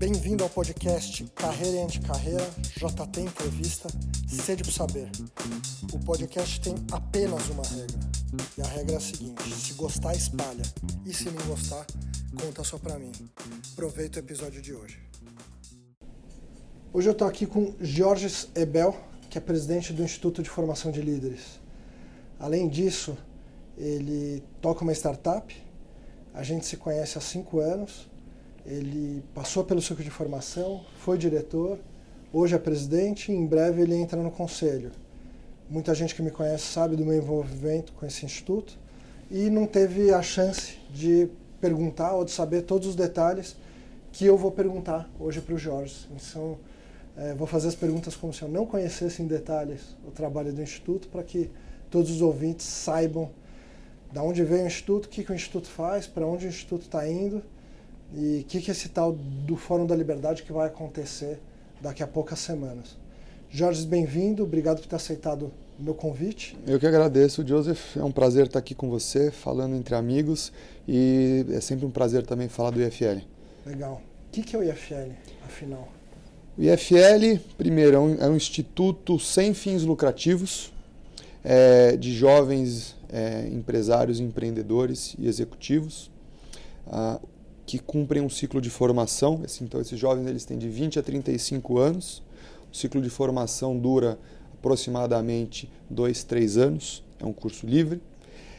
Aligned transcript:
Bem-vindo 0.00 0.42
ao 0.42 0.48
podcast 0.48 1.24
Carreira 1.34 1.76
e 1.76 1.82
Anticarreira, 1.82 2.48
JT 2.74 3.20
Entrevista, 3.20 3.86
Sede 4.26 4.62
para 4.62 4.72
Saber. 4.72 5.10
O 5.92 5.98
podcast 5.98 6.58
tem 6.58 6.74
apenas 6.90 7.46
uma 7.50 7.62
regra. 7.62 8.00
E 8.56 8.62
a 8.62 8.64
regra 8.64 8.94
é 8.94 8.96
a 8.96 9.00
seguinte: 9.00 9.42
se 9.52 9.74
gostar, 9.74 10.14
espalha. 10.14 10.62
E 11.04 11.12
se 11.12 11.28
não 11.28 11.46
gostar, 11.46 11.84
conta 12.40 12.64
só 12.64 12.78
pra 12.78 12.98
mim. 12.98 13.12
Aproveita 13.74 14.18
o 14.18 14.22
episódio 14.22 14.62
de 14.62 14.72
hoje. 14.72 14.98
Hoje 16.94 17.06
eu 17.06 17.12
estou 17.12 17.28
aqui 17.28 17.44
com 17.44 17.74
Jorge 17.78 18.48
Ebel, 18.54 18.98
que 19.28 19.36
é 19.36 19.40
presidente 19.42 19.92
do 19.92 20.02
Instituto 20.02 20.42
de 20.42 20.48
Formação 20.48 20.90
de 20.90 21.02
Líderes. 21.02 21.60
Além 22.38 22.70
disso, 22.70 23.18
ele 23.76 24.42
toca 24.62 24.82
uma 24.82 24.94
startup. 24.94 25.54
A 26.32 26.42
gente 26.42 26.64
se 26.64 26.78
conhece 26.78 27.18
há 27.18 27.20
cinco 27.20 27.60
anos 27.60 28.09
ele 28.66 29.22
passou 29.34 29.64
pelo 29.64 29.80
ciclo 29.80 30.04
de 30.04 30.10
formação, 30.10 30.84
foi 30.98 31.16
diretor, 31.16 31.78
hoje 32.32 32.54
é 32.54 32.58
presidente 32.58 33.32
e 33.32 33.34
em 33.34 33.46
breve 33.46 33.82
ele 33.82 33.94
entra 33.94 34.22
no 34.22 34.30
conselho. 34.30 34.90
Muita 35.68 35.94
gente 35.94 36.14
que 36.14 36.22
me 36.22 36.30
conhece 36.30 36.64
sabe 36.64 36.96
do 36.96 37.04
meu 37.04 37.16
envolvimento 37.16 37.92
com 37.92 38.04
esse 38.04 38.24
instituto 38.24 38.78
e 39.30 39.48
não 39.48 39.66
teve 39.66 40.12
a 40.12 40.22
chance 40.22 40.78
de 40.92 41.28
perguntar 41.60 42.12
ou 42.12 42.24
de 42.24 42.32
saber 42.32 42.62
todos 42.62 42.88
os 42.88 42.96
detalhes 42.96 43.56
que 44.12 44.26
eu 44.26 44.36
vou 44.36 44.50
perguntar 44.50 45.08
hoje 45.18 45.40
para 45.40 45.54
o 45.54 45.58
Jorge. 45.58 46.08
Então, 46.10 46.58
é, 47.16 47.34
vou 47.34 47.46
fazer 47.46 47.68
as 47.68 47.74
perguntas 47.74 48.16
como 48.16 48.32
se 48.32 48.42
eu 48.42 48.48
não 48.48 48.66
conhecesse 48.66 49.22
em 49.22 49.26
detalhes 49.26 49.96
o 50.06 50.10
trabalho 50.10 50.52
do 50.52 50.60
Instituto, 50.62 51.08
para 51.08 51.22
que 51.22 51.50
todos 51.90 52.10
os 52.10 52.20
ouvintes 52.20 52.66
saibam 52.66 53.30
da 54.12 54.22
onde 54.22 54.42
veio 54.42 54.64
o 54.64 54.66
Instituto, 54.66 55.06
o 55.06 55.08
que, 55.08 55.22
que 55.22 55.30
o 55.30 55.34
Instituto 55.34 55.68
faz, 55.68 56.06
para 56.06 56.26
onde 56.26 56.46
o 56.46 56.48
Instituto 56.48 56.82
está 56.82 57.08
indo 57.08 57.42
e 58.14 58.40
o 58.40 58.44
que, 58.44 58.60
que 58.60 58.70
é 58.70 58.72
esse 58.72 58.88
tal 58.88 59.12
do 59.12 59.56
Fórum 59.56 59.86
da 59.86 59.94
Liberdade 59.94 60.42
que 60.42 60.52
vai 60.52 60.66
acontecer 60.66 61.38
daqui 61.80 62.02
a 62.02 62.06
poucas 62.06 62.38
semanas. 62.38 62.96
Jorge, 63.50 63.86
bem-vindo, 63.86 64.42
obrigado 64.42 64.80
por 64.80 64.86
ter 64.86 64.96
aceitado 64.96 65.50
o 65.78 65.82
meu 65.82 65.94
convite. 65.94 66.56
Eu 66.66 66.78
que 66.78 66.86
agradeço, 66.86 67.46
Joseph. 67.46 67.96
É 67.96 68.04
um 68.04 68.12
prazer 68.12 68.46
estar 68.46 68.58
aqui 68.58 68.74
com 68.74 68.88
você, 68.88 69.30
falando 69.30 69.74
entre 69.74 69.94
amigos, 69.94 70.52
e 70.86 71.44
é 71.50 71.60
sempre 71.60 71.84
um 71.86 71.90
prazer 71.90 72.24
também 72.24 72.48
falar 72.48 72.70
do 72.70 72.80
IFL. 72.80 73.22
Legal. 73.66 74.00
O 74.28 74.30
que, 74.30 74.42
que 74.42 74.54
é 74.54 74.58
o 74.58 74.62
IFL, 74.62 75.12
afinal? 75.44 75.88
O 76.56 76.62
IFL, 76.62 77.40
primeiro, 77.56 77.96
é 77.96 77.98
um, 77.98 78.14
é 78.20 78.28
um 78.28 78.36
instituto 78.36 79.18
sem 79.18 79.54
fins 79.54 79.82
lucrativos 79.82 80.72
é, 81.42 81.96
de 81.96 82.12
jovens 82.12 82.94
é, 83.12 83.48
empresários, 83.48 84.20
empreendedores 84.20 85.16
e 85.18 85.26
executivos. 85.26 86.10
Ah, 86.86 87.18
que 87.70 87.78
cumprem 87.78 88.20
um 88.20 88.28
ciclo 88.28 88.60
de 88.60 88.68
formação. 88.68 89.42
Então, 89.62 89.80
esses 89.80 89.96
jovens 89.96 90.26
eles 90.26 90.44
têm 90.44 90.58
de 90.58 90.68
20 90.68 90.98
a 90.98 91.02
35 91.04 91.78
anos. 91.78 92.20
O 92.72 92.76
ciclo 92.76 93.00
de 93.00 93.08
formação 93.08 93.78
dura 93.78 94.18
aproximadamente 94.52 95.70
dois, 95.88 96.24
três 96.24 96.56
anos. 96.56 97.04
É 97.20 97.24
um 97.24 97.32
curso 97.32 97.68
livre. 97.68 98.02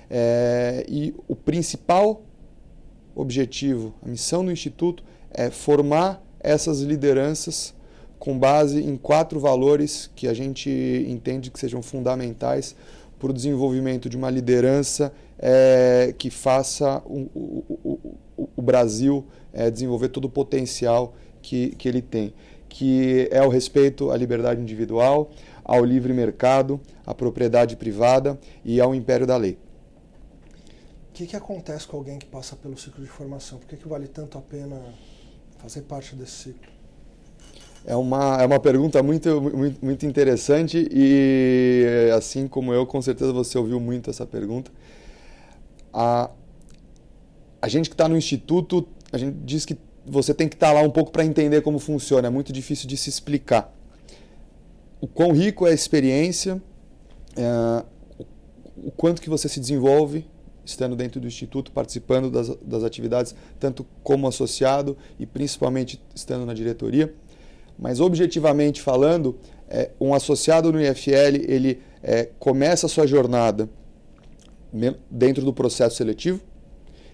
É, 0.09 0.86
e 0.88 1.14
o 1.28 1.36
principal 1.36 2.22
objetivo, 3.14 3.94
a 4.02 4.08
missão 4.08 4.45
do 4.45 4.52
Instituto 4.52 5.03
é 5.30 5.50
formar 5.50 6.23
essas 6.40 6.80
lideranças 6.80 7.73
com 8.18 8.40
base 8.40 8.81
em 8.81 8.96
quatro 8.96 9.42
valores 9.42 10.09
que 10.16 10.25
a 10.25 10.34
gente 10.34 10.70
entende 11.09 11.52
que 11.52 11.59
sejam 11.59 11.81
fundamentais 11.81 12.78
para 13.20 13.30
o 13.30 13.34
desenvolvimento 13.34 14.08
de 14.08 14.16
uma 14.16 14.30
liderança 14.30 15.12
é, 15.38 16.16
que 16.18 16.30
faça 16.30 17.02
o, 17.06 17.30
o, 17.36 17.66
o, 17.84 18.16
o 18.56 18.62
Brasil 18.62 19.25
é, 19.53 19.69
desenvolver 19.69 20.09
todo 20.09 20.25
o 20.25 20.29
potencial 20.29 21.13
que, 21.41 21.69
que 21.75 21.88
ele 21.88 22.02
tem, 22.02 22.34
que 22.69 23.28
é 23.31 23.41
o 23.44 23.50
respeito 23.50 24.12
à 24.12 24.18
liberdade 24.18 24.62
individual, 24.62 25.31
ao 25.63 25.84
livre 25.84 26.13
mercado, 26.13 26.79
à 27.06 27.13
propriedade 27.13 27.75
privada 27.75 28.40
e 28.63 28.79
ao 28.79 28.96
império 28.96 29.28
da 29.28 29.38
lei. 29.38 29.57
O 31.09 31.13
que, 31.13 31.28
que 31.28 31.35
acontece 31.35 31.85
com 31.88 31.97
alguém 31.97 32.18
que 32.18 32.25
passa 32.25 32.56
pelo 32.56 32.78
ciclo 32.78 33.03
de 33.03 33.09
formação? 33.09 33.59
Por 33.59 33.68
que, 33.68 33.75
que 33.78 33.88
vale 33.88 34.07
tanto 34.07 34.38
a 34.38 34.41
pena 34.41 34.81
fazer 35.58 35.81
parte 35.81 36.16
desse 36.16 36.31
ciclo? 36.31 36.72
É 37.85 37.96
uma, 37.96 38.41
é 38.41 38.46
uma 38.46 38.59
pergunta 38.59 39.02
muito, 39.02 39.41
muito, 39.41 39.84
muito 39.84 40.06
interessante 40.06 40.88
e, 40.91 42.12
assim 42.16 42.47
como 42.47 42.72
eu, 42.73 42.85
com 42.85 43.02
certeza 43.02 43.34
você 43.34 43.58
ouviu 43.58 43.79
muito 43.79 44.09
essa 44.09 44.25
pergunta. 44.25 44.72
A, 45.91 46.29
a 47.61 47.67
gente 47.67 47.89
que 47.89 47.94
está 47.94 48.07
no 48.07 48.17
instituto, 48.17 48.88
a 49.11 49.17
gente 49.17 49.38
diz 49.44 49.66
que 49.66 49.77
você 50.05 50.33
tem 50.33 50.47
que 50.47 50.55
estar 50.55 50.67
tá 50.67 50.73
lá 50.73 50.81
um 50.81 50.89
pouco 50.89 51.11
para 51.11 51.23
entender 51.23 51.61
como 51.61 51.77
funciona, 51.79 52.27
é 52.27 52.31
muito 52.31 52.51
difícil 52.51 52.88
de 52.88 52.97
se 52.97 53.09
explicar. 53.09 53.73
O 54.99 55.07
quão 55.07 55.31
rico 55.31 55.67
é 55.67 55.72
a 55.72 55.73
experiência, 55.73 56.61
é, 57.35 57.83
o 58.77 58.91
quanto 58.91 59.22
que 59.22 59.29
você 59.29 59.47
se 59.47 59.59
desenvolve 59.59 60.25
estando 60.63 60.95
dentro 60.95 61.19
do 61.19 61.27
instituto, 61.27 61.72
participando 61.72 62.29
das, 62.29 62.49
das 62.61 62.83
atividades, 62.83 63.35
tanto 63.59 63.85
como 64.03 64.28
associado 64.28 64.97
e 65.19 65.25
principalmente 65.25 66.01
estando 66.16 66.45
na 66.45 66.53
diretoria. 66.53 67.13
Mas 67.78 67.99
objetivamente 67.99 68.81
falando, 68.81 69.38
é, 69.67 69.91
um 69.99 70.13
associado 70.13 70.72
no 70.72 70.81
IFL 70.81 71.43
ele 71.47 71.81
é, 72.03 72.29
começa 72.39 72.85
a 72.85 72.89
sua 72.89 73.07
jornada 73.07 73.69
dentro 75.09 75.43
do 75.43 75.53
processo 75.53 75.97
seletivo. 75.97 76.41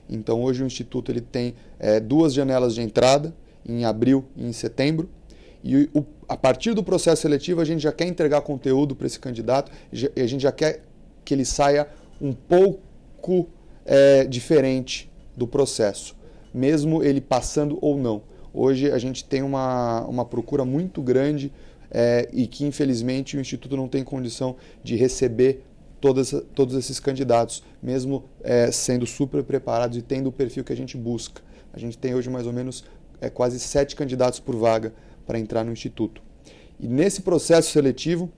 Então 0.10 0.42
hoje 0.42 0.64
o 0.64 0.66
instituto 0.66 1.12
ele 1.12 1.22
tem 1.22 1.56
é, 1.80 2.00
duas 2.00 2.34
janelas 2.34 2.74
de 2.74 2.82
entrada, 2.82 3.34
em 3.68 3.86
abril 3.86 4.26
e 4.36 4.46
em 4.46 4.54
setembro. 4.54 5.10
E 5.64 5.90
o, 5.94 6.06
a 6.28 6.38
partir 6.38 6.74
do 6.74 6.84
processo 6.84 7.22
seletivo 7.22 7.62
a 7.62 7.66
gente 7.66 7.82
já 7.82 7.92
quer 7.92 8.08
entregar 8.08 8.42
conteúdo 8.42 8.96
para 8.96 9.08
esse 9.08 9.20
candidato 9.20 9.72
e 9.92 10.22
a 10.22 10.28
gente 10.28 10.42
já 10.42 10.52
quer 10.52 10.84
que 11.26 11.34
ele 11.34 11.46
saia 11.46 11.88
um 12.22 12.34
pouco 12.34 13.48
é, 13.86 14.24
diferente 14.26 15.10
do 15.36 15.48
processo, 15.48 16.16
mesmo 16.54 17.04
ele 17.04 17.22
passando 17.22 17.78
ou 17.82 17.98
não. 17.98 18.22
Hoje 18.54 18.92
a 18.92 18.98
gente 18.98 19.24
tem 19.24 19.42
uma, 19.42 20.06
uma 20.06 20.26
procura 20.26 20.66
muito 20.66 21.02
grande 21.02 21.52
é, 21.92 22.28
e 22.34 22.48
que 22.48 22.66
infelizmente 22.66 23.38
o 23.38 23.40
Instituto 23.40 23.78
não 23.78 23.88
tem 23.88 24.04
condição 24.04 24.56
de 24.84 24.96
receber 24.96 25.64
todas, 26.00 26.34
todos 26.54 26.76
esses 26.76 27.00
candidatos, 27.00 27.64
mesmo 27.82 28.26
é, 28.44 28.72
sendo 28.72 29.06
super 29.06 29.44
preparados 29.44 29.98
e 29.98 30.02
tendo 30.02 30.28
o 30.28 30.32
perfil 30.32 30.64
que 30.64 30.74
a 30.74 30.78
gente 30.78 30.98
busca. 30.98 31.42
A 31.74 31.80
gente 31.80 31.98
tem 31.98 32.16
hoje 32.16 32.30
mais 32.30 32.48
ou 32.48 32.54
menos 32.54 32.84
é, 33.22 33.30
quase 33.30 33.60
sete 33.60 33.96
candidatos 33.96 34.40
por 34.40 34.56
vaga 34.56 34.94
para 35.26 35.40
entrar 35.40 35.64
no 35.64 35.72
Instituto. 35.72 36.22
E 36.80 36.88
nesse 36.88 37.22
processo 37.22 37.72
seletivo, 37.72 38.32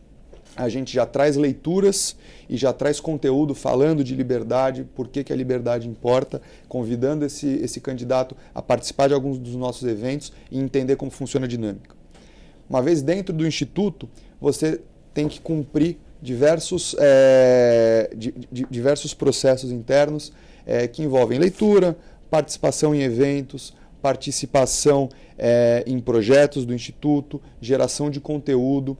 a 0.55 0.67
gente 0.67 0.93
já 0.93 1.05
traz 1.05 1.35
leituras 1.35 2.15
e 2.49 2.57
já 2.57 2.73
traz 2.73 2.99
conteúdo 2.99 3.53
falando 3.53 4.03
de 4.03 4.15
liberdade, 4.15 4.83
por 4.95 5.07
que, 5.07 5.23
que 5.23 5.31
a 5.31 5.35
liberdade 5.35 5.87
importa, 5.87 6.41
convidando 6.67 7.25
esse, 7.25 7.47
esse 7.47 7.79
candidato 7.79 8.35
a 8.53 8.61
participar 8.61 9.07
de 9.07 9.13
alguns 9.13 9.37
dos 9.37 9.55
nossos 9.55 9.87
eventos 9.87 10.33
e 10.51 10.59
entender 10.59 10.95
como 10.95 11.11
funciona 11.11 11.45
a 11.45 11.49
dinâmica. 11.49 11.95
Uma 12.69 12.81
vez 12.81 13.01
dentro 13.01 13.33
do 13.33 13.45
instituto, 13.45 14.09
você 14.39 14.81
tem 15.13 15.27
que 15.27 15.39
cumprir 15.39 15.97
diversos, 16.21 16.95
é, 16.99 18.09
di, 18.15 18.33
di, 18.51 18.65
diversos 18.69 19.13
processos 19.13 19.71
internos 19.71 20.31
é, 20.65 20.87
que 20.87 21.03
envolvem 21.03 21.39
leitura, 21.39 21.97
participação 22.29 22.93
em 22.93 23.01
eventos, 23.01 23.73
participação 24.01 25.09
é, 25.37 25.83
em 25.87 25.99
projetos 25.99 26.65
do 26.65 26.73
instituto, 26.73 27.41
geração 27.61 28.09
de 28.09 28.19
conteúdo 28.19 28.97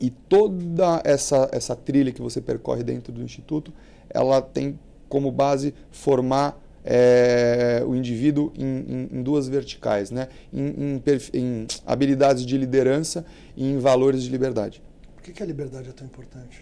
e 0.00 0.10
toda 0.10 1.02
essa, 1.04 1.48
essa 1.52 1.74
trilha 1.74 2.12
que 2.12 2.22
você 2.22 2.40
percorre 2.40 2.82
dentro 2.82 3.12
do 3.12 3.22
Instituto, 3.22 3.72
ela 4.08 4.40
tem 4.40 4.78
como 5.08 5.30
base 5.32 5.74
formar 5.90 6.60
é, 6.84 7.82
o 7.86 7.94
indivíduo 7.94 8.52
em, 8.56 8.64
em, 8.64 9.08
em, 9.18 9.22
duas 9.22 9.48
verticais, 9.48 10.10
né? 10.10 10.28
Em, 10.52 11.02
em, 11.34 11.66
habilidades 11.84 12.46
de 12.46 12.56
liderança 12.56 13.26
e 13.56 13.66
em 13.66 13.78
valores 13.78 14.22
de 14.22 14.30
liberdade. 14.30 14.80
Por 15.28 15.32
que, 15.32 15.32
que 15.34 15.42
a 15.42 15.46
liberdade 15.46 15.90
é 15.90 15.92
tão 15.92 16.06
importante? 16.06 16.58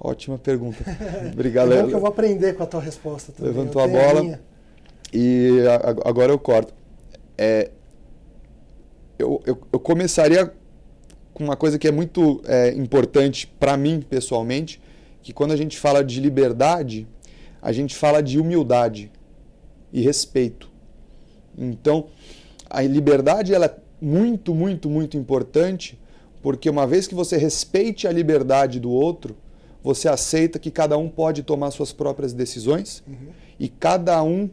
Ótima 0.00 0.36
pergunta. 0.36 0.82
Obrigado. 1.32 1.72
é 1.72 1.86
que 1.86 1.94
eu 1.94 2.00
vou 2.00 2.08
aprender 2.08 2.54
com 2.54 2.64
a 2.64 2.66
tua 2.66 2.80
resposta 2.80 3.30
também. 3.30 3.52
Levantou 3.52 3.80
a 3.80 3.86
bola 3.86 4.34
a 4.34 4.38
e 5.12 5.60
agora 6.04 6.32
eu 6.32 6.38
corto. 6.38 6.74
É, 7.38 7.70
eu, 9.16 9.40
eu, 9.46 9.56
eu 9.72 9.78
começaria 9.78 10.52
com 11.32 11.44
uma 11.44 11.54
coisa 11.54 11.78
que 11.78 11.86
é 11.86 11.92
muito 11.92 12.42
é, 12.44 12.70
importante 12.70 13.46
para 13.46 13.76
mim 13.76 14.00
pessoalmente, 14.00 14.82
que 15.22 15.32
quando 15.32 15.52
a 15.52 15.56
gente 15.56 15.78
fala 15.78 16.02
de 16.02 16.18
liberdade, 16.20 17.06
a 17.62 17.70
gente 17.70 17.94
fala 17.94 18.20
de 18.20 18.40
humildade 18.40 19.12
e 19.92 20.00
respeito. 20.02 20.68
Então, 21.56 22.08
a 22.68 22.82
liberdade 22.82 23.54
ela 23.54 23.66
é 23.66 23.76
muito, 24.00 24.52
muito, 24.52 24.90
muito 24.90 25.16
importante, 25.16 25.96
porque 26.42 26.70
uma 26.70 26.86
vez 26.86 27.06
que 27.06 27.14
você 27.14 27.36
respeite 27.36 28.06
a 28.06 28.12
liberdade 28.12 28.78
do 28.78 28.90
outro, 28.90 29.36
você 29.82 30.08
aceita 30.08 30.58
que 30.58 30.70
cada 30.70 30.98
um 30.98 31.08
pode 31.08 31.42
tomar 31.42 31.70
suas 31.70 31.92
próprias 31.92 32.32
decisões 32.32 33.02
uhum. 33.06 33.28
e 33.58 33.68
cada 33.68 34.22
um 34.22 34.50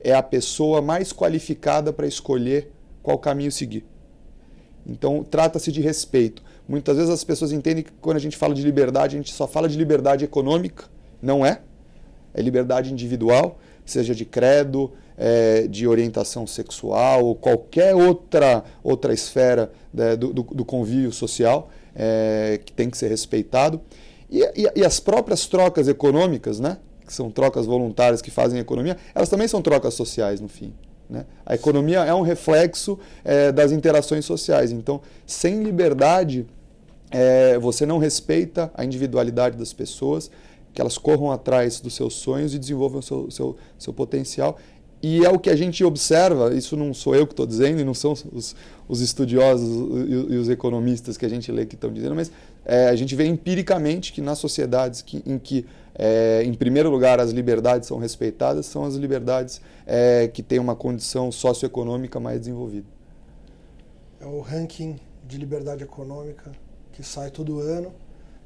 é 0.00 0.12
a 0.12 0.22
pessoa 0.22 0.80
mais 0.82 1.12
qualificada 1.12 1.92
para 1.92 2.06
escolher 2.06 2.70
qual 3.02 3.18
caminho 3.18 3.50
seguir. 3.50 3.84
Então, 4.86 5.24
trata-se 5.24 5.70
de 5.70 5.80
respeito. 5.80 6.42
Muitas 6.68 6.96
vezes 6.96 7.10
as 7.10 7.24
pessoas 7.24 7.52
entendem 7.52 7.84
que 7.84 7.92
quando 8.00 8.16
a 8.16 8.20
gente 8.20 8.36
fala 8.36 8.54
de 8.54 8.62
liberdade, 8.62 9.16
a 9.16 9.18
gente 9.18 9.32
só 9.32 9.46
fala 9.46 9.68
de 9.68 9.76
liberdade 9.76 10.24
econômica. 10.24 10.84
Não 11.20 11.44
é. 11.44 11.60
É 12.32 12.40
liberdade 12.40 12.92
individual, 12.92 13.58
seja 13.84 14.14
de 14.14 14.24
credo, 14.24 14.92
é, 15.18 15.66
de 15.66 15.86
orientação 15.86 16.46
sexual 16.46 17.24
ou 17.24 17.34
qualquer 17.34 17.94
outra, 17.94 18.62
outra 18.84 19.12
esfera 19.12 19.72
né, 19.92 20.16
do, 20.16 20.32
do, 20.32 20.42
do, 20.42 20.64
convívio 20.64 21.10
social 21.10 21.70
é, 21.94 22.60
que 22.64 22.72
tem 22.72 22.88
que 22.88 22.96
ser 22.96 23.08
respeitado. 23.08 23.80
E, 24.30 24.40
e, 24.56 24.70
e, 24.76 24.84
as 24.84 25.00
próprias 25.00 25.46
trocas 25.46 25.88
econômicas, 25.88 26.60
né, 26.60 26.78
que 27.04 27.12
são 27.12 27.30
trocas 27.30 27.66
voluntárias 27.66 28.22
que 28.22 28.30
fazem 28.30 28.60
economia, 28.60 28.96
elas 29.14 29.28
também 29.28 29.48
são 29.48 29.60
trocas 29.60 29.94
sociais 29.94 30.40
no 30.40 30.48
fim. 30.48 30.72
Né? 31.10 31.24
A 31.44 31.54
economia 31.54 32.00
é 32.00 32.14
um 32.14 32.20
reflexo 32.20 32.98
é, 33.24 33.50
das 33.50 33.72
interações 33.72 34.24
sociais. 34.24 34.70
Então, 34.70 35.00
sem 35.26 35.62
liberdade, 35.64 36.46
é, 37.10 37.58
você 37.58 37.86
não 37.86 37.98
respeita 37.98 38.70
a 38.74 38.84
individualidade 38.84 39.56
das 39.56 39.72
pessoas, 39.72 40.30
que 40.72 40.80
elas 40.80 40.98
corram 40.98 41.32
atrás 41.32 41.80
dos 41.80 41.94
seus 41.94 42.14
sonhos 42.14 42.54
e 42.54 42.58
desenvolvam 42.58 43.00
o 43.00 43.02
seu, 43.02 43.30
seu, 43.30 43.56
seu 43.78 43.92
potencial. 43.92 44.58
E 45.00 45.24
é 45.24 45.30
o 45.30 45.38
que 45.38 45.48
a 45.48 45.54
gente 45.54 45.84
observa, 45.84 46.52
isso 46.54 46.76
não 46.76 46.92
sou 46.92 47.14
eu 47.14 47.26
que 47.26 47.32
estou 47.32 47.46
dizendo, 47.46 47.80
e 47.80 47.84
não 47.84 47.94
são 47.94 48.12
os, 48.32 48.56
os 48.88 49.00
estudiosos 49.00 49.68
e, 50.08 50.36
os 50.36 50.48
economistas 50.48 51.16
que 51.16 51.24
a 51.24 51.28
gente 51.28 51.52
lê 51.52 51.64
que 51.64 51.76
estão 51.76 51.92
dizendo, 51.92 52.16
mas 52.16 52.32
é, 52.64 52.88
a 52.88 52.96
gente 52.96 53.14
vê 53.14 53.26
empiricamente 53.26 54.12
que 54.12 54.20
nas 54.20 54.38
sociedades 54.38 55.00
que, 55.00 55.22
em 55.24 55.38
que, 55.38 55.64
é, 55.94 56.42
em 56.44 56.52
primeiro 56.52 56.90
lugar, 56.90 57.20
as 57.20 57.30
liberdades 57.30 57.86
são 57.86 57.98
respeitadas, 57.98 58.66
são 58.66 58.84
as 58.84 58.94
liberdades 58.94 59.60
é, 59.86 60.26
que 60.26 60.42
têm 60.42 60.58
uma 60.58 60.74
condição 60.74 61.30
socioeconômica 61.30 62.18
mais 62.18 62.40
desenvolvida. 62.40 62.86
É 64.20 64.26
o 64.26 64.40
ranking 64.40 64.98
de 65.24 65.38
liberdade 65.38 65.84
econômica 65.84 66.50
que 66.92 67.04
sai 67.04 67.30
todo 67.30 67.60
ano, 67.60 67.92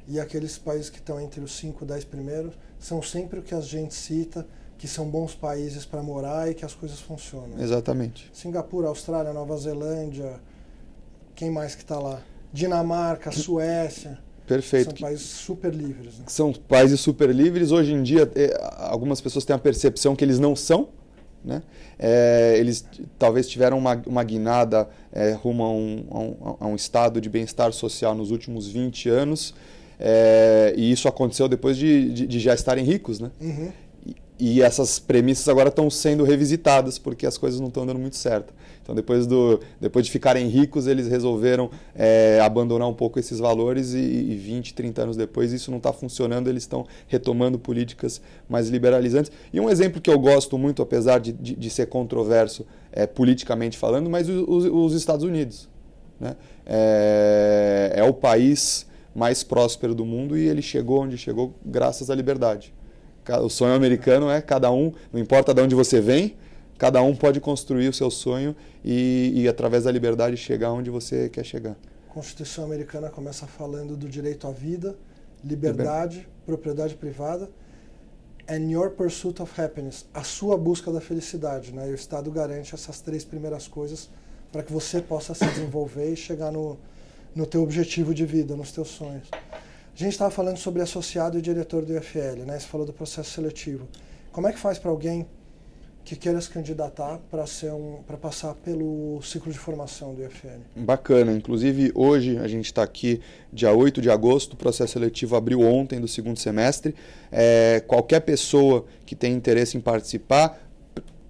e 0.06 0.20
aqueles 0.20 0.58
países 0.58 0.90
que 0.90 0.98
estão 0.98 1.18
entre 1.18 1.40
os 1.40 1.52
5 1.52 1.84
e 1.84 1.86
10 1.86 2.04
primeiros 2.04 2.54
são 2.78 3.00
sempre 3.00 3.38
o 3.38 3.42
que 3.42 3.54
a 3.54 3.60
gente 3.60 3.94
cita 3.94 4.46
que 4.82 4.88
são 4.88 5.08
bons 5.08 5.32
países 5.32 5.84
para 5.84 6.02
morar 6.02 6.50
e 6.50 6.54
que 6.54 6.64
as 6.64 6.74
coisas 6.74 6.98
funcionam. 6.98 7.56
Exatamente. 7.60 8.28
Singapura, 8.32 8.88
Austrália, 8.88 9.32
Nova 9.32 9.56
Zelândia, 9.56 10.40
quem 11.36 11.52
mais 11.52 11.76
que 11.76 11.82
está 11.82 12.00
lá? 12.00 12.20
Dinamarca, 12.52 13.30
Suécia. 13.30 14.18
Perfeito. 14.44 14.86
São 14.86 15.06
países 15.06 15.24
super 15.24 15.72
livres. 15.72 16.18
Né? 16.18 16.24
São 16.26 16.52
países 16.52 16.98
super 16.98 17.32
livres. 17.32 17.70
Hoje 17.70 17.92
em 17.92 18.02
dia, 18.02 18.28
é, 18.34 18.60
algumas 18.76 19.20
pessoas 19.20 19.44
têm 19.44 19.54
a 19.54 19.58
percepção 19.58 20.16
que 20.16 20.24
eles 20.24 20.40
não 20.40 20.56
são. 20.56 20.88
Né? 21.44 21.62
É, 21.96 22.56
eles 22.58 22.84
talvez 23.20 23.48
tiveram 23.48 23.78
uma, 23.78 24.02
uma 24.04 24.24
guinada 24.24 24.88
é, 25.12 25.30
rumo 25.30 25.62
a 25.62 25.70
um, 25.70 26.06
a, 26.10 26.18
um, 26.18 26.56
a 26.58 26.66
um, 26.66 26.74
estado 26.74 27.20
de 27.20 27.28
bem-estar 27.28 27.72
social 27.72 28.16
nos 28.16 28.32
últimos 28.32 28.66
20 28.66 29.08
anos. 29.08 29.54
É, 30.00 30.74
e 30.76 30.90
isso 30.90 31.06
aconteceu 31.06 31.48
depois 31.48 31.76
de, 31.76 32.12
de, 32.12 32.26
de 32.26 32.40
já 32.40 32.52
estarem 32.52 32.84
ricos. 32.84 33.20
Né? 33.20 33.30
Uhum. 33.40 33.70
E 34.38 34.62
essas 34.62 34.98
premissas 34.98 35.48
agora 35.48 35.68
estão 35.68 35.88
sendo 35.88 36.24
revisitadas 36.24 36.98
porque 36.98 37.26
as 37.26 37.38
coisas 37.38 37.60
não 37.60 37.68
estão 37.68 37.86
dando 37.86 37.98
muito 37.98 38.16
certo. 38.16 38.52
Então, 38.82 38.94
depois, 38.94 39.26
do, 39.26 39.60
depois 39.80 40.04
de 40.04 40.10
ficarem 40.10 40.48
ricos, 40.48 40.88
eles 40.88 41.06
resolveram 41.06 41.70
é, 41.94 42.40
abandonar 42.42 42.88
um 42.88 42.94
pouco 42.94 43.20
esses 43.20 43.38
valores 43.38 43.94
e, 43.94 44.00
e 44.00 44.36
20, 44.36 44.74
30 44.74 45.02
anos 45.02 45.16
depois 45.16 45.52
isso 45.52 45.70
não 45.70 45.78
está 45.78 45.92
funcionando, 45.92 46.48
eles 46.48 46.64
estão 46.64 46.84
retomando 47.06 47.58
políticas 47.58 48.20
mais 48.48 48.68
liberalizantes. 48.68 49.30
E 49.52 49.60
um 49.60 49.70
exemplo 49.70 50.00
que 50.00 50.10
eu 50.10 50.18
gosto 50.18 50.58
muito, 50.58 50.82
apesar 50.82 51.20
de, 51.20 51.32
de, 51.32 51.54
de 51.54 51.70
ser 51.70 51.86
controverso 51.86 52.66
é, 52.90 53.06
politicamente 53.06 53.78
falando, 53.78 54.10
mas 54.10 54.28
os, 54.28 54.64
os 54.64 54.94
Estados 54.94 55.24
Unidos. 55.24 55.68
Né? 56.18 56.34
É, 56.66 57.92
é 57.96 58.02
o 58.02 58.12
país 58.12 58.86
mais 59.14 59.44
próspero 59.44 59.94
do 59.94 60.04
mundo 60.04 60.36
e 60.36 60.48
ele 60.48 60.62
chegou 60.62 61.02
onde 61.02 61.16
chegou 61.16 61.54
graças 61.64 62.10
à 62.10 62.14
liberdade. 62.14 62.74
O 63.42 63.48
sonho 63.48 63.74
americano 63.74 64.30
é 64.30 64.40
cada 64.40 64.70
um, 64.70 64.92
não 65.12 65.20
importa 65.20 65.54
de 65.54 65.60
onde 65.60 65.74
você 65.74 66.00
vem, 66.00 66.36
cada 66.78 67.00
um 67.02 67.14
pode 67.14 67.40
construir 67.40 67.88
o 67.88 67.92
seu 67.92 68.10
sonho 68.10 68.56
e, 68.84 69.32
e 69.34 69.48
através 69.48 69.84
da 69.84 69.92
liberdade 69.92 70.36
chegar 70.36 70.72
onde 70.72 70.90
você 70.90 71.28
quer 71.28 71.44
chegar. 71.44 71.76
A 72.08 72.12
Constituição 72.12 72.64
americana 72.64 73.08
começa 73.08 73.46
falando 73.46 73.96
do 73.96 74.08
direito 74.08 74.46
à 74.46 74.50
vida, 74.50 74.96
liberdade, 75.44 76.16
Liber... 76.16 76.30
propriedade 76.44 76.94
privada 76.96 77.48
and 78.48 78.70
your 78.70 78.90
pursuit 78.90 79.40
of 79.40 79.60
happiness, 79.60 80.04
a 80.12 80.24
sua 80.24 80.58
busca 80.58 80.90
da 80.90 81.00
felicidade, 81.00 81.72
né? 81.72 81.88
E 81.88 81.92
o 81.92 81.94
Estado 81.94 82.30
garante 82.30 82.74
essas 82.74 83.00
três 83.00 83.24
primeiras 83.24 83.68
coisas 83.68 84.10
para 84.50 84.62
que 84.62 84.72
você 84.72 85.00
possa 85.00 85.32
se 85.32 85.46
desenvolver 85.46 86.12
e 86.12 86.16
chegar 86.16 86.50
no 86.50 86.76
no 87.34 87.46
teu 87.46 87.62
objetivo 87.62 88.14
de 88.14 88.24
vida, 88.24 88.54
nos 88.56 88.72
teus 88.72 88.88
sonhos. 88.88 89.28
A 89.94 89.98
gente 89.98 90.12
estava 90.12 90.30
falando 90.30 90.56
sobre 90.56 90.80
associado 90.80 91.38
e 91.38 91.42
diretor 91.42 91.84
do 91.84 91.94
IFL, 91.94 92.44
né? 92.46 92.58
Você 92.58 92.66
falou 92.66 92.86
do 92.86 92.92
processo 92.92 93.30
seletivo. 93.30 93.86
Como 94.32 94.48
é 94.48 94.52
que 94.52 94.58
faz 94.58 94.78
para 94.78 94.90
alguém 94.90 95.26
que 96.02 96.16
queira 96.16 96.40
se 96.40 96.48
candidatar 96.48 97.20
para 97.30 97.46
ser 97.46 97.70
um, 97.72 97.98
para 98.06 98.16
passar 98.16 98.54
pelo 98.54 99.20
ciclo 99.22 99.52
de 99.52 99.58
formação 99.58 100.14
do 100.14 100.24
IFL? 100.24 100.62
Bacana. 100.74 101.32
Inclusive, 101.32 101.92
hoje 101.94 102.38
a 102.38 102.48
gente 102.48 102.64
está 102.66 102.82
aqui, 102.82 103.20
dia 103.52 103.70
8 103.70 104.00
de 104.00 104.10
agosto, 104.10 104.54
o 104.54 104.56
processo 104.56 104.94
seletivo 104.94 105.36
abriu 105.36 105.60
ontem 105.60 106.00
do 106.00 106.08
segundo 106.08 106.38
semestre. 106.38 106.94
É, 107.30 107.84
qualquer 107.86 108.20
pessoa 108.20 108.86
que 109.04 109.14
tem 109.14 109.34
interesse 109.34 109.76
em 109.76 109.80
participar, 109.80 110.58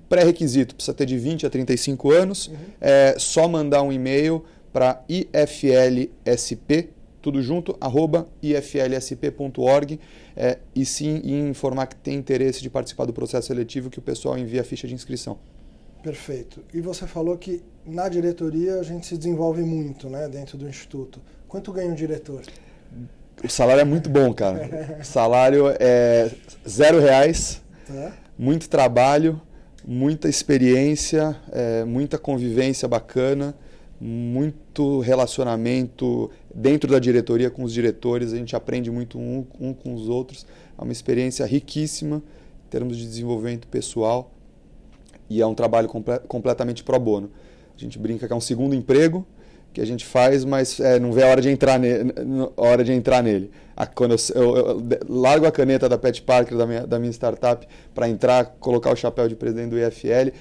pré-requisito, 0.09 0.77
precisa 0.77 0.95
ter 0.95 1.07
de 1.07 1.19
20 1.19 1.47
a 1.47 1.51
35 1.51 2.13
anos, 2.13 2.47
uhum. 2.47 2.55
é 2.81 3.17
só 3.19 3.49
mandar 3.49 3.83
um 3.83 3.93
e-mail 3.93 4.45
para 4.73 5.03
iflsp 5.09 6.91
tudo 7.23 7.41
junto, 7.41 7.77
arroba 7.81 8.29
iflsp.org 8.43 10.01
é, 10.37 10.59
e 10.75 10.85
sim 10.85 11.23
informar 11.49 11.87
que 11.87 11.97
tem 11.97 12.17
interesse 12.17 12.61
de 12.61 12.69
participar 12.69 13.07
do 13.07 13.13
processo 13.13 13.47
seletivo 13.47 13.89
que 13.89 14.01
o 14.01 14.03
pessoal 14.03 14.37
envia 14.37 14.61
a 14.61 14.65
ficha 14.65 14.89
de 14.89 14.95
inscrição. 14.95 15.39
Perfeito. 16.03 16.65
E 16.75 16.81
você 16.81 17.07
falou 17.07 17.39
que 17.39 17.63
na 17.87 18.09
diretoria 18.09 18.81
a 18.81 18.83
gente 18.83 19.07
se 19.07 19.17
desenvolve 19.17 19.63
muito 19.63 20.11
né, 20.11 20.29
dentro 20.29 20.59
do 20.59 20.69
Instituto. 20.69 21.21
Quanto 21.47 21.73
ganha 21.73 21.91
um 21.91 21.95
diretor? 21.95 22.43
O 23.43 23.49
salário 23.49 23.81
é 23.81 23.85
muito 23.85 24.11
bom, 24.11 24.35
cara. 24.35 24.99
O 25.01 25.05
salário 25.07 25.67
é 25.79 26.31
zero 26.69 26.99
reais, 26.99 27.63
tá. 27.87 28.13
muito 28.37 28.69
trabalho, 28.69 29.41
muita 29.87 30.29
experiência, 30.29 31.37
é, 31.53 31.85
muita 31.85 32.19
convivência 32.19 32.89
bacana 32.89 33.55
muito 34.05 34.99
relacionamento 34.99 36.29
dentro 36.53 36.91
da 36.91 36.99
diretoria 36.99 37.49
com 37.49 37.63
os 37.63 37.73
diretores, 37.73 38.33
a 38.33 38.37
gente 38.37 38.57
aprende 38.57 38.91
muito 38.91 39.17
um, 39.17 39.47
um 39.61 39.73
com 39.73 39.95
os 39.95 40.09
outros. 40.09 40.45
É 40.77 40.83
uma 40.83 40.91
experiência 40.91 41.47
riquíssima 41.47 42.21
em 42.67 42.69
termos 42.69 42.97
de 42.97 43.05
desenvolvimento 43.05 43.69
pessoal 43.69 44.33
e 45.31 45.41
é 45.41 45.47
um 45.47 45.55
trabalho 45.55 45.87
comple 45.87 46.19
completamente 46.27 46.83
pro 46.83 46.99
bono. 46.99 47.31
A 47.77 47.81
gente 47.81 47.97
brinca 47.97 48.27
que 48.27 48.33
é 48.33 48.37
um 48.37 48.41
segundo 48.41 48.75
emprego 48.75 49.25
que 49.73 49.81
a 49.81 49.87
gente 49.87 50.05
faz, 50.05 50.45
mas 50.45 50.81
é, 50.81 50.99
não 50.99 51.13
vê 51.13 51.23
a 51.23 51.29
hora 51.29 51.41
de 51.41 51.49
entrar, 51.49 51.79
ne 51.79 51.89
hora 52.57 52.83
de 52.83 52.93
entrar 52.93 53.23
nele. 53.23 53.53
A, 53.77 53.87
quando 53.87 54.17
eu, 54.35 54.43
eu, 54.43 54.57
eu, 54.57 54.83
largo 55.09 55.47
a 55.47 55.53
caneta 55.53 55.89
da 55.89 55.97
Pet 55.97 56.21
Parker, 56.23 56.59
da 56.59 56.67
minha, 56.67 56.87
da 56.87 56.99
minha 56.99 57.13
startup, 57.13 57.67
para 57.95 58.09
entrar, 58.09 58.45
colocar 58.59 58.93
o 58.93 58.97
chapéu 58.97 59.29
de 59.29 59.37
presidente 59.37 59.71
do 59.71 59.79
IFL, 59.79 60.33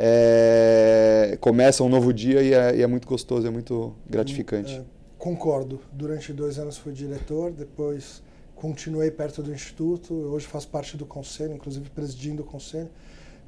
é, 0.00 1.36
começa 1.40 1.82
um 1.82 1.88
novo 1.88 2.12
dia 2.12 2.40
e 2.40 2.54
é, 2.54 2.76
e 2.76 2.82
é, 2.82 2.86
muito 2.86 3.08
gostoso, 3.08 3.44
é 3.48 3.50
muito 3.50 3.92
gratificante. 4.08 4.76
É, 4.76 4.82
concordo. 5.18 5.80
Durante 5.92 6.32
dois 6.32 6.56
anos 6.56 6.78
fui 6.78 6.92
diretor, 6.92 7.50
depois 7.50 8.22
continuei 8.54 9.10
perto 9.10 9.42
do 9.42 9.52
Instituto, 9.52 10.14
hoje 10.14 10.46
faço 10.46 10.68
parte 10.68 10.96
do 10.96 11.04
conselho, 11.04 11.52
inclusive 11.52 11.90
presidindo 11.90 12.42
o 12.42 12.46
conselho. 12.46 12.88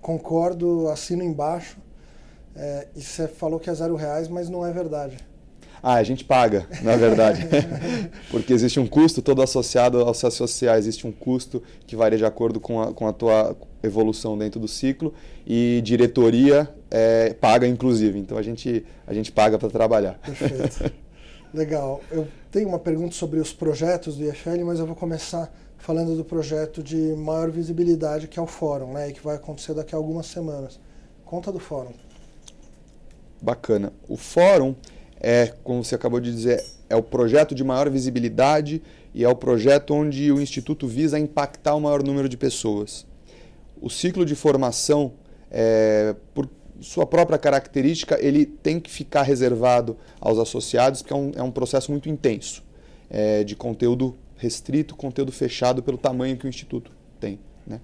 Concordo, 0.01 0.89
assino 0.89 1.23
embaixo. 1.23 1.79
É, 2.57 2.89
e 2.97 3.01
você 3.01 3.29
falou 3.29 3.61
que 3.61 3.71
é 3.71 3.75
zero 3.75 3.95
reais, 3.95 4.27
mas 4.27 4.49
não 4.49 4.67
é 4.67 4.73
verdade. 4.73 5.19
Ah, 5.83 5.95
a 5.95 6.03
gente 6.03 6.25
paga, 6.25 6.67
na 6.83 6.97
verdade. 6.97 7.47
Porque 8.31 8.53
existe 8.53 8.79
um 8.79 8.87
custo 8.87 9.23
todo 9.23 9.43
associado 9.43 10.01
ao 10.01 10.13
se 10.13 10.27
associar, 10.27 10.77
existe 10.77 11.07
um 11.07 11.13
custo 11.13 11.63
que 11.87 11.97
varia 11.97 12.19
de 12.19 12.25
acordo 12.25 12.61
com 12.61 12.83
a, 12.83 12.93
com 12.93 13.07
a 13.07 13.13
tua 13.13 13.57
evolução 13.83 14.37
dentro 14.37 14.61
do 14.61 14.69
ciclo 14.69 15.15
e 15.47 15.81
diretoria 15.83 16.69
é, 16.91 17.33
paga 17.33 17.67
inclusive. 17.67 18.19
Então 18.19 18.37
a 18.37 18.43
gente, 18.43 18.85
a 19.07 19.15
gente 19.15 19.33
paga 19.33 19.59
para 19.59 19.71
trabalhar. 19.71 20.19
Perfeito. 20.19 20.93
Legal. 21.53 22.01
Eu 22.11 22.29
tenho 22.51 22.69
uma 22.69 22.79
pergunta 22.79 23.15
sobre 23.15 23.41
os 23.41 23.53
projetos 23.53 24.17
do 24.17 24.25
IFL, 24.25 24.65
mas 24.65 24.79
eu 24.79 24.87
vou 24.87 24.95
começar 24.95 25.53
falando 25.79 26.17
do 26.17 26.25
projeto 26.25 26.83
de 26.83 27.15
maior 27.17 27.51
visibilidade 27.51 28.29
que 28.29 28.39
é 28.39 28.43
o 28.43 28.47
fórum, 28.47 28.93
né, 28.93 29.09
e 29.09 29.13
que 29.13 29.21
vai 29.21 29.37
acontecer 29.37 29.75
daqui 29.75 29.95
a 29.95 29.99
algumas 29.99 30.27
semanas. 30.27 30.79
Conta 31.25 31.51
do 31.51 31.59
fórum. 31.59 31.93
Bacana. 33.41 33.93
O 34.09 34.17
fórum 34.17 34.75
é, 35.21 35.53
como 35.63 35.85
você 35.85 35.95
acabou 35.95 36.19
de 36.19 36.33
dizer, 36.33 36.65
é 36.89 36.97
o 36.97 37.03
projeto 37.03 37.55
de 37.55 37.63
maior 37.63 37.91
visibilidade 37.91 38.83
e 39.15 39.23
é 39.23 39.29
o 39.29 39.37
projeto 39.37 39.93
onde 39.93 40.33
o 40.33 40.41
Instituto 40.41 40.89
visa 40.89 41.19
impactar 41.19 41.75
o 41.75 41.81
maior 41.81 42.03
número 42.03 42.29
de 42.29 42.37
pessoas. 42.37 43.07
O 43.81 43.91
ciclo 43.91 44.25
de 44.25 44.35
formação, 44.35 45.13
é, 45.51 46.15
por 46.35 46.49
sua 46.81 47.07
própria 47.07 47.39
característica, 47.39 48.19
ele 48.21 48.47
tem 48.47 48.81
que 48.81 48.91
ficar 48.91 49.23
reservado 49.23 49.97
aos 50.19 50.39
associados, 50.39 51.03
porque 51.03 51.13
é 51.13 51.17
um, 51.17 51.33
é 51.37 51.43
um 51.43 51.51
processo 51.51 51.91
muito 51.91 52.09
intenso 52.09 52.63
é, 53.11 53.45
de 53.45 53.55
conteúdo 53.55 54.17
restrito, 54.37 54.97
conteúdo 54.97 55.31
fechado 55.31 55.83
pelo 55.83 55.99
tamanho 55.99 56.37
que 56.37 56.47
o 56.47 56.49
Instituto 56.49 56.91
tem. 57.21 57.39
Né? 57.67 57.81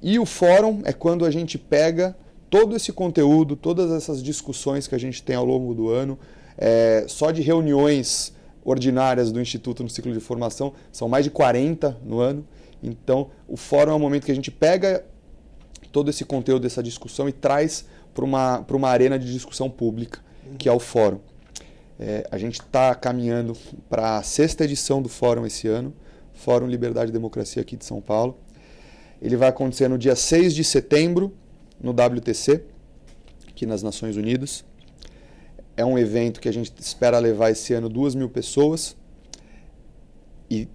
E 0.00 0.18
o 0.18 0.26
fórum 0.26 0.82
é 0.84 0.92
quando 0.92 1.24
a 1.24 1.30
gente 1.30 1.58
pega 1.58 2.16
todo 2.48 2.76
esse 2.76 2.92
conteúdo, 2.92 3.56
todas 3.56 3.90
essas 3.90 4.22
discussões 4.22 4.86
que 4.86 4.94
a 4.94 4.98
gente 4.98 5.22
tem 5.22 5.34
ao 5.34 5.44
longo 5.44 5.74
do 5.74 5.88
ano, 5.88 6.18
é, 6.56 7.04
só 7.08 7.30
de 7.30 7.42
reuniões 7.42 8.34
ordinárias 8.64 9.32
do 9.32 9.40
Instituto 9.40 9.82
no 9.82 9.90
ciclo 9.90 10.12
de 10.12 10.20
formação, 10.20 10.72
são 10.92 11.08
mais 11.08 11.24
de 11.24 11.30
40 11.30 11.98
no 12.04 12.20
ano. 12.20 12.46
Então, 12.82 13.30
o 13.48 13.56
fórum 13.56 13.92
é 13.92 13.94
o 13.94 13.98
momento 13.98 14.24
que 14.24 14.32
a 14.32 14.34
gente 14.34 14.50
pega 14.50 15.04
todo 15.90 16.10
esse 16.10 16.24
conteúdo 16.24 16.62
dessa 16.62 16.82
discussão 16.82 17.28
e 17.28 17.32
traz 17.32 17.84
para 18.14 18.24
uma, 18.24 18.64
uma 18.70 18.88
arena 18.88 19.18
de 19.18 19.30
discussão 19.32 19.70
pública, 19.70 20.20
que 20.58 20.68
é 20.68 20.72
o 20.72 20.78
fórum. 20.78 21.20
É, 21.98 22.26
a 22.30 22.38
gente 22.38 22.60
está 22.60 22.94
caminhando 22.94 23.56
para 23.88 24.18
a 24.18 24.22
sexta 24.22 24.64
edição 24.64 25.00
do 25.00 25.08
fórum 25.08 25.46
esse 25.46 25.68
ano, 25.68 25.94
Fórum 26.32 26.66
Liberdade 26.66 27.10
e 27.10 27.12
Democracia 27.12 27.62
aqui 27.62 27.76
de 27.76 27.84
São 27.84 28.00
Paulo. 28.00 28.36
Ele 29.20 29.36
vai 29.36 29.48
acontecer 29.48 29.86
no 29.86 29.96
dia 29.96 30.16
6 30.16 30.54
de 30.54 30.64
setembro, 30.64 31.32
no 31.80 31.92
WTC, 31.92 32.64
aqui 33.48 33.66
nas 33.66 33.82
Nações 33.82 34.16
Unidas. 34.16 34.64
É 35.76 35.84
um 35.84 35.98
evento 35.98 36.40
que 36.40 36.48
a 36.48 36.52
gente 36.52 36.72
espera 36.78 37.18
levar 37.18 37.50
esse 37.50 37.72
ano 37.72 37.88
duas 37.88 38.14
mil 38.14 38.28
pessoas 38.28 38.96
e 40.50 40.68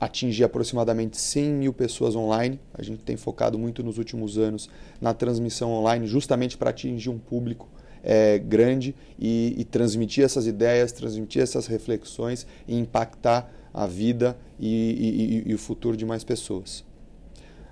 atingir 0.00 0.44
aproximadamente 0.44 1.16
100 1.16 1.52
mil 1.52 1.72
pessoas 1.72 2.14
online. 2.14 2.60
A 2.74 2.82
gente 2.82 3.02
tem 3.02 3.16
focado 3.16 3.58
muito 3.58 3.82
nos 3.82 3.98
últimos 3.98 4.36
anos 4.36 4.68
na 5.00 5.14
transmissão 5.14 5.72
online, 5.72 6.06
justamente 6.06 6.56
para 6.56 6.70
atingir 6.70 7.08
um 7.08 7.18
público 7.18 7.68
é, 8.02 8.38
grande 8.38 8.94
e, 9.18 9.54
e, 9.58 9.64
transmitir 9.64 10.24
essas 10.24 10.46
ideias, 10.46 10.92
transmitir 10.92 11.42
essas 11.42 11.66
reflexões 11.66 12.46
e 12.68 12.78
impactar 12.78 13.50
a 13.72 13.86
vida 13.86 14.36
e, 14.60 15.42
e, 15.44 15.50
e 15.50 15.54
o 15.54 15.58
futuro 15.58 15.96
de 15.96 16.04
mais 16.04 16.22
pessoas. 16.22 16.84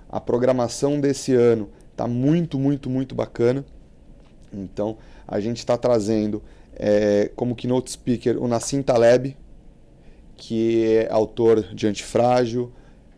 A 0.09 0.19
programação 0.19 0.99
desse 0.99 1.33
ano 1.33 1.69
está 1.91 2.07
muito, 2.07 2.59
muito, 2.59 2.89
muito 2.89 3.15
bacana. 3.15 3.65
Então, 4.51 4.97
a 5.27 5.39
gente 5.39 5.57
está 5.57 5.77
trazendo 5.77 6.41
é, 6.75 7.31
como 7.35 7.55
keynote 7.55 7.91
speaker 7.91 8.41
o 8.41 8.47
Nassim 8.47 8.81
Taleb, 8.81 9.35
que 10.35 10.85
é 10.85 11.11
autor 11.11 11.73
de 11.73 11.87
Antifrágil, 11.87 12.71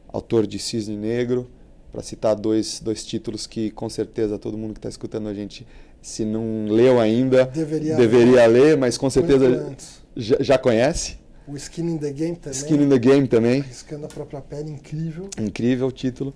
autor 0.07 0.45
de 0.45 0.59
Cisne 0.59 0.95
Negro, 0.95 1.49
para 1.91 2.01
citar 2.01 2.35
dois, 2.35 2.79
dois 2.79 3.05
títulos 3.05 3.47
que 3.47 3.71
com 3.71 3.89
certeza 3.89 4.37
todo 4.37 4.57
mundo 4.57 4.73
que 4.73 4.79
está 4.79 4.89
escutando 4.89 5.27
a 5.27 5.33
gente, 5.33 5.65
se 6.01 6.23
não 6.23 6.65
leu 6.67 6.99
ainda, 6.99 7.45
deveria, 7.45 7.95
deveria 7.95 8.45
ler, 8.45 8.77
mas 8.77 8.97
com 8.97 9.09
certeza 9.09 9.75
já, 10.15 10.37
já, 10.39 10.57
conhece. 10.57 11.17
O 11.47 11.55
Skin 11.55 11.83
in 11.83 11.97
the 11.97 12.11
Game 12.11 12.35
também. 12.35 12.59
Skin 12.59 12.75
in 12.75 12.89
the 12.89 12.99
Game 12.99 13.27
também. 13.27 13.61
Arriscando 13.61 14.05
a 14.05 14.09
própria 14.09 14.41
pele, 14.41 14.69
incrível. 14.69 15.29
Incrível 15.39 15.87
o 15.87 15.91
título. 15.91 16.33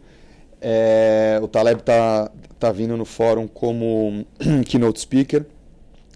É, 0.60 1.40
o 1.42 1.48
Taleb 1.48 1.82
está 1.82 2.32
tá 2.58 2.72
vindo 2.72 2.96
no 2.96 3.04
fórum 3.04 3.48
como 3.48 4.26
keynote 4.66 5.00
speaker. 5.00 5.46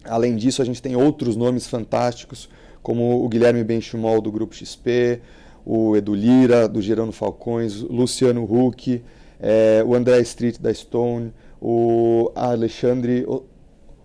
Além 0.08 0.36
disso, 0.36 0.62
a 0.62 0.66
gente 0.66 0.82
tem 0.82 0.96
outros 0.96 1.36
nomes 1.36 1.68
fantásticos, 1.68 2.50
como 2.82 3.24
o 3.24 3.30
Guilherme 3.30 3.64
Benchimol, 3.64 4.22
do 4.22 4.32
Grupo 4.32 4.56
XP, 4.56 5.22
o 5.66 5.96
Edu 5.96 6.14
Lira, 6.14 6.68
do 6.68 6.82
Gerando 6.82 7.12
Falcões, 7.12 7.82
Luciano 7.82 8.44
Huck, 8.44 9.04
é, 9.40 9.84
o 9.86 9.96
André 9.96 10.20
Street, 10.22 10.60
da 10.60 10.74
Stone, 10.74 11.34
o 11.60 12.32
Alexandre 12.36 13.26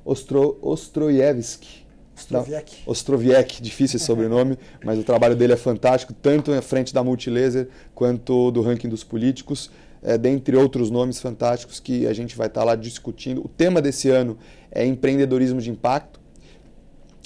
Ostro, 0.05 0.59
Ostroyevsky. 0.63 1.81
Ostroviec. 2.17 2.83
Ostroviec, 2.87 3.63
difícil 3.63 3.97
esse 3.97 4.05
sobrenome, 4.05 4.59
mas 4.85 4.99
o 4.99 5.03
trabalho 5.03 5.35
dele 5.35 5.55
é 5.55 5.57
fantástico, 5.57 6.13
tanto 6.13 6.53
à 6.53 6.61
frente 6.61 6.93
da 6.93 7.03
Multilaser 7.03 7.69
quanto 7.95 8.51
do 8.51 8.61
ranking 8.61 8.89
dos 8.89 9.03
políticos, 9.03 9.71
é, 10.03 10.17
dentre 10.17 10.57
outros 10.57 10.91
nomes 10.91 11.21
fantásticos 11.21 11.81
que 11.81 12.07
a 12.07 12.13
gente 12.13 12.37
vai 12.37 12.47
estar 12.47 12.65
lá 12.65 12.75
discutindo. 12.75 13.45
O 13.45 13.49
tema 13.49 13.81
desse 13.83 14.09
ano 14.11 14.39
é 14.71 14.85
empreendedorismo 14.85 15.61
de 15.61 15.71
impacto 15.71 16.21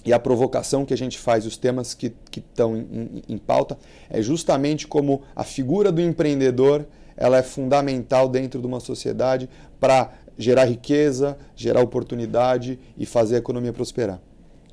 e 0.04 0.12
a 0.12 0.18
provocação 0.18 0.84
que 0.84 0.92
a 0.92 0.96
gente 0.96 1.18
faz, 1.18 1.46
os 1.46 1.56
temas 1.56 1.94
que 1.94 2.14
estão 2.36 2.76
em, 2.76 2.80
em, 2.80 3.34
em 3.34 3.38
pauta, 3.38 3.78
é 4.10 4.20
justamente 4.20 4.86
como 4.86 5.22
a 5.34 5.44
figura 5.44 5.90
do 5.90 6.00
empreendedor 6.00 6.86
ela 7.16 7.38
é 7.38 7.42
fundamental 7.42 8.28
dentro 8.28 8.60
de 8.60 8.66
uma 8.66 8.80
sociedade 8.80 9.48
para 9.80 10.12
gerar 10.36 10.64
riqueza, 10.64 11.38
gerar 11.54 11.80
oportunidade 11.80 12.78
e 12.98 13.06
fazer 13.06 13.36
a 13.36 13.38
economia 13.38 13.72
prosperar. 13.72 14.20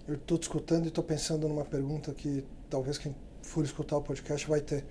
Eu 0.08 0.16
estou 0.16 0.38
escutando 0.40 0.86
e 0.86 0.88
estou 0.88 1.04
pensando 1.04 1.48
numa 1.48 1.64
pergunta 1.64 2.12
que 2.14 2.44
talvez 2.70 2.98
quem 2.98 3.16
for 3.42 3.64
escutar 3.64 3.98
o 3.98 4.02
podcast 4.02 4.48
vai 4.48 4.60
ter. 4.60 4.84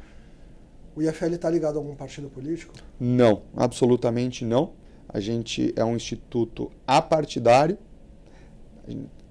O 0.95 1.03
IFL 1.03 1.35
está 1.35 1.49
ligado 1.49 1.77
a 1.77 1.79
algum 1.79 1.95
partido 1.95 2.29
político? 2.29 2.75
Não, 2.99 3.43
absolutamente 3.57 4.45
não. 4.45 4.73
A 5.09 5.21
gente 5.21 5.73
é 5.77 5.85
um 5.85 5.97
instituto 5.97 6.71
apartidário 6.87 7.79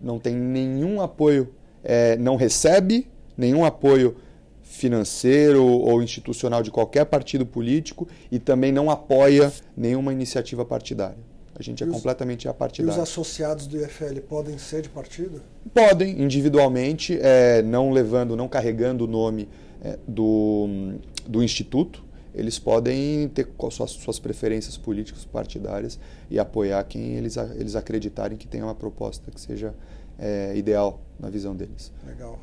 não 0.02 0.20
tem 0.20 0.36
nenhum 0.36 1.02
apoio, 1.02 1.54
é, 1.84 2.16
não 2.18 2.36
recebe 2.36 3.08
nenhum 3.38 3.66
apoio 3.66 4.16
financeiro 4.62 5.66
ou 5.66 6.02
institucional 6.02 6.62
de 6.62 6.70
qualquer 6.70 7.06
partido 7.06 7.46
político 7.46 8.08
e 8.32 8.38
também 8.40 8.72
não 8.72 8.90
apoia 8.90 9.52
nenhuma 9.76 10.14
iniciativa 10.14 10.64
partidária. 10.64 11.30
A 11.56 11.62
gente 11.64 11.84
é 11.84 11.88
os, 11.88 11.92
completamente 11.92 12.48
apartidário. 12.48 12.98
E 12.98 13.02
os 13.02 13.02
associados 13.02 13.68
do 13.68 13.78
IFL 13.78 14.22
podem 14.28 14.58
ser 14.58 14.82
de 14.82 14.90
partido? 14.90 15.42
Podem, 15.74 16.22
individualmente, 16.22 17.20
é, 17.22 17.62
não 17.62 17.92
levando, 17.92 18.36
não 18.36 18.48
carregando 18.48 19.04
o 19.04 19.08
nome 19.08 19.50
é, 19.82 19.98
do, 20.08 20.96
do 21.30 21.44
instituto, 21.44 22.04
eles 22.34 22.58
podem 22.58 23.30
ter 23.30 23.48
suas, 23.70 23.92
suas 23.92 24.20
preferências 24.20 24.76
políticas 24.78 25.26
partidárias 25.26 26.00
e 26.30 26.40
apoiar 26.40 26.84
quem 26.84 27.14
eles, 27.16 27.38
eles 27.38 27.76
acreditarem 27.76 28.38
que 28.38 28.48
tem 28.48 28.64
uma 28.64 28.74
proposta 28.74 29.30
que 29.30 29.40
seja 29.40 29.76
é, 30.18 30.56
ideal 30.56 31.00
na 31.20 31.30
visão 31.30 31.56
deles. 31.56 31.92
Legal. 32.06 32.40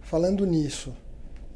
Falando 0.00 0.44
nisso, 0.44 0.92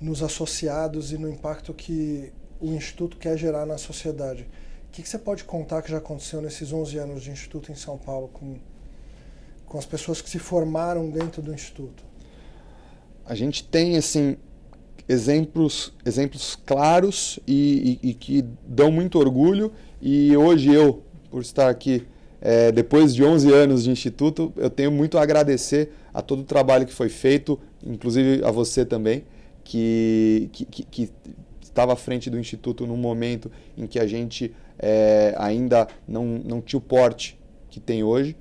nos 0.00 0.23
associados 0.23 1.12
e 1.12 1.18
no 1.18 1.28
impacto 1.28 1.75
que 1.75 2.32
o 2.61 2.68
Instituto 2.68 3.16
quer 3.16 3.37
gerar 3.37 3.66
na 3.66 3.76
sociedade, 3.76 4.49
o 4.88 4.90
que, 4.92 5.02
que 5.02 5.08
você 5.08 5.18
pode 5.18 5.44
contar 5.44 5.82
que 5.82 5.90
já 5.90 5.99
aconteceu 5.99 6.40
nesses 6.40 6.73
11 6.73 6.99
anos 6.99 7.23
de 7.23 7.30
Instituto 7.30 7.73
em 7.73 7.75
São 7.75 7.99
Paulo 7.99 8.28
com, 8.28 8.56
com 9.66 9.78
as 9.78 9.85
pessoas 9.85 10.23
que 10.23 10.30
se 10.30 10.38
formaram 10.38 11.11
dentro 11.11 11.42
do 11.42 11.52
Instituto? 11.52 12.04
A 13.25 13.35
gente 13.35 13.62
tem, 13.64 13.97
assim, 13.97 14.38
exemplos, 15.09 15.93
exemplos 16.05 16.59
claros 16.67 17.38
e, 17.47 17.99
e, 18.03 18.11
e, 18.11 18.15
que 18.15 18.45
dão 18.67 18.93
muito 18.93 19.19
orgulho. 19.19 19.73
E 20.00 20.37
hoje 20.37 20.73
eu, 20.73 21.03
por 21.31 21.41
estar 21.41 21.69
aqui 21.69 22.07
é, 22.41 22.71
depois 22.71 23.15
de 23.15 23.25
11 23.25 23.53
anos 23.53 23.85
de 23.85 23.91
instituto, 23.91 24.53
eu 24.57 24.71
tenho 24.71 24.93
muito 24.93 25.19
a 25.19 25.23
agradecer 25.23 25.91
a 26.12 26.21
todo 26.21 26.41
o 26.41 26.45
trabalho 26.45 26.87
que 26.87 26.93
foi 26.93 27.09
feito, 27.09 27.59
inclusive 27.85 28.45
a 28.45 28.50
você 28.50 28.85
também, 28.85 29.25
que, 29.65 30.49
que, 30.53 30.65
que, 30.65 30.83
que 30.85 31.11
estava 31.62 31.95
à 31.95 31.97
frente 31.97 32.29
do 32.29 32.38
instituto 32.38 32.87
num 32.87 32.97
momento 32.97 33.50
em 33.77 33.87
que 33.87 33.99
a 33.99 34.07
gente 34.07 34.55
é, 34.79 35.35
ainda 35.38 35.88
não, 36.07 36.25
não 36.25 36.61
tinha 36.61 36.79
o 36.79 36.83
porte 36.83 37.38
que 37.71 37.81
tem 37.81 38.03
hoje. 38.03 38.37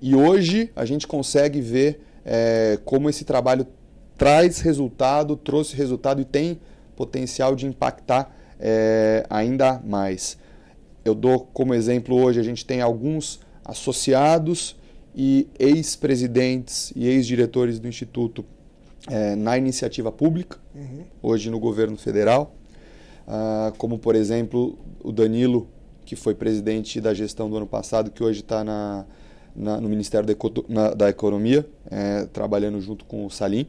E 0.00 0.14
hoje 0.14 0.70
a 0.76 0.84
gente 0.84 1.06
consegue 1.06 1.60
ver 1.60 2.00
é, 2.24 2.78
como 2.84 3.08
esse 3.08 3.24
trabalho 3.24 3.66
traz 4.16 4.60
resultado, 4.60 5.36
trouxe 5.36 5.76
resultado 5.76 6.20
e 6.20 6.24
tem 6.24 6.58
potencial 6.94 7.54
de 7.54 7.66
impactar 7.66 8.34
é, 8.58 9.26
ainda 9.28 9.80
mais. 9.84 10.38
Eu 11.04 11.14
dou 11.14 11.40
como 11.52 11.74
exemplo 11.74 12.16
hoje, 12.20 12.40
a 12.40 12.42
gente 12.42 12.64
tem 12.64 12.80
alguns 12.80 13.40
associados 13.64 14.76
e 15.14 15.48
ex-presidentes 15.58 16.92
e 16.96 17.06
ex-diretores 17.06 17.78
do 17.78 17.88
Instituto 17.88 18.44
é, 19.08 19.36
na 19.36 19.56
iniciativa 19.56 20.10
pública, 20.10 20.58
uhum. 20.74 21.04
hoje 21.22 21.50
no 21.50 21.60
governo 21.60 21.96
federal, 21.96 22.54
ah, 23.26 23.72
como 23.78 23.98
por 23.98 24.14
exemplo 24.14 24.78
o 25.02 25.12
Danilo, 25.12 25.68
que 26.04 26.16
foi 26.16 26.34
presidente 26.34 27.00
da 27.00 27.14
gestão 27.14 27.48
do 27.48 27.56
ano 27.56 27.66
passado, 27.66 28.10
que 28.10 28.22
hoje 28.22 28.40
está 28.40 28.64
na, 28.64 29.06
na, 29.54 29.80
no 29.80 29.88
Ministério 29.88 30.26
da, 30.26 30.34
na, 30.68 30.90
da 30.94 31.08
Economia, 31.08 31.66
é, 31.90 32.26
trabalhando 32.26 32.80
junto 32.80 33.04
com 33.04 33.24
o 33.24 33.30
Salim 33.30 33.66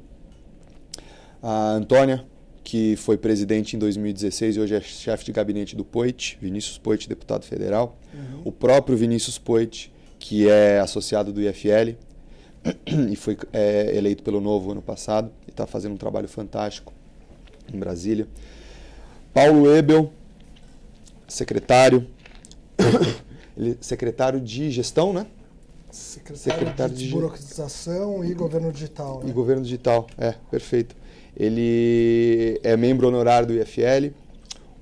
a 1.42 1.72
Antônia, 1.72 2.26
que 2.64 2.96
foi 2.98 3.18
presidente 3.18 3.76
em 3.76 3.80
2016 3.80 4.58
e 4.58 4.60
hoje 4.60 4.76
é 4.76 4.82
chefe 4.82 5.26
de 5.26 5.32
gabinete 5.32 5.76
do 5.76 5.86
Poit, 5.86 6.38
Vinícius 6.42 6.78
Poit, 6.78 7.08
deputado 7.08 7.46
federal. 7.46 7.98
Uhum. 8.14 8.42
O 8.46 8.52
próprio 8.52 8.98
Vinícius 8.98 9.38
Poit, 9.38 9.92
que 10.20 10.50
é 10.50 10.80
associado 10.80 11.32
do 11.32 11.42
IFL 11.42 11.96
e 13.10 13.16
foi 13.16 13.38
é, 13.54 13.96
eleito 13.96 14.24
pelo 14.24 14.42
Novo 14.42 14.72
ano 14.72 14.82
passado 14.82 15.32
e 15.48 15.52
está 15.52 15.66
fazendo 15.66 15.94
um 15.94 15.98
trabalho 15.98 16.28
fantástico 16.28 16.94
em 17.74 17.80
Brasília. 17.80 18.28
Paulo 19.34 19.74
Ebel, 19.74 20.12
secretário. 21.28 22.08
ele 23.56 23.78
secretário 23.82 24.40
de 24.40 24.72
gestão, 24.72 25.14
né? 25.14 25.28
Secretário, 25.90 26.38
secretário 26.38 26.96
de, 26.96 27.08
de 27.08 27.12
burocratização 27.12 28.24
e 28.24 28.34
governo 28.34 28.72
digital. 28.72 29.24
Né? 29.24 29.30
E 29.30 29.32
governo 29.32 29.64
digital, 29.64 30.08
é, 30.18 30.36
perfeito. 30.52 30.96
Ele 31.38 32.60
é 32.64 32.76
membro 32.76 33.08
honorário 33.08 33.48
do 33.48 33.54
IFL. 33.54 34.12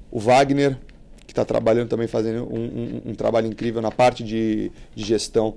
O 0.09 0.19
Wagner, 0.19 0.77
que 1.27 1.33
está 1.33 1.43
trabalhando 1.43 1.89
também, 1.89 2.07
fazendo 2.07 2.43
um, 2.45 2.59
um, 2.59 3.01
um, 3.11 3.15
trabalho 3.15 3.47
incrível 3.47 3.81
na 3.81 3.91
parte 3.91 4.23
de, 4.23 4.71
de 4.95 5.03
gestão 5.03 5.55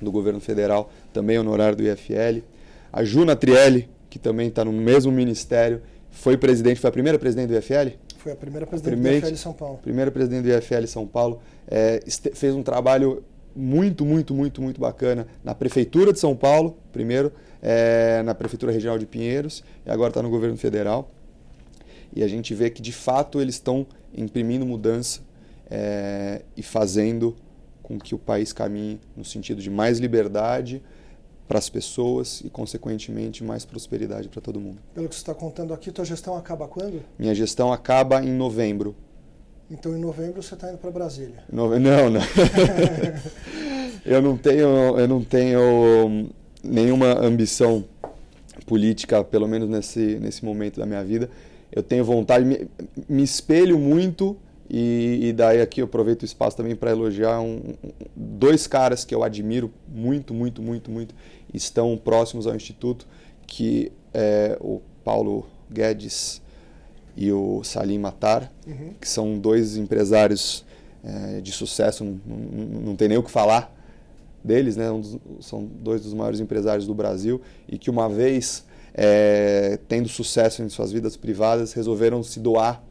do 0.00 0.12
governo 0.12 0.40
federal, 0.40 0.92
também 1.12 1.38
honorário 1.38 1.76
do 1.76 1.82
IFL. 1.82 2.44
A 2.92 3.02
Juna 3.02 3.34
Trielli, 3.34 3.88
que 4.08 4.18
também 4.18 4.48
está 4.48 4.64
no 4.64 4.72
mesmo 4.72 5.10
ministério, 5.10 5.82
foi 6.10 6.36
presidente, 6.36 6.80
foi 6.80 6.88
a 6.88 6.92
primeira 6.92 7.18
presidente 7.18 7.48
do 7.48 7.56
IFL? 7.56 7.96
Foi 8.18 8.32
a 8.32 8.36
primeira 8.36 8.66
presidente 8.66 8.92
Primeiro, 8.94 9.20
do 9.20 9.26
IFL 9.28 9.36
São 9.36 9.52
Paulo. 9.52 9.78
Primeira 9.82 10.10
presidente 10.10 10.42
do 10.44 10.50
IFL 10.50 10.86
São 10.86 11.06
Paulo. 11.06 11.40
É, 11.66 12.00
fez 12.34 12.54
um 12.54 12.62
trabalho 12.62 13.24
muito, 13.54 14.04
muito, 14.04 14.34
muito, 14.34 14.62
muito 14.62 14.80
bacana 14.80 15.26
na 15.42 15.54
Prefeitura 15.54 16.12
de 16.12 16.20
São 16.20 16.36
Paulo, 16.36 16.76
primeiro, 16.92 17.32
é, 17.62 18.22
na 18.22 18.34
Prefeitura 18.34 18.72
Regional 18.72 18.98
de 18.98 19.06
Pinheiros, 19.06 19.62
e 19.84 19.90
agora 19.90 20.10
está 20.10 20.22
no 20.22 20.30
governo 20.30 20.56
federal. 20.56 21.10
E 22.14 22.22
a 22.22 22.28
gente 22.28 22.54
vê 22.54 22.70
que, 22.70 22.82
de 22.82 22.92
fato, 22.92 23.40
eles 23.40 23.56
estão 23.56 23.86
imprimindo 24.12 24.66
mudança 24.66 25.20
é, 25.70 26.42
e 26.56 26.62
fazendo 26.62 27.36
com 27.82 27.98
que 27.98 28.14
o 28.14 28.18
país 28.18 28.52
caminhe 28.52 29.00
no 29.16 29.24
sentido 29.24 29.62
de 29.62 29.70
mais 29.70 29.98
liberdade, 29.98 30.82
para 31.50 31.58
as 31.58 31.68
pessoas 31.68 32.42
e, 32.42 32.48
consequentemente, 32.48 33.42
mais 33.42 33.64
prosperidade 33.64 34.28
para 34.28 34.40
todo 34.40 34.60
mundo. 34.60 34.78
Pelo 34.94 35.08
que 35.08 35.14
você 35.16 35.20
está 35.20 35.34
contando 35.34 35.74
aqui, 35.74 35.90
tua 35.90 36.04
gestão 36.04 36.36
acaba 36.36 36.68
quando? 36.68 37.02
Minha 37.18 37.34
gestão 37.34 37.72
acaba 37.72 38.22
em 38.22 38.30
novembro. 38.30 38.94
Então, 39.68 39.96
em 39.96 40.00
novembro 40.00 40.40
você 40.40 40.54
está 40.54 40.68
indo 40.68 40.78
para 40.78 40.92
Brasília? 40.92 41.42
Não, 41.50 41.68
não. 42.08 42.20
eu 44.06 44.22
não 44.22 44.36
tenho, 44.36 44.96
eu 44.96 45.08
não 45.08 45.24
tenho 45.24 46.30
nenhuma 46.62 47.18
ambição 47.20 47.84
política, 48.66 49.22
pelo 49.24 49.48
menos 49.48 49.68
nesse 49.68 50.18
nesse 50.18 50.44
momento 50.44 50.78
da 50.78 50.86
minha 50.86 51.04
vida. 51.04 51.30
Eu 51.72 51.82
tenho 51.82 52.04
vontade, 52.04 52.44
me, 52.44 52.68
me 53.08 53.22
espelho 53.22 53.78
muito 53.78 54.36
e, 54.68 55.28
e, 55.28 55.32
daí 55.32 55.60
aqui 55.60 55.80
eu 55.80 55.86
aproveito 55.86 56.22
o 56.22 56.24
espaço 56.24 56.56
também 56.56 56.76
para 56.76 56.92
elogiar 56.92 57.40
um, 57.40 57.60
dois 58.14 58.68
caras 58.68 59.04
que 59.04 59.12
eu 59.12 59.24
admiro 59.24 59.72
muito, 59.88 60.32
muito, 60.32 60.62
muito, 60.62 60.90
muito 60.92 61.12
estão 61.52 61.96
próximos 61.96 62.46
ao 62.46 62.54
Instituto, 62.54 63.04
que 63.48 63.90
é 64.14 64.56
o 64.60 64.80
Paulo 65.02 65.46
Guedes 65.68 66.40
e 67.16 67.32
o 67.32 67.64
Salim 67.64 67.98
Matar, 67.98 68.52
uhum. 68.64 68.94
que 69.00 69.08
são 69.08 69.36
dois 69.38 69.76
empresários 69.76 70.64
é, 71.02 71.40
de 71.40 71.50
sucesso, 71.50 72.04
não, 72.04 72.20
não, 72.24 72.80
não, 72.80 72.96
tem 72.96 73.08
nem 73.08 73.18
o 73.18 73.22
que 73.24 73.30
falar 73.30 73.76
deles, 74.42 74.76
né? 74.76 74.90
Um 74.90 75.00
dos, 75.00 75.18
são 75.40 75.64
dois 75.64 76.02
dos 76.02 76.14
maiores 76.14 76.40
empresários 76.40 76.86
do 76.86 76.94
Brasil 76.94 77.40
e 77.68 77.78
que 77.78 77.90
uma 77.90 78.08
vez 78.08 78.64
é, 78.94 79.78
tendo 79.88 80.08
sucesso 80.08 80.62
em 80.62 80.68
suas 80.68 80.92
vidas 80.92 81.16
privadas 81.16 81.72
resolveram 81.72 82.22
se 82.22 82.40
doar 82.40 82.82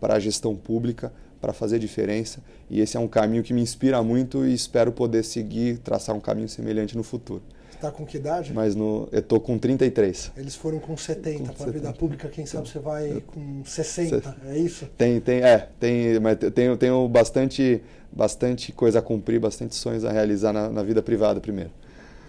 para 0.00 0.14
a 0.14 0.18
gestão 0.18 0.54
pública 0.54 1.12
para 1.40 1.52
fazer 1.52 1.78
diferença 1.78 2.40
e 2.68 2.80
esse 2.80 2.96
é 2.96 3.00
um 3.00 3.08
caminho 3.08 3.42
que 3.42 3.52
me 3.52 3.60
inspira 3.60 4.02
muito 4.02 4.44
e 4.44 4.52
espero 4.52 4.90
poder 4.90 5.22
seguir 5.22 5.78
traçar 5.78 6.14
um 6.16 6.20
caminho 6.20 6.48
semelhante 6.48 6.96
no 6.96 7.02
futuro. 7.02 7.42
Está 7.76 7.90
com 7.90 8.06
que 8.06 8.16
idade? 8.16 8.54
Mas 8.54 8.74
no, 8.74 9.06
eu 9.12 9.20
tô 9.20 9.38
com 9.38 9.58
33. 9.58 10.32
Eles 10.34 10.54
foram 10.54 10.78
com 10.78 10.96
70 10.96 11.52
para 11.52 11.68
a 11.68 11.70
vida 11.70 11.92
pública, 11.92 12.28
quem 12.28 12.46
sabe 12.46 12.68
você 12.68 12.78
vai 12.78 13.22
com 13.26 13.62
60, 13.64 14.36
é 14.46 14.58
isso? 14.58 14.88
Tem, 14.96 15.20
tem, 15.20 15.42
é, 15.42 15.68
tem, 15.78 16.18
mas 16.18 16.38
tenho, 16.54 16.76
tenho 16.78 17.06
bastante, 17.06 17.82
bastante 18.12 18.72
coisa 18.72 18.98
a 18.98 19.02
cumprir, 19.02 19.40
bastante 19.40 19.74
sonhos 19.74 20.04
a 20.04 20.12
realizar 20.12 20.52
na, 20.52 20.68
na 20.68 20.82
vida 20.82 21.02
privada 21.02 21.40
primeiro. 21.40 21.70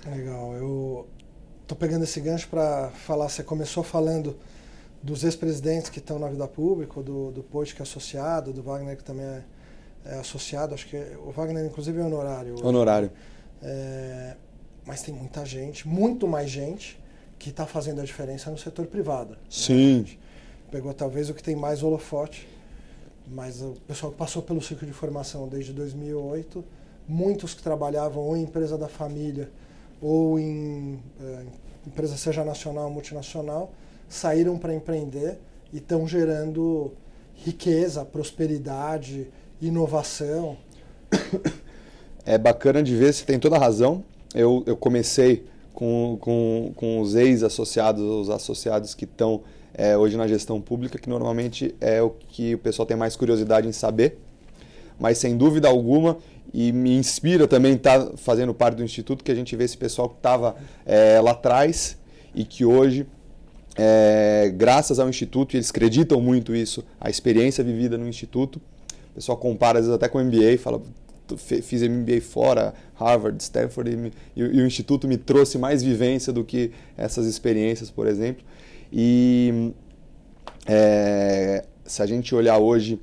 Legal, 0.06 0.54
eu 0.54 1.08
tô 1.68 1.76
pegando 1.76 2.04
esse 2.04 2.20
gancho 2.20 2.48
para 2.48 2.90
falar, 2.92 3.30
você 3.30 3.44
começou 3.44 3.84
falando 3.84 4.38
dos 5.04 5.24
ex-presidentes 5.24 5.90
que 5.90 6.00
estão 6.00 6.18
na 6.18 6.28
vida 6.28 6.48
pública, 6.48 7.02
do, 7.02 7.32
do 7.32 7.44
Poit 7.44 7.76
que 7.76 7.82
é 7.82 7.84
associado, 7.84 8.52
do 8.52 8.64
Wagner 8.64 8.98
que 8.98 9.04
também 9.04 9.26
é, 9.26 9.44
é 10.06 10.14
associado, 10.20 10.74
acho 10.74 10.88
que 10.88 10.98
o 11.26 11.32
Wagner 11.32 11.66
inclusive 11.66 12.00
é 12.00 12.04
honorário. 12.04 12.54
Hoje. 12.54 12.64
Honorário. 12.64 13.12
É, 13.62 14.36
mas 14.86 15.02
tem 15.02 15.14
muita 15.14 15.46
gente, 15.46 15.88
muito 15.88 16.28
mais 16.28 16.50
gente, 16.50 17.00
que 17.38 17.50
está 17.50 17.66
fazendo 17.66 18.02
a 18.02 18.04
diferença 18.04 18.50
no 18.50 18.58
setor 18.58 18.88
privado. 18.88 19.32
Né? 19.32 19.38
Sim. 19.50 20.00
Né? 20.00 20.18
Pegou 20.72 20.94
talvez 20.94 21.30
o 21.30 21.34
que 21.34 21.44
tem 21.44 21.56
mais 21.56 21.84
holofote, 21.84 22.48
mas 23.32 23.62
o 23.62 23.76
pessoal 23.88 24.12
que 24.12 24.18
passou 24.18 24.42
pelo 24.42 24.62
ciclo 24.62 24.88
de 24.88 24.94
formação 24.94 25.48
desde 25.48 25.74
2008, 25.74 26.64
muitos 27.08 27.54
que 27.54 27.62
trabalhavam 27.62 28.24
ou 28.24 28.38
em 28.38 28.44
empresa 28.44 28.78
da 28.78 28.88
família 28.88 29.50
ou 30.02 30.40
em 30.40 31.00
é, 31.20 31.46
empresa 31.86 32.16
seja 32.18 32.44
nacional 32.44 32.86
ou 32.86 32.92
multinacional, 32.92 33.72
saíram 34.08 34.58
para 34.58 34.74
empreender 34.74 35.40
e 35.74 35.78
estão 35.78 36.08
gerando 36.08 36.94
riqueza, 37.34 38.06
prosperidade, 38.06 39.28
inovação. 39.62 40.58
É 42.26 42.38
bacana 42.38 42.84
de 42.84 42.96
ver, 42.96 43.14
você 43.14 43.26
tem 43.26 43.40
toda 43.40 43.56
a 43.56 43.60
razão 43.60 44.04
eu, 44.34 44.64
eu 44.66 44.76
comecei 44.76 45.46
com, 45.74 46.18
com, 46.20 46.72
com 46.76 47.02
os 47.02 47.16
ex-associados, 47.16 48.04
os 48.04 48.30
associados 48.30 48.94
que 48.94 49.06
estão 49.06 49.42
é, 49.78 49.96
hoje 49.96 50.18
na 50.18 50.28
gestão 50.28 50.60
pública, 50.60 50.98
que 50.98 51.08
normalmente 51.08 51.76
é 51.80 52.02
o 52.02 52.10
que 52.10 52.56
o 52.56 52.58
pessoal 52.58 52.86
tem 52.86 52.98
mais 52.98 53.16
curiosidade 53.16 53.68
em 53.68 53.72
saber. 53.72 54.18
Mas 55.00 55.20
sem 55.20 55.38
dúvida 55.38 55.68
alguma, 55.68 56.18
e 56.52 56.72
me 56.72 56.96
inspira 56.98 57.48
também 57.48 57.76
estar 57.76 58.04
tá 58.04 58.18
fazendo 58.18 58.54
parte 58.54 58.78
do 58.78 58.84
Instituto, 58.84 59.24
que 59.24 59.32
a 59.32 59.36
gente 59.36 59.56
vê 59.56 59.64
esse 59.64 59.78
pessoal 59.78 60.10
que 60.10 60.16
estava 60.16 60.56
é, 60.86 61.22
lá 61.22 61.32
atrás 61.32 61.98
e 62.34 62.44
que 62.44 62.66
hoje, 62.66 63.06
é, 63.76 64.52
graças 64.56 64.98
ao 64.98 65.08
Instituto, 65.08 65.54
e 65.54 65.58
eles 65.58 65.70
acreditam 65.70 66.20
muito 66.20 66.56
isso, 66.56 66.84
a 67.00 67.10
experiência 67.10 67.64
vivida 67.64 67.98
no 67.98 68.08
Instituto, 68.08 68.60
o 69.12 69.16
pessoal 69.16 69.38
compara 69.38 69.80
às 69.80 69.86
vezes 69.86 69.96
até 69.96 70.10
com 70.10 70.18
o 70.18 70.24
MBA 70.24 70.58
fala, 70.58 70.82
fiz 71.36 71.82
MBA 71.84 72.22
fora, 72.22 72.74
Harvard, 72.96 73.42
Stanford, 73.44 73.92
e, 74.36 74.42
e, 74.42 74.44
e, 74.44 74.62
o 74.62 74.66
Instituto 74.66 75.08
me 75.08 75.18
trouxe 75.18 75.58
mais 75.58 75.84
vivência 75.84 76.32
do 76.32 76.44
que 76.44 76.72
essas 76.98 77.28
experiências, 77.28 77.92
por 77.92 78.08
exemplo. 78.08 78.44
E 78.92 79.74
é, 80.66 81.66
se 81.86 82.02
a 82.02 82.06
gente 82.06 82.34
olhar 82.36 82.58
hoje, 82.58 83.00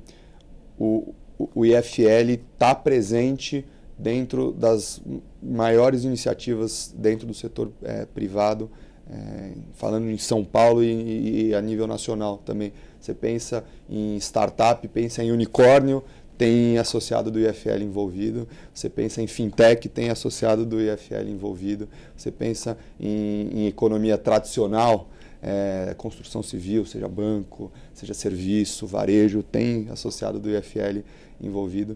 o, 0.79 1.13
o 1.53 1.65
IFL 1.65 2.31
está 2.53 2.73
presente 2.75 3.65
dentro 3.97 4.51
das 4.51 5.01
maiores 5.41 6.03
iniciativas 6.03 6.93
dentro 6.97 7.25
do 7.25 7.33
setor 7.33 7.71
é, 7.83 8.05
privado, 8.05 8.69
é, 9.09 9.51
falando 9.73 10.09
em 10.09 10.17
São 10.17 10.43
Paulo 10.43 10.83
e, 10.83 11.49
e, 11.49 11.55
a 11.55 11.61
nível 11.61 11.87
nacional 11.87 12.37
também. 12.43 12.73
Você 12.99 13.13
pensa 13.13 13.63
em 13.89 14.17
startup, 14.17 14.85
pensa 14.87 15.23
em 15.23 15.31
unicórnio, 15.31 16.03
tem 16.37 16.77
associado 16.77 17.31
do 17.31 17.39
IFL 17.39 17.81
envolvido, 17.81 18.47
você 18.73 18.89
pensa 18.89 19.21
em 19.21 19.27
fintech, 19.27 19.87
tem 19.87 20.09
associado 20.09 20.65
do 20.65 20.81
IFL 20.81 21.29
envolvido, 21.29 21.87
você 22.15 22.29
pensa 22.29 22.77
em, 22.99 23.49
em 23.53 23.67
economia 23.67 24.17
tradicional, 24.17 25.07
é, 25.47 25.93
construção 25.95 26.41
civil, 26.41 26.85
seja 26.85 27.07
banco, 27.07 27.71
seja 27.93 28.15
serviço, 28.15 28.87
varejo, 28.87 29.43
tem 29.43 29.87
associado 29.89 30.39
do 30.39 30.49
IFL 30.49 31.03
envolvido. 31.39 31.95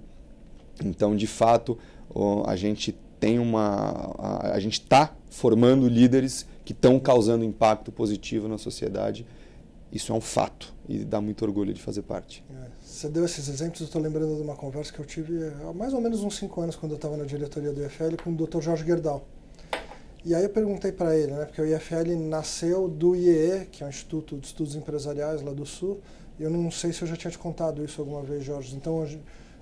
Então, 0.86 1.16
de 1.16 1.26
fato, 1.26 1.76
a 2.46 2.56
gente 2.56 2.96
tem 3.20 3.40
uma. 3.40 4.14
A, 4.20 4.52
a 4.54 4.60
gente 4.60 4.74
está 4.74 5.16
formando 5.32 5.88
líderes 5.88 6.46
que 6.64 6.74
estão 6.74 7.00
causando 7.00 7.44
impacto 7.44 7.92
positivo 7.92 8.48
na 8.48 8.60
sociedade. 8.60 9.26
Isso 9.92 10.14
é 10.14 10.16
um 10.16 10.22
fato 10.22 10.72
e 10.88 11.00
dá 11.04 11.20
muito 11.20 11.44
orgulho 11.44 11.74
de 11.74 11.82
fazer 11.82 12.04
parte. 12.04 12.44
É. 12.52 12.68
Você 12.80 13.10
deu 13.10 13.26
esses 13.26 13.50
exemplos, 13.50 13.82
eu 13.82 13.86
estou 13.86 14.00
lembrando 14.00 14.36
de 14.36 14.42
uma 14.44 14.56
conversa 14.56 14.94
que 14.94 15.00
eu 15.00 15.06
tive 15.06 15.52
há 15.68 15.74
mais 15.74 15.92
ou 15.96 16.02
menos 16.02 16.22
uns 16.22 16.38
cinco 16.38 16.62
anos, 16.62 16.76
quando 16.76 16.92
eu 16.92 16.98
estava 16.98 17.18
na 17.18 17.24
diretoria 17.24 17.74
do 17.74 17.84
IFL, 17.84 18.16
com 18.24 18.32
o 18.32 18.36
Dr. 18.36 18.62
Jorge 18.62 18.86
Gerdau. 18.86 19.26
E 20.26 20.36
aí 20.36 20.44
eu 20.44 20.50
perguntei 20.50 20.92
para 20.92 21.16
ele, 21.16 21.32
né, 21.32 21.46
porque 21.46 21.62
o 21.62 21.66
IFL 21.66 22.18
nasceu 22.28 22.90
do 22.90 23.16
IEE, 23.16 23.68
que 23.72 23.84
é 23.84 23.88
o 23.88 23.90
Instituto 23.90 24.38
de 24.38 24.48
Estudos 24.48 24.76
Empresariais 24.76 25.42
lá 25.42 25.54
do 25.54 25.66
Sul, 25.66 26.02
e 26.38 26.44
eu 26.44 26.50
não 26.50 26.70
sei 26.70 26.92
se 26.92 27.02
eu 27.02 27.08
já 27.08 27.16
tinha 27.16 27.32
te 27.32 27.38
contado 27.38 27.84
isso 27.84 28.02
alguma 28.02 28.22
vez, 28.22 28.44
Jorge. 28.44 28.76
Então, 28.76 29.08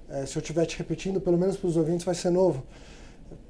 é, 0.09 0.25
se 0.25 0.35
eu 0.35 0.41
estiver 0.41 0.65
te 0.65 0.77
repetindo, 0.77 1.21
pelo 1.21 1.37
menos 1.37 1.57
para 1.57 1.67
os 1.67 1.77
ouvintes 1.77 2.03
vai 2.03 2.15
ser 2.15 2.31
novo. 2.31 2.63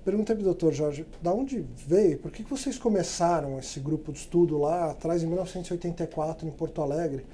perguntei 0.04 0.36
para 0.36 0.50
o 0.50 0.54
Dr. 0.54 0.72
Jorge, 0.72 1.06
da 1.22 1.34
onde 1.34 1.66
veio, 1.76 2.20
por 2.20 2.30
que, 2.30 2.44
que 2.44 2.50
vocês 2.50 2.78
começaram 2.78 3.58
esse 3.58 3.80
grupo 3.80 4.12
de 4.12 4.20
estudo 4.20 4.58
lá 4.58 4.92
atrás, 4.92 5.24
em 5.24 5.28
1984, 5.28 6.46
em 6.46 6.52
Porto 6.52 6.82
Alegre? 6.82 7.26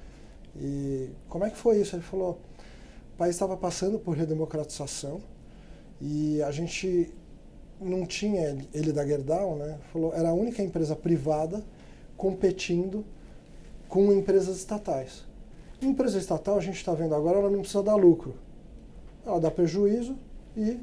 E 0.56 1.10
como 1.28 1.46
é 1.46 1.50
que 1.50 1.58
foi 1.58 1.80
isso? 1.80 1.96
Ele 1.96 2.04
falou: 2.04 2.40
o 3.14 3.18
país 3.18 3.36
estava 3.36 3.58
passando 3.58 3.98
por 3.98 4.16
redemocratização 4.16 5.20
e 6.00 6.42
a 6.44 6.52
gente 6.52 7.12
não 7.84 8.06
tinha 8.06 8.58
ele 8.74 8.92
da 8.92 9.06
Gerdau, 9.06 9.56
né? 9.56 9.78
Falou, 9.92 10.14
era 10.14 10.30
a 10.30 10.34
única 10.34 10.62
empresa 10.62 10.96
privada 10.96 11.64
competindo 12.18 13.04
com 13.88 14.12
empresas 14.12 14.58
estatais. 14.58 15.24
Empresa 15.82 16.18
estatal, 16.18 16.58
a 16.58 16.62
gente 16.62 16.78
está 16.78 16.94
vendo 16.94 17.14
agora, 17.14 17.40
ela 17.40 17.50
não 17.50 17.60
precisa 17.60 17.84
dar 17.84 17.96
lucro. 17.96 18.36
Ela 19.26 19.40
dá 19.40 19.52
prejuízo 19.52 20.16
e 20.56 20.80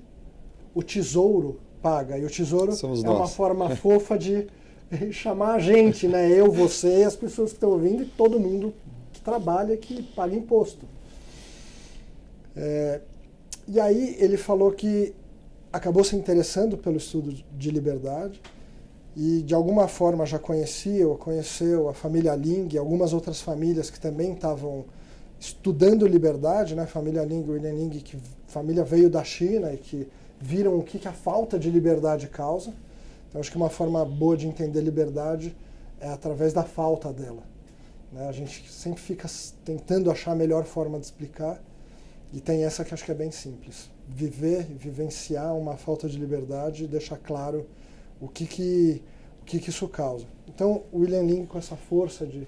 o 0.75 0.83
tesouro 0.83 1.59
paga. 1.83 2.19
E 2.19 2.25
o 2.25 2.31
tesouro 2.31 2.73
Somos 2.73 3.03
é 3.03 3.07
nós. 3.07 3.17
uma 3.17 3.27
forma 3.27 3.75
fofa 3.77 4.19
de 4.19 4.47
chamar 5.13 5.55
a 5.55 5.59
gente, 5.59 6.07
né? 6.07 6.31
Eu, 6.31 6.51
você, 6.51 7.05
as 7.05 7.17
pessoas 7.17 7.51
que 7.51 7.57
estão 7.57 7.71
ouvindo 7.71 8.03
e 8.03 8.07
todo 8.07 8.39
mundo 8.39 8.75
que 9.13 9.21
trabalha, 9.21 9.77
que 9.77 10.03
paga 10.03 10.35
imposto. 10.35 10.87
É, 12.57 13.01
e 13.69 13.79
aí 13.79 14.17
ele 14.19 14.37
falou 14.37 14.73
que 14.73 15.15
acabou 15.73 16.03
se 16.03 16.17
interessando 16.17 16.77
pelo 16.77 16.97
estudo 16.97 17.33
de 17.57 17.71
liberdade 17.71 18.41
e 19.17 19.43
de 19.43 19.55
alguma 19.55 19.89
forma 19.89 20.25
já 20.27 20.39
conhecia 20.39 21.07
ou 21.07 21.17
conheceu 21.17 21.89
a 21.89 21.95
família 21.95 22.35
Ling 22.35 22.69
e 22.73 22.79
algumas 22.79 23.13
outras 23.13 23.41
famílias 23.41 23.91
que 23.91 24.01
também 24.01 24.33
estavam 24.33 24.85
estudando 25.39 26.07
liberdade, 26.07 26.75
né? 26.75 26.87
Família 26.87 27.25
Ling, 27.25 27.45
William 27.49 27.73
Ling, 27.73 27.91
que 27.91 28.19
família 28.47 28.85
veio 28.85 29.09
da 29.09 29.25
China 29.25 29.73
e 29.73 29.79
que 29.79 30.09
viram 30.41 30.79
o 30.79 30.83
que, 30.83 30.99
que 30.99 31.09
a 31.09 31.13
falta 31.13 31.59
de 31.59 31.71
liberdade 31.71 32.29
causa. 32.29 32.73
Então 33.29 33.41
acho 33.41 33.51
que 33.51 33.57
uma 33.57 33.71
forma 33.71 34.05
boa 34.05 34.37
de 34.37 34.47
entender 34.47 34.81
liberdade 34.81 35.57
é 36.01 36.09
através 36.09 36.53
da 36.53 36.63
falta 36.63 37.13
dela. 37.13 37.43
Né? 38.13 38.29
A 38.29 38.33
gente 38.33 38.71
sempre 38.71 39.01
fica 39.01 39.29
tentando 39.65 40.11
achar 40.11 40.33
a 40.33 40.35
melhor 40.35 40.65
forma 40.65 40.99
de 40.99 41.07
explicar 41.07 41.61
e 42.33 42.41
tem 42.41 42.65
essa 42.65 42.85
que 42.85 42.93
acho 42.93 43.05
que 43.05 43.13
é 43.13 43.15
bem 43.15 43.31
simples. 43.31 43.89
Viver, 44.13 44.65
vivenciar 44.65 45.57
uma 45.57 45.77
falta 45.77 46.09
de 46.09 46.19
liberdade 46.19 46.85
e 46.85 46.87
deixar 46.89 47.17
claro 47.17 47.67
o 48.21 48.29
que 48.29 48.45
que, 48.47 49.03
o 49.43 49.45
que, 49.45 49.59
que 49.61 49.71
isso 49.71 49.89
causa. 49.89 50.27
Então, 50.49 50.83
William 50.93 51.23
Link, 51.23 51.47
com 51.47 51.59
essa 51.59 51.77
força 51.77 52.27
de 52.27 52.47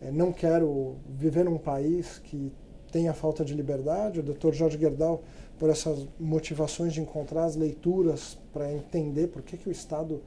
é, 0.00 0.10
não 0.10 0.32
quero 0.32 0.96
viver 1.08 1.44
num 1.44 1.58
país 1.58 2.18
que 2.18 2.52
tenha 2.90 3.14
falta 3.14 3.44
de 3.44 3.54
liberdade, 3.54 4.20
o 4.20 4.22
Dr. 4.22 4.52
Jorge 4.52 4.78
Gerdau, 4.78 5.22
por 5.58 5.70
essas 5.70 6.06
motivações 6.18 6.92
de 6.92 7.00
encontrar 7.00 7.44
as 7.44 7.54
leituras 7.54 8.36
para 8.52 8.72
entender 8.72 9.28
por 9.28 9.42
que, 9.42 9.56
que 9.56 9.68
o 9.68 9.72
Estado 9.72 10.20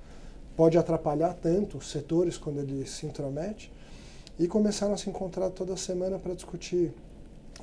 pode 0.56 0.78
atrapalhar 0.78 1.34
tanto 1.34 1.78
os 1.78 1.92
setores 1.92 2.38
quando 2.38 2.60
ele 2.60 2.88
se 2.88 3.06
intromete, 3.06 3.72
e 4.40 4.48
começaram 4.48 4.94
a 4.94 4.98
se 4.98 5.10
encontrar 5.10 5.50
toda 5.50 5.76
semana 5.76 6.18
para 6.18 6.34
discutir 6.34 6.94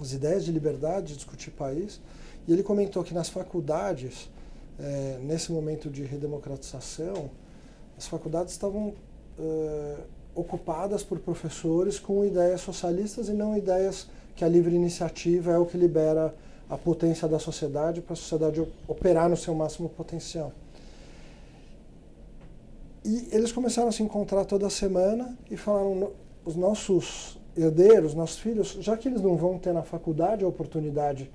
as 0.01 0.13
ideias 0.13 0.45
de 0.45 0.53
liberdade, 0.53 1.17
discutir 1.17 1.51
país. 1.51 2.01
E 2.47 2.53
ele 2.53 2.63
comentou 2.63 3.05
que 3.05 3.15
nas 3.15 3.29
faculdades, 3.29 4.29
é, 4.79 5.19
nesse 5.23 5.53
momento 5.53 5.89
de 5.89 6.03
redemocratização, 6.03 7.31
as 7.97 8.07
faculdades 8.07 8.53
estavam 8.53 8.95
é, 9.39 9.97
ocupadas 10.35 11.03
por 11.03 11.19
professores 11.19 11.99
com 11.99 12.25
ideias 12.25 12.61
socialistas 12.61 13.29
e 13.29 13.33
não 13.33 13.57
ideias 13.57 14.09
que 14.35 14.45
a 14.45 14.49
livre 14.49 14.75
iniciativa 14.75 15.53
é 15.53 15.59
o 15.59 15.67
que 15.67 15.77
libera 15.77 16.35
a 16.69 16.79
potência 16.79 17.29
da 17.29 17.39
sociedade 17.39 18.01
para 18.01 18.15
a 18.15 18.17
sociedade 18.17 18.67
operar 18.89 19.29
no 19.29 19.37
seu 19.37 19.55
máximo 19.55 19.89
potencial. 19.91 20.53
E 23.05 23.29
eles 23.33 23.53
começaram 23.53 23.89
a 23.89 23.93
se 23.93 24.03
encontrar 24.03 24.45
toda 24.45 24.71
semana 24.71 25.37
e 25.51 25.57
falaram: 25.57 26.13
os 26.45 26.57
nossos 26.57 27.39
herdeiros, 27.57 28.15
nossos 28.15 28.39
filhos, 28.39 28.79
já 28.81 28.97
que 28.97 29.09
eles 29.09 29.21
não 29.21 29.37
vão 29.37 29.59
ter 29.59 29.73
na 29.73 29.83
faculdade 29.83 30.45
a 30.45 30.49
oportunidade 30.49 31.31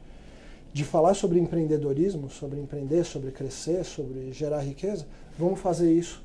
de 0.77 0.83
falar 0.83 1.15
sobre 1.15 1.39
empreendedorismo, 1.39 2.29
sobre 2.29 2.59
empreender, 2.59 3.03
sobre 3.03 3.31
crescer, 3.31 3.83
sobre 3.83 4.31
gerar 4.31 4.59
riqueza, 4.61 5.07
vamos 5.35 5.59
fazer 5.59 5.91
isso 5.91 6.23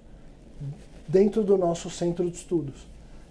dentro 1.08 1.42
do 1.42 1.56
nosso 1.56 1.88
centro 1.88 2.28
de 2.30 2.36
estudos. 2.36 2.86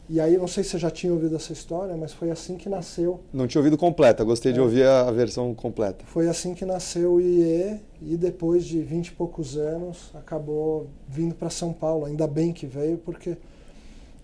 E 0.10 0.19
aí, 0.19 0.36
não 0.36 0.47
sei 0.47 0.63
se 0.63 0.71
você 0.71 0.79
já 0.79 0.89
tinha 0.89 1.13
ouvido 1.13 1.36
essa 1.36 1.53
história, 1.53 1.95
mas 1.95 2.12
foi 2.12 2.31
assim 2.31 2.57
que 2.57 2.67
nasceu. 2.67 3.19
Não 3.31 3.45
tinha 3.47 3.60
ouvido 3.60 3.77
completa, 3.77 4.23
gostei 4.23 4.51
É. 4.51 4.55
de 4.55 4.60
ouvir 4.60 4.84
a, 4.84 5.07
a 5.07 5.12
versão 5.12 5.53
completa. 5.53 6.03
Foi 6.07 6.27
assim 6.27 6.55
que 6.55 6.65
nasceu 6.65 7.13
o 7.13 7.21
IE 7.21 7.79
e 8.01 8.17
depois 8.17 8.65
de 8.65 8.81
20 8.81 9.07
e 9.10 9.12
poucos 9.12 9.55
anos 9.57 10.10
acabou 10.15 10.88
vindo 11.07 11.36
para 11.36 11.51
São 11.51 11.71
Paulo. 11.71 12.05
Ainda 12.07 12.25
bem 12.25 12.51
que 12.51 12.65
veio, 12.65 12.97
porque 12.97 13.38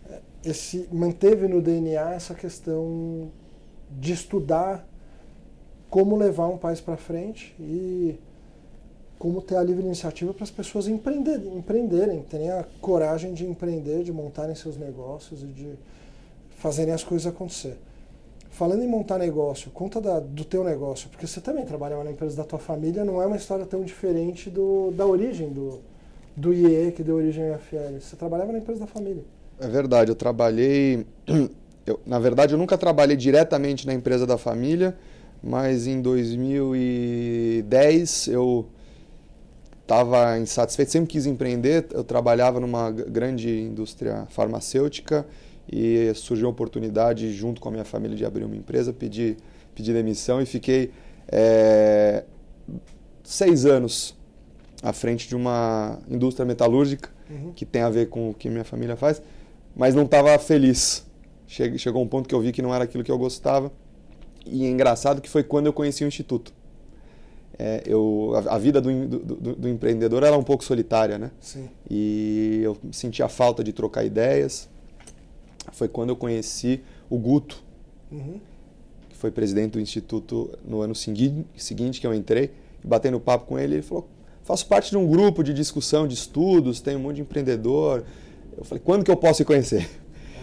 é, 0.09 0.19
esse 0.43 0.89
manteve 0.91 1.47
no 1.47 1.61
DNA 1.61 2.15
essa 2.15 2.33
questão 2.33 3.29
de 3.91 4.13
estudar 4.13 4.83
como 5.89 6.15
levar 6.15 6.47
um 6.47 6.57
país 6.57 6.81
para 6.81 6.97
frente 6.97 7.55
e 7.59 8.17
como 9.17 9.41
ter 9.41 9.55
a 9.55 9.63
livre 9.63 9.83
iniciativa 9.83 10.33
para 10.33 10.43
as 10.43 10.51
pessoas 10.51 10.87
empreender, 10.87 11.41
empreenderem, 11.45 12.21
terem 12.21 12.51
a 12.51 12.63
coragem 12.81 13.33
de 13.33 13.45
empreender, 13.45 14.03
de 14.03 14.11
montarem 14.11 14.53
seus 14.53 14.77
negócios 14.77 15.41
e 15.41 15.47
de 15.47 15.73
fazerem 16.57 16.93
as 16.93 17.03
coisas 17.03 17.25
acontecer. 17.25 17.77
Falando 18.49 18.83
em 18.83 18.87
montar 18.87 19.17
negócio, 19.17 19.69
conta 19.71 20.01
da, 20.01 20.19
do 20.19 20.43
teu 20.43 20.63
negócio, 20.63 21.09
porque 21.09 21.27
você 21.27 21.39
também 21.39 21.65
trabalhava 21.65 22.03
na 22.03 22.11
empresa 22.11 22.37
da 22.37 22.43
tua 22.43 22.59
família, 22.59 23.05
não 23.05 23.21
é 23.21 23.25
uma 23.25 23.35
história 23.35 23.65
tão 23.65 23.83
diferente 23.83 24.49
do, 24.49 24.91
da 24.91 25.05
origem 25.05 25.49
do, 25.49 25.79
do 26.35 26.53
IE 26.53 26.91
que 26.91 27.03
deu 27.03 27.15
origem 27.15 27.49
ao 27.51 27.59
FL. 27.59 27.99
Você 27.99 28.15
trabalhava 28.15 28.51
na 28.51 28.59
empresa 28.59 28.81
da 28.81 28.87
família. 28.87 29.23
É 29.59 29.67
verdade, 29.67 30.11
eu 30.11 30.15
trabalhei. 30.15 31.05
Eu, 31.87 32.01
na 32.05 32.19
verdade, 32.19 32.53
eu 32.53 32.57
nunca 32.57 32.77
trabalhei 32.77 33.15
diretamente 33.15 33.87
na 33.87 33.93
empresa 33.93 34.27
da 34.27 34.37
família, 34.37 34.97
mas 35.43 35.87
em 35.87 36.01
2010 36.01 38.27
eu 38.27 38.67
estava 39.81 40.37
insatisfeito, 40.39 40.91
sempre 40.91 41.09
quis 41.09 41.25
empreender. 41.25 41.87
Eu 41.91 42.03
trabalhava 42.03 42.59
numa 42.59 42.91
grande 42.91 43.49
indústria 43.61 44.25
farmacêutica 44.29 45.25
e 45.71 46.11
surgiu 46.15 46.47
a 46.47 46.49
oportunidade, 46.49 47.31
junto 47.33 47.61
com 47.61 47.69
a 47.69 47.71
minha 47.71 47.85
família, 47.85 48.15
de 48.15 48.25
abrir 48.25 48.43
uma 48.43 48.55
empresa. 48.55 48.91
Pedi, 48.93 49.37
pedi 49.75 49.93
demissão 49.93 50.41
e 50.41 50.45
fiquei 50.45 50.91
eh, 51.29 52.23
seis 53.23 53.65
anos 53.65 54.15
à 54.83 54.93
frente 54.93 55.27
de 55.27 55.35
uma 55.35 55.99
indústria 56.09 56.45
metalúrgica 56.45 57.15
Uhum. 57.29 57.51
que 57.53 57.65
tem 57.65 57.81
a 57.81 57.89
ver 57.89 58.07
com 58.07 58.29
o 58.29 58.33
que 58.33 58.49
minha 58.49 58.63
família 58.63 58.95
faz, 58.95 59.21
mas 59.75 59.93
não 59.93 60.03
estava 60.03 60.39
feliz. 60.39 61.05
Che- 61.45 61.77
Chegou 61.77 62.01
um 62.01 62.07
ponto 62.07 62.29
que 62.29 62.33
eu 62.33 62.39
vi 62.39 62.53
que 62.53 62.61
não 62.61 62.73
era 62.73 62.85
aquilo 62.85 63.03
que 63.03 63.11
eu 63.11 63.17
gostava. 63.17 63.69
E 64.51 64.65
é 64.65 64.69
engraçado 64.69 65.21
que 65.21 65.29
foi 65.29 65.43
quando 65.43 65.65
eu 65.67 65.73
conheci 65.73 66.03
o 66.03 66.07
Instituto. 66.07 66.53
É, 67.59 67.81
eu, 67.87 68.33
a, 68.49 68.55
a 68.55 68.57
vida 68.59 68.79
do, 68.79 69.07
do, 69.07 69.19
do- 69.19 69.55
do 69.55 69.67
empreendedor 69.69 70.21
ela 70.23 70.35
é 70.35 70.39
um 70.39 70.43
pouco 70.43 70.63
solitária, 70.63 71.17
né? 71.17 71.31
Sim. 71.41 71.67
E 71.89 72.59
eu 72.63 72.77
senti 72.91 73.23
a 73.23 73.27
falta 73.29 73.63
de 73.63 73.73
trocar 73.73 74.03
ideias. 74.05 74.69
Foi 75.71 75.87
quando 75.87 76.09
eu 76.09 76.15
conheci 76.15 76.81
o 77.09 77.17
Guto, 77.17 77.63
Uhum. 78.11 78.39
que 79.09 79.17
foi 79.17 79.31
presidente 79.31 79.71
do 79.73 79.79
Instituto 79.81 80.49
no 80.65 80.81
ano 80.81 80.95
segui- 80.95 81.45
seguinte 81.57 81.99
que 81.99 82.07
eu 82.07 82.13
entrei, 82.13 82.51
e 82.83 82.87
batendo 82.87 83.19
papo 83.19 83.47
com 83.47 83.57
ele, 83.59 83.75
ele 83.75 83.81
falou: 83.81 84.07
faço 84.43 84.65
parte 84.67 84.91
de 84.91 84.97
um 84.97 85.05
grupo 85.07 85.43
de 85.43 85.53
discussão 85.53 86.07
de 86.07 86.13
estudos, 86.13 86.79
tem 86.79 86.95
um 86.95 86.99
monte 86.99 87.15
de 87.17 87.21
empreendedor. 87.23 88.05
Eu 88.57 88.63
falei: 88.63 88.81
quando 88.85 89.03
que 89.03 89.11
eu 89.11 89.17
posso 89.17 89.41
ir 89.41 89.45
conhecer? 89.45 89.89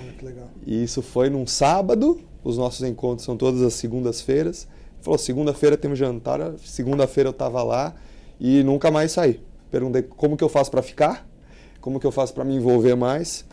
Olha 0.03 0.12
que 0.12 0.25
legal. 0.25 0.49
E 0.67 0.83
isso 0.83 1.01
foi 1.01 1.31
num 1.31 1.47
sábado, 1.47 2.21
os 2.45 2.59
nossos 2.59 2.87
encontros 2.87 3.25
são 3.25 3.37
todas 3.37 3.63
as 3.63 3.73
segundas-feiras. 3.75 4.69
Falou: 5.01 5.19
segunda-feira 5.19 5.77
temos 5.77 5.99
jantar, 5.99 6.41
segunda-feira 6.59 7.29
eu 7.29 7.33
estava 7.33 7.63
lá 7.63 7.95
e 8.39 8.63
nunca 8.63 8.91
mais 8.91 9.13
saí. 9.13 9.41
Perguntei 9.71 10.03
como 10.03 10.37
que 10.37 10.45
eu 10.45 10.49
faço 10.49 10.71
para 10.71 10.83
ficar, 10.83 11.27
como 11.81 11.99
que 11.99 12.07
eu 12.07 12.13
faço 12.13 12.35
para 12.35 12.45
me 12.45 12.55
envolver 12.55 12.95
mais. 12.95 13.45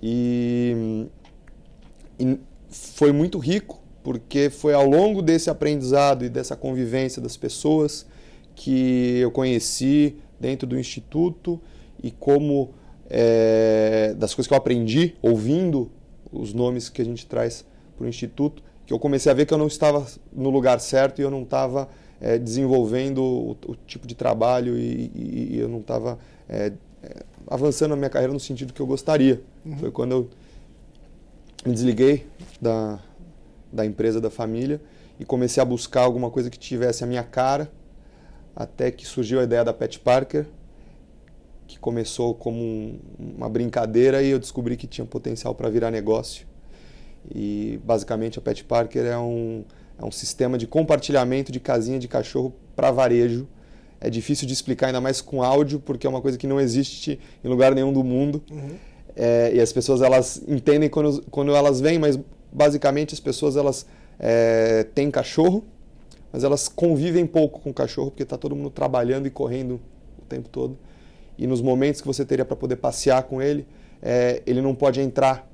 E, 0.00 1.06
e 2.20 2.38
foi 2.70 3.10
muito 3.10 3.38
rico, 3.38 3.80
porque 4.02 4.50
foi 4.50 4.74
ao 4.74 4.86
longo 4.86 5.22
desse 5.22 5.48
aprendizado 5.48 6.24
e 6.24 6.28
dessa 6.28 6.54
convivência 6.54 7.20
das 7.22 7.36
pessoas 7.36 8.06
que 8.54 9.18
eu 9.18 9.30
conheci 9.30 10.16
dentro 10.38 10.66
do 10.66 10.78
instituto 10.78 11.60
e 12.02 12.10
como 12.10 12.74
é, 13.08 14.14
das 14.16 14.34
coisas 14.34 14.46
que 14.46 14.52
eu 14.52 14.58
aprendi 14.58 15.14
ouvindo 15.22 15.90
os 16.30 16.52
nomes 16.52 16.88
que 16.88 17.00
a 17.00 17.04
gente 17.04 17.26
traz 17.26 17.64
para 17.96 18.04
o 18.04 18.08
instituto, 18.08 18.62
que 18.86 18.92
eu 18.92 18.98
comecei 18.98 19.30
a 19.30 19.34
ver 19.34 19.46
que 19.46 19.54
eu 19.54 19.58
não 19.58 19.66
estava 19.66 20.06
no 20.32 20.50
lugar 20.50 20.80
certo 20.80 21.20
e 21.20 21.22
eu 21.22 21.30
não 21.30 21.42
estava 21.42 21.88
é, 22.20 22.38
desenvolvendo 22.38 23.22
o, 23.22 23.50
o, 23.66 23.76
tipo 23.86 24.06
de 24.06 24.14
trabalho 24.14 24.78
e, 24.78 25.10
e, 25.14 25.54
e 25.54 25.58
eu 25.58 25.68
não 25.68 25.80
estava 25.80 26.18
é, 26.48 26.72
avançando 27.46 27.90
na 27.90 27.96
minha 27.96 28.10
carreira 28.10 28.32
no 28.32 28.40
sentido 28.40 28.72
que 28.72 28.80
eu 28.80 28.86
gostaria. 28.86 29.42
Uhum. 29.64 29.76
Foi 29.78 29.90
quando 29.90 30.12
eu 30.12 30.30
me 31.64 31.72
desliguei 31.72 32.26
da, 32.60 32.98
da 33.72 33.84
empresa 33.84 34.20
da 34.20 34.30
família 34.30 34.80
e 35.18 35.24
comecei 35.24 35.62
a 35.62 35.66
buscar 35.66 36.02
alguma 36.02 36.30
coisa 36.30 36.50
que 36.50 36.58
tivesse 36.58 37.04
a 37.04 37.06
minha 37.06 37.22
cara, 37.22 37.70
até 38.54 38.90
que 38.90 39.06
surgiu 39.06 39.40
a 39.40 39.44
ideia 39.44 39.64
da 39.64 39.72
Pet 39.72 39.98
Parker, 40.00 40.46
que 41.66 41.78
começou 41.78 42.34
como 42.34 42.58
um, 42.58 42.98
uma 43.18 43.48
brincadeira 43.48 44.22
e 44.22 44.28
eu 44.28 44.38
descobri 44.38 44.76
que 44.76 44.86
tinha 44.86 45.04
potencial 45.06 45.54
para 45.54 45.68
virar 45.68 45.90
negócio. 45.90 46.46
E 47.32 47.80
basicamente 47.84 48.38
a 48.38 48.42
Pet 48.42 48.64
Parker 48.64 49.04
é 49.04 49.18
um, 49.18 49.64
é 49.98 50.04
um 50.04 50.10
sistema 50.10 50.58
de 50.58 50.66
compartilhamento 50.66 51.52
de 51.52 51.60
casinha 51.60 51.98
de 51.98 52.08
cachorro 52.08 52.54
para 52.74 52.90
varejo. 52.90 53.46
É 54.00 54.10
difícil 54.10 54.46
de 54.46 54.52
explicar, 54.52 54.88
ainda 54.88 55.00
mais 55.00 55.20
com 55.20 55.42
áudio, 55.42 55.80
porque 55.80 56.06
é 56.06 56.10
uma 56.10 56.20
coisa 56.20 56.36
que 56.36 56.46
não 56.46 56.60
existe 56.60 57.18
em 57.42 57.48
lugar 57.48 57.74
nenhum 57.74 57.92
do 57.92 58.02
mundo. 58.02 58.42
Uhum. 58.50 58.76
É, 59.16 59.52
e 59.54 59.60
as 59.60 59.72
pessoas 59.72 60.02
elas 60.02 60.42
entendem 60.48 60.88
quando, 60.88 61.22
quando 61.30 61.54
elas 61.54 61.80
vêm, 61.80 61.98
mas 61.98 62.18
basicamente 62.52 63.14
as 63.14 63.20
pessoas 63.20 63.56
elas 63.56 63.86
é, 64.18 64.84
têm 64.94 65.10
cachorro, 65.10 65.64
mas 66.32 66.42
elas 66.44 66.68
convivem 66.68 67.24
pouco 67.24 67.60
com 67.60 67.70
o 67.70 67.74
cachorro 67.74 68.10
porque 68.10 68.24
está 68.24 68.36
todo 68.36 68.56
mundo 68.56 68.70
trabalhando 68.70 69.26
e 69.26 69.30
correndo 69.30 69.80
tempo 70.34 70.48
todo. 70.48 70.76
E 71.38 71.46
nos 71.46 71.60
momentos 71.60 72.00
que 72.00 72.06
você 72.06 72.24
teria 72.24 72.44
para 72.44 72.56
poder 72.56 72.76
passear 72.76 73.22
com 73.24 73.40
ele, 73.40 73.66
é, 74.02 74.42
ele 74.46 74.60
não 74.60 74.74
pode 74.74 75.00
entrar 75.00 75.48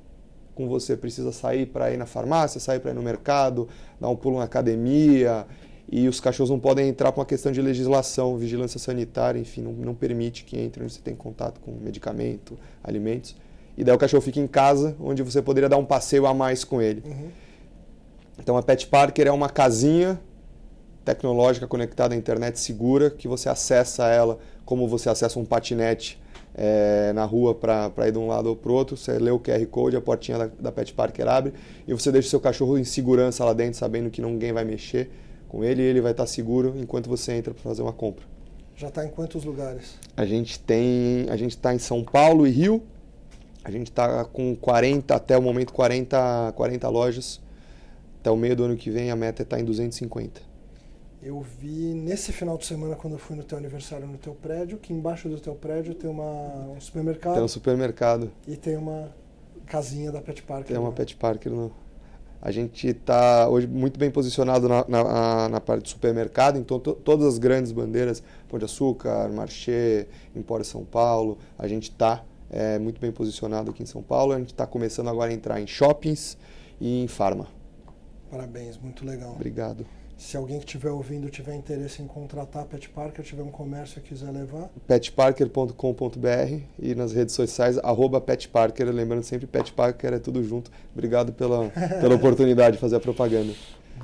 com 0.55 0.69
você, 0.69 0.97
precisa 0.97 1.33
sair 1.33 1.67
para 1.67 1.93
ir 1.93 1.97
na 1.97 2.07
farmácia, 2.07 2.61
sair 2.61 2.81
para 2.81 2.91
ir 2.91 2.95
no 2.95 3.03
mercado, 3.03 3.69
dar 4.01 4.09
um 4.09 4.17
pulo 4.17 4.39
na 4.39 4.45
academia. 4.45 5.47
E 5.93 6.07
os 6.07 6.21
cachorros 6.21 6.51
não 6.51 6.61
podem 6.61 6.89
entrar 6.89 7.11
por 7.11 7.21
uma 7.21 7.27
questão 7.27 7.51
de 7.51 7.61
legislação, 7.61 8.37
vigilância 8.37 8.79
sanitária, 8.79 9.41
enfim, 9.41 9.63
não, 9.63 9.73
não 9.73 9.95
permite 9.95 10.45
que 10.45 10.59
entre 10.59 10.83
onde 10.83 10.93
você 10.93 11.01
tem 11.01 11.17
contato 11.17 11.61
com 11.61 11.73
medicamento, 11.73 12.57
alimentos. 12.83 13.35
E 13.77 13.83
daí 13.83 13.95
o 13.95 13.99
cachorro 13.99 14.23
fica 14.23 14.39
em 14.39 14.47
casa, 14.47 14.95
onde 15.01 15.23
você 15.23 15.43
poderia 15.43 15.69
dar 15.69 15.79
um 15.79 15.85
passeio 15.85 16.27
a 16.27 16.35
mais 16.35 16.63
com 16.63 16.81
ele. 16.81 17.03
Uhum. 17.05 17.29
Então 18.39 18.57
a 18.57 18.63
Pet 18.63 18.87
Parker 18.87 19.27
é 19.27 19.33
uma 19.33 19.49
casinha 19.49 20.21
tecnológica 21.05 21.67
conectada 21.67 22.15
à 22.15 22.17
internet 22.17 22.61
segura 22.61 23.11
que 23.11 23.27
você 23.27 23.49
acessa 23.49 24.07
ela 24.09 24.39
como 24.65 24.87
você 24.87 25.09
acessa 25.09 25.39
um 25.39 25.45
patinete 25.45 26.21
é, 26.55 27.13
na 27.13 27.25
rua 27.25 27.55
para 27.55 28.09
ir 28.09 28.13
de 28.13 28.19
um 28.19 28.27
lado 28.27 28.49
ou 28.49 28.57
para 28.57 28.71
o 28.71 28.75
outro. 28.75 28.97
Você 28.97 29.19
lê 29.19 29.31
o 29.31 29.39
QR 29.39 29.65
Code, 29.67 29.97
a 29.97 30.01
portinha 30.01 30.39
da, 30.39 30.47
da 30.47 30.73
Pet 30.73 30.93
Parker 30.93 31.29
abre 31.29 31.53
e 31.87 31.93
você 31.93 32.11
deixa 32.11 32.29
o 32.29 32.31
seu 32.31 32.41
cachorro 32.41 32.79
em 32.79 32.85
segurança 32.85 33.45
lá 33.45 33.53
dentro, 33.53 33.79
sabendo 33.79 34.11
que 34.11 34.21
ninguém 34.21 34.53
vai 34.53 34.65
mexer 34.65 35.11
com 35.49 35.65
ele 35.65 35.83
e 35.83 35.85
ele 35.85 36.01
vai 36.01 36.13
estar 36.13 36.27
seguro 36.27 36.75
enquanto 36.77 37.09
você 37.09 37.33
entra 37.33 37.53
para 37.53 37.63
fazer 37.63 37.83
uma 37.83 37.93
compra. 37.93 38.25
Já 38.77 38.89
está 38.89 39.05
em 39.05 39.11
quantos 39.11 39.45
lugares? 39.45 39.99
A 40.17 40.25
gente 40.25 40.59
tem, 40.59 41.27
a 41.29 41.37
gente 41.37 41.51
está 41.51 41.75
em 41.75 41.79
São 41.79 42.03
Paulo 42.03 42.47
e 42.47 42.51
Rio. 42.51 42.83
A 43.63 43.71
gente 43.71 43.91
está 43.91 44.25
com 44.25 44.57
40 44.57 45.15
até 45.15 45.37
o 45.37 45.43
momento 45.43 45.73
40, 45.73 46.55
40 46.57 46.89
lojas. 46.89 47.41
Até 48.21 48.31
o 48.31 48.37
meio 48.37 48.57
do 48.57 48.65
ano 48.65 48.77
que 48.77 48.91
vem 48.91 49.11
a 49.11 49.17
meta 49.17 49.43
é 49.43 49.45
estar 49.45 49.57
tá 49.57 49.63
em 49.63 49.67
250. 49.67 50.50
Eu 51.23 51.41
vi 51.43 51.93
nesse 51.93 52.33
final 52.33 52.57
de 52.57 52.65
semana, 52.65 52.97
quando 52.97 53.13
eu 53.15 53.19
fui 53.19 53.37
no 53.37 53.45
teu 53.45 53.59
aniversário 53.59 54.07
no 54.07 54.17
teu 54.17 54.35
prédio, 54.35 54.79
que 54.79 54.91
embaixo 54.91 55.29
do 55.29 55.39
teu 55.39 55.55
prédio 55.55 55.95
tem 55.95 56.09
uma, 56.09 56.71
um 56.71 56.81
supermercado. 56.81 57.35
Tem 57.35 57.43
um 57.43 57.49
supermercado. 57.49 58.33
E 58.49 58.57
tem 58.57 58.77
uma 58.77 59.15
casinha 59.67 60.11
da 60.11 60.23
Pet 60.23 60.43
Parker. 60.43 60.67
Tem 60.67 60.79
uma 60.79 60.93
Pet 60.93 61.15
Parker 61.17 61.53
no... 61.53 61.71
A 62.41 62.51
gente 62.51 62.89
está 62.89 63.47
hoje 63.51 63.67
muito 63.67 64.01
bem 64.01 64.11
posicionado 64.11 64.67
na, 64.67 64.83
na, 64.89 65.49
na 65.51 65.61
parte 65.61 65.83
do 65.83 65.89
supermercado, 65.91 66.59
então 66.59 66.81
to, 66.81 66.95
todas 66.95 67.27
as 67.27 67.39
grandes 67.39 67.71
bandeiras, 67.71 68.23
Pão 68.49 68.59
de 68.59 68.65
Açúcar, 68.65 69.29
Marché, 69.29 70.07
Empório 70.35 70.65
São 70.65 70.83
Paulo, 70.87 71.37
a 71.59 71.69
gente 71.69 71.91
está 71.91 72.25
é, 72.49 72.79
muito 72.79 72.99
bem 72.99 73.13
posicionado 73.13 73.71
aqui 73.71 73.83
em 73.83 73.87
São 73.87 74.03
Paulo. 74.03 74.33
A 74.33 74.39
gente 74.39 74.53
está 74.53 74.67
começando 74.67 75.09
agora 75.09 75.31
a 75.31 75.35
entrar 75.35 75.61
em 75.61 75.67
shoppings 75.67 76.39
e 76.81 77.05
em 77.05 77.07
farma. 77.07 77.47
Parabéns, 78.31 78.79
muito 78.79 79.05
legal. 79.05 79.33
Obrigado. 79.33 79.85
Se 80.21 80.37
alguém 80.37 80.59
que 80.59 80.67
estiver 80.67 80.91
ouvindo 80.91 81.31
tiver 81.31 81.55
interesse 81.55 82.03
em 82.03 82.07
contratar 82.07 82.67
Pet 82.67 82.91
Parker, 82.91 83.25
tiver 83.25 83.43
um 83.43 83.51
comércio 83.51 83.99
e 83.99 84.03
quiser 84.03 84.31
levar. 84.31 84.69
petparker.com.br 84.87 86.61
e 86.79 86.95
nas 86.95 87.15
redes 87.15 87.35
sociais, 87.35 87.79
arroba 87.79 88.21
petparker. 88.21 88.87
Lembrando 88.91 89.23
sempre, 89.23 89.47
Pet 89.47 89.73
Parker 89.73 90.13
é 90.13 90.19
tudo 90.19 90.45
junto. 90.45 90.71
Obrigado 90.93 91.33
pela, 91.33 91.71
pela 92.03 92.17
oportunidade 92.17 92.77
de 92.77 92.81
fazer 92.83 92.97
a 92.97 93.01
propaganda. 93.01 93.55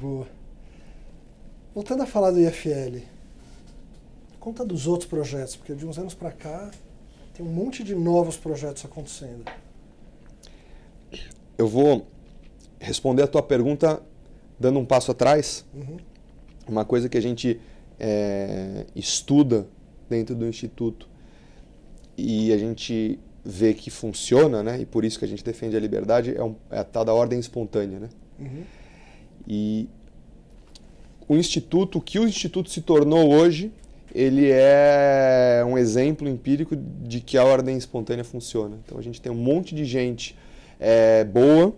Boa. 0.01 0.27
Voltando 1.75 2.03
a 2.03 2.07
falar 2.07 2.31
do 2.31 2.41
IFL, 2.41 3.01
conta 4.41 4.65
dos 4.65 4.87
outros 4.87 5.11
projetos, 5.11 5.55
porque 5.55 5.75
de 5.75 5.85
uns 5.85 5.99
anos 5.99 6.15
para 6.15 6.33
cá 6.33 6.71
tem 7.35 7.45
um 7.45 7.51
monte 7.51 7.85
de 7.85 7.95
novos 7.95 8.39
projetos 8.39 8.83
acontecendo. 8.87 9.45
Eu 11.59 11.69
vou 11.69 12.07
responder 12.81 13.23
a 13.23 13.27
tua 13.27 13.43
pergunta 13.43 14.03
dando 14.59 14.79
um 14.79 14.85
passo 14.85 15.11
atrás, 15.11 15.65
uhum. 15.75 15.97
uma 16.69 16.85
coisa 16.85 17.09
que 17.09 17.17
a 17.17 17.23
gente 17.23 17.61
é, 17.99 18.87
estuda 18.95 19.67
dentro 20.09 20.35
do 20.35 20.47
instituto 20.47 21.09
e 22.17 22.53
a 22.53 22.59
gente 22.59 23.19
vê 23.45 23.75
que 23.75 23.91
funciona, 23.91 24.63
né? 24.63 24.81
E 24.81 24.87
por 24.87 25.05
isso 25.05 25.19
que 25.19 25.25
a 25.25 25.29
gente 25.29 25.45
defende 25.45 25.77
a 25.77 25.81
liberdade 25.81 26.35
é, 26.37 26.43
um, 26.43 26.57
é 26.71 26.79
a 26.79 26.85
tal 26.85 27.05
da 27.05 27.13
ordem 27.13 27.39
espontânea, 27.39 28.01
né? 28.01 28.09
Uhum. 28.39 28.63
E 29.47 29.89
o 31.29 31.37
instituto, 31.37 31.99
o 31.99 32.01
que 32.01 32.19
o 32.19 32.27
instituto 32.27 32.71
se 32.71 32.81
tornou 32.81 33.33
hoje, 33.33 33.73
ele 34.15 34.49
é 34.51 35.63
um 35.67 35.77
exemplo 35.77 36.29
empírico 36.29 36.75
de 36.75 37.21
que 37.21 37.37
a 37.37 37.45
ordem 37.45 37.77
espontânea 37.77 38.25
funciona. 38.25 38.79
Então 38.85 38.99
a 38.99 39.03
gente 39.03 39.21
tem 39.21 39.31
um 39.31 39.37
monte 39.37 39.75
de 39.75 39.85
gente 39.85 40.37
é, 40.81 41.23
boa 41.25 41.75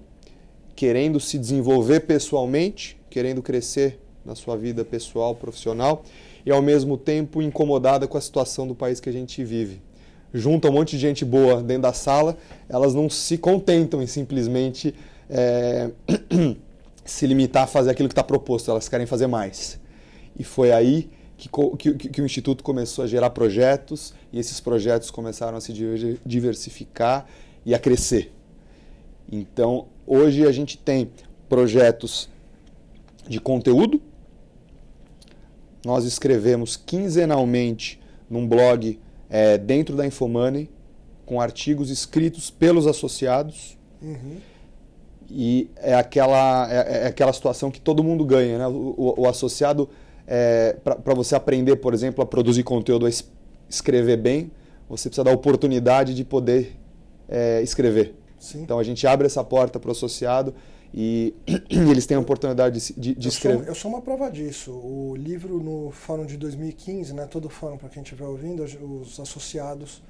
querendo 0.79 1.19
se 1.19 1.37
desenvolver 1.41 2.03
pessoalmente, 2.03 2.97
querendo 3.11 3.43
crescer 3.43 3.99
na 4.25 4.37
sua 4.37 4.57
vida 4.57 4.85
pessoal, 4.85 5.35
profissional, 5.35 6.05
e 6.47 6.53
ao 6.53 6.63
mesmo 6.63 6.97
tempo 6.97 7.43
incomodada 7.43 8.07
com 8.07 8.17
a 8.17 8.21
situação 8.21 8.65
do 8.65 8.77
país 8.77 9.01
que 9.01 9.09
a 9.09 9.13
gente 9.13 9.43
vive. 9.43 9.83
Junta 10.33 10.69
um 10.69 10.73
monte 10.73 10.91
de 10.91 10.99
gente 10.99 11.25
boa 11.25 11.61
dentro 11.61 11.83
da 11.83 11.93
sala, 11.93 12.39
elas 12.69 12.95
não 12.95 13.11
se 13.11 13.37
contentam 13.37 14.01
em 14.01 14.07
simplesmente 14.07 14.95
é, 15.29 15.91
se 17.05 17.27
limitar 17.27 17.65
a 17.65 17.67
fazer 17.67 17.91
aquilo 17.91 18.09
que 18.09 18.13
está 18.13 18.23
proposto, 18.23 18.71
elas 18.71 18.89
querem 18.89 19.05
fazer 19.05 19.27
mais. 19.27 19.81
E 20.39 20.45
foi 20.45 20.71
aí 20.71 21.11
que, 21.37 21.49
que, 21.77 22.09
que, 22.09 22.23
o 22.23 22.25
Instituto 22.25 22.63
começou 22.63 23.03
a 23.03 23.09
gerar 23.09 23.31
projetos, 23.31 24.15
e 24.33 24.39
esses 24.39 24.61
projetos 24.61 25.11
começaram 25.11 25.59
a 25.59 25.61
se 25.61 25.73
diversificar 26.25 27.27
e 27.67 27.75
a 27.75 27.81
crescer. 27.81 28.33
Então, 29.29 29.89
Hoje 30.11 30.47
a 30.47 30.53
gente 30.53 30.79
tem 30.79 31.11
projetos 31.51 32.31
de 33.29 33.39
conteúdo. 33.39 34.01
Nós 35.85 36.07
escrevemos 36.07 36.79
quinzenalmente 36.79 38.01
num 38.31 38.49
blog 38.49 38.99
é, 39.29 39.59
dentro 39.59 39.95
da 39.95 40.07
Infomoney, 40.07 40.71
com 41.27 41.39
artigos 41.39 41.91
escritos 41.91 42.49
pelos 42.49 42.87
associados. 42.87 43.77
Uhum. 44.01 44.39
E 45.31 45.69
é 45.77 45.95
aquela, 45.95 46.73
é, 46.73 47.03
é, 47.03 47.07
aquela 47.07 47.35
situação 47.35 47.71
que 47.71 47.79
todo 47.79 48.03
mundo 48.03 48.25
ganha. 48.25 48.57
Né? 48.57 48.67
O, 48.67 48.95
o, 48.97 49.15
o 49.19 49.29
associado, 49.29 49.91
é, 50.27 50.75
para 50.83 51.13
você 51.13 51.37
aprender, 51.37 51.77
por 51.77 51.93
exemplo, 51.93 52.25
a 52.25 52.27
produzir 52.27 52.63
conteúdo, 52.63 53.05
a 53.05 53.11
escrever 53.69 54.17
bem, 54.17 54.51
você 54.89 55.11
precisa 55.11 55.25
dar 55.25 55.33
oportunidade 55.35 56.15
de 56.15 56.25
poder 56.25 56.79
é, 57.29 57.61
escrever. 57.61 58.15
Sim. 58.39 58.63
Então 58.63 58.79
a 58.79 58.83
gente 58.83 59.07
abre 59.07 59.27
essa 59.27 59.43
porta 59.43 59.79
para 59.81 59.89
o 59.89 59.93
associado 59.93 60.55
e, 60.95 61.35
eles 61.69 62.07
têm 62.07 62.17
a 62.17 62.21
oportunidade 62.21 62.81
de, 62.81 63.01
de, 63.01 63.15
de 63.15 63.29
eu 63.29 63.31
escrever. 63.31 63.59
Sou, 63.59 63.69
eu 63.69 63.75
sou 63.75 63.91
uma 63.91 64.01
prova 64.01 64.31
disso. 64.31 64.73
O 64.73 65.15
livro 65.17 65.63
no 65.63 65.91
fórum 65.91 66.25
de 66.25 66.37
2015, 66.37 67.13
né, 67.15 67.27
todo 67.27 67.49
fórum 67.49 67.77
para 67.77 67.89
quem 67.89 68.03
estiver 68.03 68.27
ouvindo, 68.27 68.63
os 68.63 69.19
associados 69.21 70.03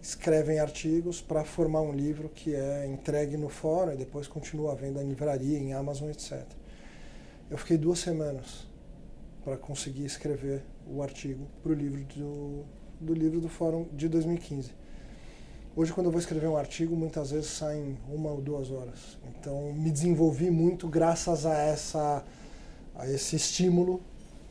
escrevem 0.00 0.58
artigos 0.58 1.22
para 1.22 1.44
formar 1.44 1.80
um 1.80 1.92
livro 1.92 2.28
que 2.28 2.54
é 2.54 2.86
entregue 2.86 3.36
no 3.36 3.48
fórum 3.48 3.92
e 3.92 3.96
depois 3.96 4.26
continua 4.26 4.72
à 4.72 4.74
venda 4.74 5.02
em 5.02 5.08
livraria, 5.08 5.58
em 5.58 5.72
Amazon, 5.72 6.10
etc. 6.10 6.44
Eu 7.50 7.56
fiquei 7.56 7.78
duas 7.78 8.00
semanas 8.00 8.66
para 9.44 9.56
conseguir 9.56 10.04
escrever 10.04 10.62
o 10.86 11.02
artigo 11.02 11.46
para 11.62 11.72
o 11.72 11.74
livro 11.74 12.04
do, 12.16 12.64
do 13.00 13.14
livro 13.14 13.40
do 13.40 13.48
fórum 13.48 13.86
de 13.92 14.08
2015. 14.08 14.72
Hoje, 15.76 15.92
quando 15.92 16.06
eu 16.06 16.12
vou 16.12 16.20
escrever 16.20 16.46
um 16.46 16.56
artigo, 16.56 16.94
muitas 16.94 17.32
vezes 17.32 17.50
saem 17.50 17.98
uma 18.08 18.30
ou 18.30 18.40
duas 18.40 18.70
horas. 18.70 19.18
Então, 19.28 19.72
me 19.72 19.90
desenvolvi 19.90 20.48
muito 20.48 20.86
graças 20.86 21.44
a, 21.44 21.52
essa, 21.52 22.22
a 22.94 23.10
esse 23.10 23.34
estímulo 23.34 24.00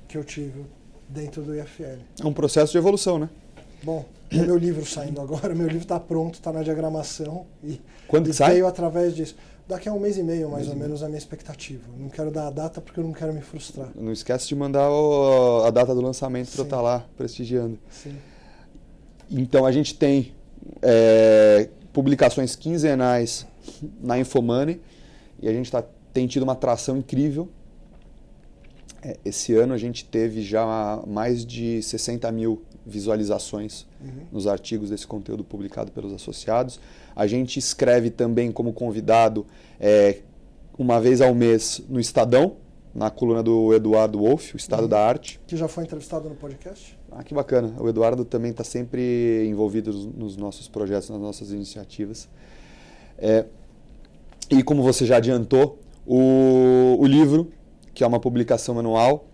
que 0.05 0.17
eu 0.17 0.23
tive 0.25 0.65
dentro 1.07 1.41
do 1.41 1.55
IFL. 1.55 2.01
É 2.21 2.25
um 2.25 2.33
processo 2.33 2.73
de 2.73 2.77
evolução, 2.77 3.17
né? 3.17 3.29
Bom, 3.81 4.03
o 4.33 4.35
meu 4.37 4.57
livro 4.57 4.85
saindo 4.85 5.21
agora, 5.21 5.55
meu 5.55 5.67
livro 5.67 5.83
está 5.83 5.97
pronto, 5.97 6.33
está 6.33 6.51
na 6.51 6.61
diagramação 6.61 7.45
e, 7.63 7.79
Quando 8.05 8.29
e 8.29 8.33
sai? 8.33 8.55
veio 8.55 8.67
através 8.67 9.15
disso. 9.15 9.37
Daqui 9.65 9.87
a 9.87 9.93
um 9.93 9.99
mês 10.01 10.17
e 10.17 10.23
meio, 10.23 10.49
mais 10.49 10.65
mês 10.65 10.75
ou 10.75 10.83
menos, 10.83 11.03
a 11.03 11.07
minha 11.07 11.17
expectativa. 11.17 11.83
Não 11.97 12.09
quero 12.09 12.31
dar 12.31 12.47
a 12.47 12.51
data 12.51 12.81
porque 12.81 12.99
eu 12.99 13.03
não 13.05 13.13
quero 13.13 13.31
me 13.31 13.41
frustrar. 13.41 13.87
Não 13.95 14.11
esquece 14.11 14.45
de 14.49 14.55
mandar 14.55 14.89
o, 14.89 15.63
a 15.63 15.69
data 15.69 15.95
do 15.95 16.01
lançamento 16.01 16.51
para 16.51 16.59
eu 16.59 16.65
estar 16.65 16.75
tá 16.75 16.81
lá 16.81 17.05
prestigiando. 17.15 17.79
Sim. 17.89 18.17
Então 19.31 19.65
a 19.65 19.71
gente 19.71 19.95
tem 19.95 20.33
é, 20.81 21.69
publicações 21.91 22.55
quinzenais 22.55 23.45
na 24.01 24.17
Infomoney 24.17 24.81
e 25.41 25.47
a 25.47 25.53
gente 25.53 25.71
tá, 25.71 25.83
tem 26.13 26.27
tido 26.27 26.43
uma 26.43 26.53
atração 26.53 26.97
incrível. 26.97 27.49
É, 29.01 29.17
esse 29.25 29.53
ano 29.53 29.73
a 29.73 29.77
gente 29.77 30.05
teve 30.05 30.41
já 30.41 31.01
mais 31.05 31.45
de 31.45 31.81
60 31.81 32.31
mil 32.31 32.63
visualizações 32.85 33.85
uhum. 34.01 34.25
nos 34.31 34.47
artigos 34.47 34.89
desse 34.89 35.07
conteúdo 35.07 35.43
publicado 35.43 35.91
pelos 35.91 36.13
associados. 36.13 36.79
A 37.15 37.27
gente 37.27 37.57
escreve 37.59 38.09
também 38.09 38.51
como 38.51 38.73
convidado 38.73 39.45
é, 39.79 40.19
uma 40.77 40.99
vez 40.99 41.21
ao 41.21 41.33
mês 41.33 41.81
no 41.87 41.99
Estadão, 41.99 42.57
na 42.93 43.09
coluna 43.09 43.41
do 43.41 43.73
Eduardo 43.73 44.19
Wolff, 44.19 44.55
o 44.55 44.57
Estado 44.57 44.83
uhum. 44.83 44.89
da 44.89 45.05
Arte. 45.05 45.39
Que 45.47 45.57
já 45.57 45.67
foi 45.67 45.83
entrevistado 45.83 46.29
no 46.29 46.35
podcast? 46.35 46.97
Ah, 47.15 47.23
que 47.23 47.33
bacana. 47.33 47.73
O 47.79 47.87
Eduardo 47.87 48.25
também 48.25 48.51
está 48.51 48.63
sempre 48.63 49.45
envolvido 49.47 49.93
nos 50.17 50.35
nossos 50.35 50.67
projetos, 50.67 51.09
nas 51.09 51.19
nossas 51.19 51.51
iniciativas. 51.51 52.27
É, 53.17 53.45
e 54.49 54.63
como 54.63 54.81
você 54.81 55.05
já 55.05 55.17
adiantou, 55.17 55.79
o, 56.05 56.97
o 56.99 57.05
livro, 57.05 57.51
que 57.93 58.03
é 58.03 58.07
uma 58.07 58.19
publicação 58.19 58.79
anual, 58.79 59.27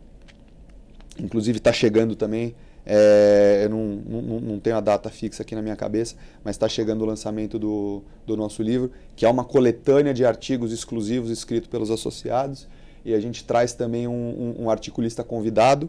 inclusive 1.17 1.57
está 1.57 1.73
chegando 1.73 2.15
também 2.15 2.55
É, 2.85 3.61
eu 3.65 3.69
não, 3.69 3.85
não, 3.85 4.39
não, 4.39 4.59
tenho 4.59 4.75
a 4.75 4.81
data 4.81 5.09
fixa 5.11 5.43
aqui 5.43 5.53
na 5.53 5.61
minha 5.61 5.75
cabeça, 5.75 6.15
mas 6.43 6.55
está 6.55 6.67
chegando 6.67 7.03
o 7.03 7.05
lançamento 7.05 7.59
do, 7.59 8.01
do 8.25 8.35
nosso 8.35 8.63
livro, 8.63 8.89
que 9.15 9.25
é 9.25 9.29
uma 9.29 9.43
coletânea 9.43 10.11
de 10.11 10.25
artigos 10.25 10.71
exclusivos 10.71 11.29
escritos 11.29 11.69
pelos 11.69 11.91
associados. 11.91 12.67
E 13.05 13.13
a 13.13 13.19
gente 13.19 13.43
traz 13.43 13.73
também 13.73 14.07
um, 14.07 14.55
um, 14.57 14.63
um 14.63 14.69
articulista 14.69 15.23
convidado 15.23 15.87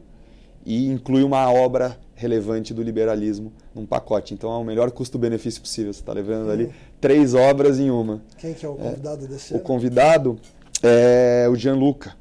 e 0.64 0.88
inclui 0.88 1.22
uma 1.22 1.50
obra 1.50 1.98
relevante 2.14 2.74
do 2.74 2.82
liberalismo 2.82 3.52
num 3.74 3.86
pacote. 3.86 4.34
Então 4.34 4.52
é 4.52 4.56
o 4.56 4.64
melhor 4.64 4.90
custo-benefício 4.90 5.60
possível. 5.60 5.92
Você 5.92 6.00
está 6.00 6.12
levando 6.12 6.50
ali 6.50 6.70
três 7.00 7.34
obras 7.34 7.78
em 7.80 7.90
uma. 7.90 8.22
Quem 8.38 8.52
que 8.52 8.66
é 8.66 8.68
o 8.68 8.74
convidado 8.74 9.24
é, 9.24 9.28
desse 9.28 9.52
O 9.52 9.56
ano? 9.56 9.64
convidado 9.64 10.38
é 10.82 11.48
o 11.50 11.56
Gianluca 11.56 12.20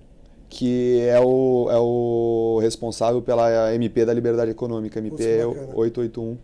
que 0.50 1.00
é 1.02 1.20
o, 1.20 1.68
é 1.70 1.78
o 1.78 2.60
responsável 2.60 3.22
pela 3.22 3.74
MP 3.76 4.04
da 4.04 4.12
Liberdade 4.12 4.50
Econômica, 4.50 4.98
MP 4.98 5.44
Putz, 5.44 5.76
881, 5.76 6.38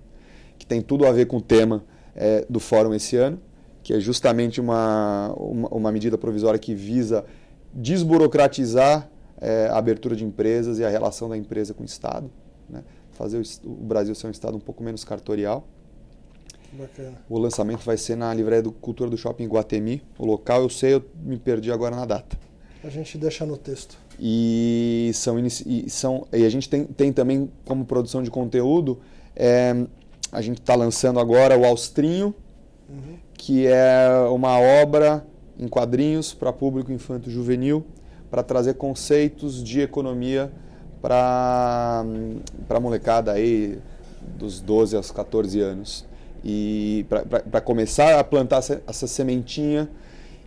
que 0.60 0.65
tem 0.65 0.79
tudo 0.79 1.08
a 1.08 1.12
ver 1.12 1.25
com 1.25 1.38
o 1.38 1.41
tema 1.41 1.84
é, 2.15 2.45
do 2.47 2.60
fórum 2.60 2.93
esse 2.93 3.17
ano, 3.17 3.39
que 3.81 3.93
é 3.93 3.99
justamente 3.99 4.62
uma, 4.62 5.34
uma, 5.36 5.69
uma 5.69 5.91
medida 5.91 6.17
provisória 6.17 6.60
que 6.60 6.75
visa 6.75 7.25
desburocratizar 7.73 9.10
é, 9.45 9.67
a 9.67 9.77
abertura 9.77 10.15
de 10.15 10.25
empresas 10.25 10.79
e 10.79 10.84
a 10.84 10.89
relação 10.89 11.29
da 11.29 11.38
empresa 11.38 11.71
com 11.71 11.84
o 11.84 11.86
Estado, 11.86 12.31
né? 12.67 12.84
fazer 13.12 13.38
o, 13.38 13.69
o 13.69 13.75
Brasil 13.86 14.15
ser 14.15 14.25
um 14.25 14.31
Estado 14.31 14.58
um 14.58 14.60
pouco 14.60 14.84
menos 14.84 15.03
cartorial. 15.03 15.67
Bacana. 16.73 17.13
O 17.29 17.38
lançamento 17.38 17.86
vai 17.86 17.95
ser 17.95 18.17
na 18.17 18.34
Livraria 18.34 18.63
do 18.63 18.71
Cultura 18.71 19.10
do 19.10 19.15
Shopping 19.15 19.47
Guatemi. 19.47 20.01
O 20.17 20.25
local 20.25 20.63
eu 20.63 20.69
sei, 20.69 20.95
eu 20.95 21.05
me 21.23 21.38
perdi 21.38 21.71
agora 21.71 21.95
na 21.95 22.05
data. 22.05 22.38
A 22.84 22.89
gente 22.89 23.19
deixa 23.19 23.45
no 23.45 23.55
texto. 23.55 23.97
E, 24.19 25.12
são, 25.13 25.38
e, 25.39 25.89
são, 25.89 26.27
e 26.34 26.43
a 26.43 26.49
gente 26.49 26.67
tem, 26.67 26.86
tem 26.86 27.13
também 27.13 27.49
como 27.65 27.86
produção 27.86 28.23
de 28.23 28.31
conteúdo, 28.31 28.99
é, 29.36 29.86
a 30.31 30.41
gente 30.41 30.60
está 30.60 30.73
lançando 30.73 31.19
agora 31.19 31.58
o 31.58 31.65
Austrinho, 31.65 32.34
uhum. 32.89 33.17
que 33.36 33.67
é 33.67 34.10
uma 34.29 34.60
obra 34.60 35.25
em 35.58 35.67
quadrinhos 35.67 36.34
para 36.34 36.51
público 36.51 36.91
infanto 36.91 37.29
juvenil, 37.29 37.86
para 38.29 38.43
trazer 38.43 38.75
conceitos 38.75 39.63
de 39.63 39.81
economia 39.81 40.51
para 41.01 42.03
a 42.69 42.79
molecada 42.79 43.31
aí 43.31 43.79
dos 44.38 44.59
12 44.59 44.95
aos 44.95 45.11
14 45.11 45.59
anos. 45.61 46.05
E 46.43 47.05
para 47.09 47.61
começar 47.61 48.19
a 48.19 48.23
plantar 48.23 48.57
essa, 48.57 48.81
essa 48.88 49.07
sementinha 49.07 49.89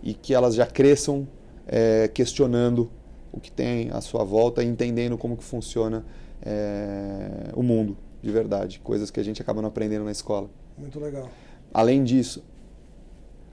e 0.03 0.15
que 0.15 0.33
elas 0.33 0.55
já 0.55 0.67
cresçam 0.67 1.27
é, 1.67 2.09
questionando 2.09 2.91
o 3.33 3.41
que 3.41 3.51
tem 3.51 3.91
à 3.91 4.01
sua 4.01 4.25
volta 4.25 4.63
e 4.63 4.67
entendendo 4.67 5.19
como 5.19 5.37
que 5.37 5.45
funciona 5.45 6.05
é, 6.43 7.51
o 7.55 7.63
mundo 7.63 7.97
de 8.23 8.31
verdade, 8.31 8.81
coisas 8.81 9.11
que 9.11 9.21
a 9.21 9.23
gente 9.23 9.41
acaba 9.41 9.63
não 9.63 9.69
aprendendo 9.69 10.05
na 10.05 10.11
escola. 10.13 10.51
Muito 10.77 10.99
legal. 10.99 11.29
Além 11.73 12.03
disso, 12.03 12.43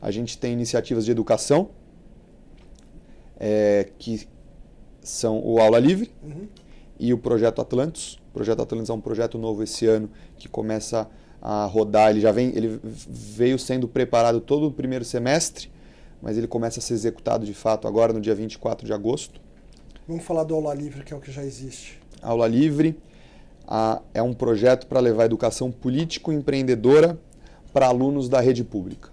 a 0.02 0.12
gente 0.12 0.38
tem 0.38 0.54
iniciativas 0.54 1.06
de 1.06 1.12
educação 1.12 1.70
é, 3.40 3.90
que 3.98 4.28
são 5.02 5.42
o 5.44 5.60
Aula 5.60 5.80
Livre 5.80 6.12
uhum. 6.24 6.48
e 7.00 7.14
o 7.14 7.18
Projeto 7.18 7.62
Atlantis. 7.62 8.16
O 8.30 8.34
Projeto 8.34 8.62
Atlantis 8.62 8.90
é 8.90 8.94
um 8.94 9.02
projeto 9.02 9.38
novo 9.38 9.64
esse 9.64 9.86
ano 9.86 10.10
que 10.38 10.48
começa 10.48 11.10
a 11.42 11.66
rodar. 11.66 12.10
Ele 12.10 12.22
já 12.22 12.32
vem, 12.32 12.50
ele 12.56 12.80
veio 12.84 13.58
sendo 13.58 13.88
preparado 13.88 14.40
todo 14.40 14.68
o 14.68 14.72
primeiro 14.72 15.06
semestre 15.06 15.70
mas 16.26 16.40
ele 16.40 16.48
começa 16.48 16.80
a 16.80 16.82
ser 16.82 16.96
executado 16.96 17.46
de 17.46 17.54
fato 17.54 17.88
agora 17.88 18.12
no 18.12 18.20
dia 18.20 18.34
24 18.34 18.84
de 18.84 18.92
agosto. 18.92 19.40
Vamos 20.08 20.24
falar 20.24 20.44
do 20.44 20.56
Aula 20.56 20.74
Livre, 20.74 21.04
que 21.04 21.14
é 21.14 21.16
o 21.16 21.20
que 21.20 21.32
já 21.32 21.44
existe. 21.44 22.00
Aula 22.20 22.48
Livre 22.48 22.98
a, 23.68 24.02
é 24.12 24.24
um 24.24 24.34
projeto 24.34 24.88
para 24.88 25.00
levar 25.00 25.26
educação 25.26 25.72
político-empreendedora 25.72 27.20
para 27.72 27.86
alunos 27.86 28.28
da 28.28 28.40
rede 28.40 28.64
pública. 28.64 29.10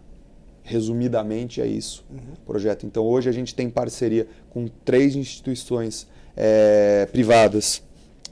Resumidamente 0.65 1.61
é 1.61 1.67
isso 1.67 2.05
uhum. 2.11 2.35
o 2.35 2.47
projeto. 2.47 2.87
Então 2.87 3.05
hoje 3.05 3.29
a 3.29 3.33
gente 3.33 3.55
tem 3.55 3.69
parceria 3.69 4.27
com 4.51 4.69
três 4.85 5.17
instituições 5.17 6.07
é, 6.37 7.07
privadas 7.11 7.83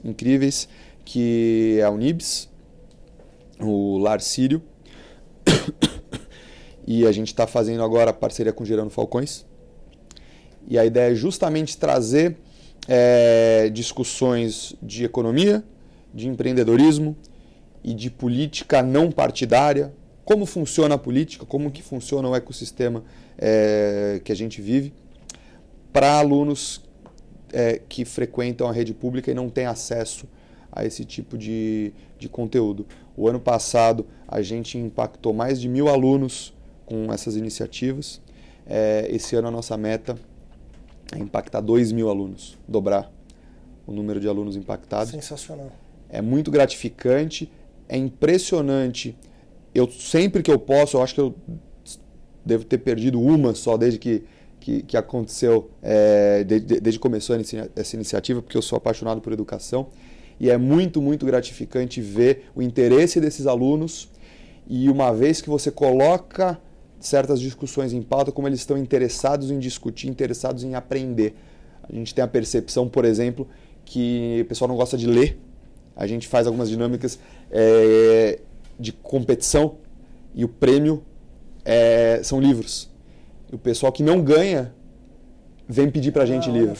incríveis, 0.03 0.67
que 1.03 1.77
é 1.79 1.83
a 1.83 1.89
Unibs, 1.89 2.49
o 3.59 3.97
Lar 3.97 4.21
Sírio 4.21 4.61
e 6.87 7.05
a 7.05 7.11
gente 7.11 7.27
está 7.27 7.45
fazendo 7.45 7.83
agora 7.83 8.13
parceria 8.13 8.53
com 8.53 8.65
Gerando 8.65 8.89
Falcões. 8.89 9.45
E 10.67 10.77
a 10.77 10.85
ideia 10.85 11.11
é 11.11 11.15
justamente 11.15 11.77
trazer 11.77 12.37
é, 12.87 13.69
discussões 13.69 14.75
de 14.81 15.03
economia, 15.03 15.63
de 16.13 16.27
empreendedorismo 16.27 17.15
e 17.83 17.93
de 17.93 18.09
política 18.09 18.81
não 18.81 19.11
partidária, 19.11 19.93
como 20.23 20.45
funciona 20.45 20.95
a 20.95 20.97
política, 20.97 21.45
como 21.45 21.71
que 21.71 21.81
funciona 21.81 22.27
o 22.29 22.35
ecossistema 22.35 23.03
é, 23.37 24.21
que 24.23 24.31
a 24.31 24.35
gente 24.35 24.61
vive, 24.61 24.93
para 25.91 26.19
alunos 26.19 26.81
é, 27.51 27.81
que 27.87 28.05
frequentam 28.05 28.67
a 28.67 28.71
rede 28.71 28.93
pública 28.93 29.31
e 29.31 29.33
não 29.33 29.49
têm 29.49 29.65
acesso 29.65 30.27
a 30.71 30.85
esse 30.85 31.03
tipo 31.03 31.37
de, 31.37 31.91
de 32.17 32.29
conteúdo. 32.29 32.85
O 33.15 33.27
ano 33.27 33.39
passado 33.39 34.05
a 34.27 34.41
gente 34.41 34.77
impactou 34.77 35.33
mais 35.33 35.59
de 35.59 35.67
mil 35.67 35.89
alunos 35.89 36.53
com 36.85 37.11
essas 37.11 37.35
iniciativas. 37.35 38.21
É, 38.65 39.07
esse 39.09 39.35
ano 39.35 39.49
a 39.49 39.51
nossa 39.51 39.75
meta 39.75 40.15
é 41.13 41.19
impactar 41.19 41.59
2 41.59 41.91
mil 41.91 42.09
alunos, 42.09 42.57
dobrar 42.67 43.11
o 43.85 43.91
número 43.91 44.19
de 44.19 44.27
alunos 44.27 44.55
impactados. 44.55 45.11
Sensacional. 45.11 45.71
É 46.09 46.21
muito 46.21 46.49
gratificante, 46.49 47.51
é 47.89 47.97
impressionante. 47.97 49.15
Eu 49.73 49.89
sempre 49.89 50.43
que 50.43 50.51
eu 50.51 50.59
posso, 50.59 50.97
eu 50.97 51.01
acho 51.01 51.13
que 51.13 51.21
eu 51.21 51.35
devo 52.45 52.65
ter 52.65 52.79
perdido 52.79 53.19
uma 53.21 53.53
só 53.55 53.77
desde 53.77 53.99
que, 53.99 54.23
que, 54.59 54.83
que 54.83 54.97
aconteceu, 54.97 55.69
é, 55.81 56.43
desde, 56.43 56.79
desde 56.79 56.99
que 56.99 57.03
começou 57.03 57.35
essa 57.75 57.95
iniciativa, 57.95 58.41
porque 58.41 58.57
eu 58.57 58.61
sou 58.61 58.77
apaixonado 58.77 59.21
por 59.21 59.31
educação. 59.31 59.87
E 60.39 60.49
é 60.49 60.57
muito, 60.57 61.01
muito 61.01 61.25
gratificante 61.25 62.01
ver 62.01 62.45
o 62.55 62.61
interesse 62.61 63.21
desses 63.21 63.45
alunos. 63.45 64.09
E 64.67 64.89
uma 64.89 65.13
vez 65.13 65.39
que 65.39 65.49
você 65.49 65.69
coloca 65.69 66.59
certas 66.99 67.39
discussões 67.39 67.93
em 67.93 68.01
pauta, 68.01 68.31
como 68.31 68.47
eles 68.47 68.59
estão 68.59 68.77
interessados 68.77 69.51
em 69.51 69.59
discutir, 69.59 70.07
interessados 70.07 70.63
em 70.63 70.75
aprender. 70.75 71.35
A 71.83 71.93
gente 71.93 72.13
tem 72.13 72.23
a 72.23 72.27
percepção, 72.27 72.87
por 72.87 73.05
exemplo, 73.05 73.47
que 73.85 74.39
o 74.41 74.45
pessoal 74.45 74.67
não 74.67 74.75
gosta 74.75 74.97
de 74.97 75.07
ler. 75.07 75.37
A 75.95 76.07
gente 76.07 76.27
faz 76.27 76.47
algumas 76.47 76.69
dinâmicas 76.69 77.19
é, 77.51 78.39
de 78.81 78.91
competição 78.91 79.75
e 80.33 80.43
o 80.43 80.49
prêmio 80.49 81.03
é, 81.63 82.19
são 82.23 82.39
livros. 82.41 82.89
E 83.51 83.55
o 83.55 83.57
pessoal 83.57 83.91
que 83.91 84.03
não 84.03 84.21
ganha 84.21 84.73
vem 85.67 85.89
pedir 85.89 86.11
para 86.11 86.23
a 86.23 86.25
gente 86.25 86.49
ah, 86.49 86.53
livro. 86.53 86.77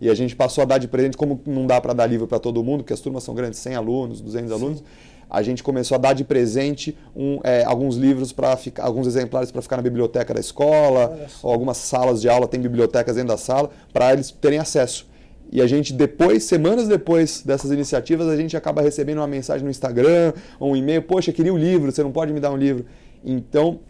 E 0.00 0.08
a 0.08 0.14
gente 0.14 0.34
passou 0.34 0.62
a 0.62 0.64
dar 0.64 0.78
de 0.78 0.88
presente, 0.88 1.16
como 1.16 1.40
não 1.46 1.66
dá 1.66 1.80
para 1.80 1.92
dar 1.92 2.06
livro 2.06 2.26
para 2.26 2.38
todo 2.38 2.62
mundo, 2.62 2.82
porque 2.82 2.92
as 2.92 3.00
turmas 3.00 3.22
são 3.22 3.34
grandes, 3.34 3.58
100 3.60 3.74
alunos, 3.74 4.20
200 4.20 4.48
Sim. 4.48 4.54
alunos 4.54 4.84
a 5.32 5.40
gente 5.40 5.62
começou 5.62 5.94
a 5.94 5.98
dar 5.98 6.12
de 6.12 6.24
presente 6.24 6.94
um, 7.16 7.40
é, 7.42 7.64
alguns 7.64 7.96
livros 7.96 8.32
para 8.32 8.54
ficar, 8.54 8.84
alguns 8.84 9.06
exemplares 9.06 9.50
para 9.50 9.62
ficar 9.62 9.78
na 9.78 9.82
biblioteca 9.82 10.34
da 10.34 10.40
escola, 10.40 11.18
ou 11.42 11.50
algumas 11.50 11.78
salas 11.78 12.20
de 12.20 12.28
aula 12.28 12.46
têm 12.46 12.60
bibliotecas 12.60 13.16
dentro 13.16 13.30
da 13.30 13.38
sala, 13.38 13.70
para 13.94 14.12
eles 14.12 14.30
terem 14.30 14.58
acesso. 14.58 15.06
E 15.52 15.60
a 15.60 15.66
gente 15.66 15.92
depois, 15.92 16.44
semanas 16.44 16.88
depois 16.88 17.42
dessas 17.42 17.70
iniciativas, 17.70 18.26
a 18.26 18.34
gente 18.34 18.56
acaba 18.56 18.80
recebendo 18.80 19.18
uma 19.18 19.26
mensagem 19.26 19.62
no 19.62 19.70
Instagram, 19.70 20.32
um 20.58 20.74
e-mail, 20.74 21.02
poxa, 21.02 21.30
queria 21.30 21.52
um 21.52 21.58
livro, 21.58 21.92
você 21.92 22.02
não 22.02 22.10
pode 22.10 22.32
me 22.32 22.40
dar 22.40 22.50
um 22.50 22.56
livro. 22.56 22.86
Então, 23.22 23.80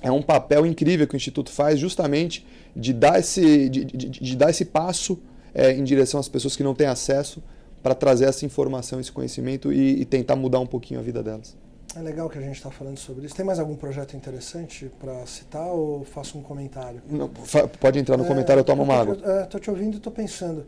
é 0.00 0.10
um 0.12 0.22
papel 0.22 0.64
incrível 0.64 1.08
que 1.08 1.14
o 1.14 1.16
Instituto 1.16 1.50
faz 1.50 1.80
justamente 1.80 2.46
de 2.76 2.92
dar 2.92 3.18
esse, 3.18 3.68
de, 3.68 3.84
de, 3.84 4.08
de 4.08 4.36
dar 4.36 4.50
esse 4.50 4.64
passo 4.64 5.20
é, 5.52 5.72
em 5.72 5.82
direção 5.82 6.20
às 6.20 6.28
pessoas 6.28 6.54
que 6.54 6.62
não 6.62 6.76
têm 6.76 6.86
acesso 6.86 7.42
para 7.82 7.92
trazer 7.92 8.26
essa 8.26 8.46
informação, 8.46 9.00
esse 9.00 9.10
conhecimento 9.10 9.72
e, 9.72 10.02
e, 10.02 10.04
tentar 10.04 10.36
mudar 10.36 10.60
um 10.60 10.66
pouquinho 10.66 11.00
a 11.00 11.02
vida 11.02 11.24
delas. 11.24 11.56
É 11.96 12.00
legal 12.00 12.30
que 12.30 12.38
a 12.38 12.40
gente 12.40 12.54
está 12.54 12.70
falando 12.70 12.98
sobre 12.98 13.26
isso. 13.26 13.34
Tem 13.34 13.44
mais 13.44 13.58
algum 13.58 13.74
projeto 13.74 14.16
interessante 14.16 14.88
para 15.00 15.26
citar 15.26 15.66
ou 15.66 16.04
faço 16.04 16.38
um 16.38 16.42
comentário? 16.42 17.02
Não, 17.10 17.28
pode 17.80 17.98
entrar 17.98 18.16
no 18.16 18.24
é, 18.24 18.28
comentário, 18.28 18.60
eu 18.60 18.64
tomo 18.64 18.84
uma 18.84 18.94
água. 18.94 19.16
Estou 19.42 19.58
te 19.58 19.68
ouvindo 19.70 19.94
e 19.94 19.96
estou 19.96 20.12
pensando 20.12 20.64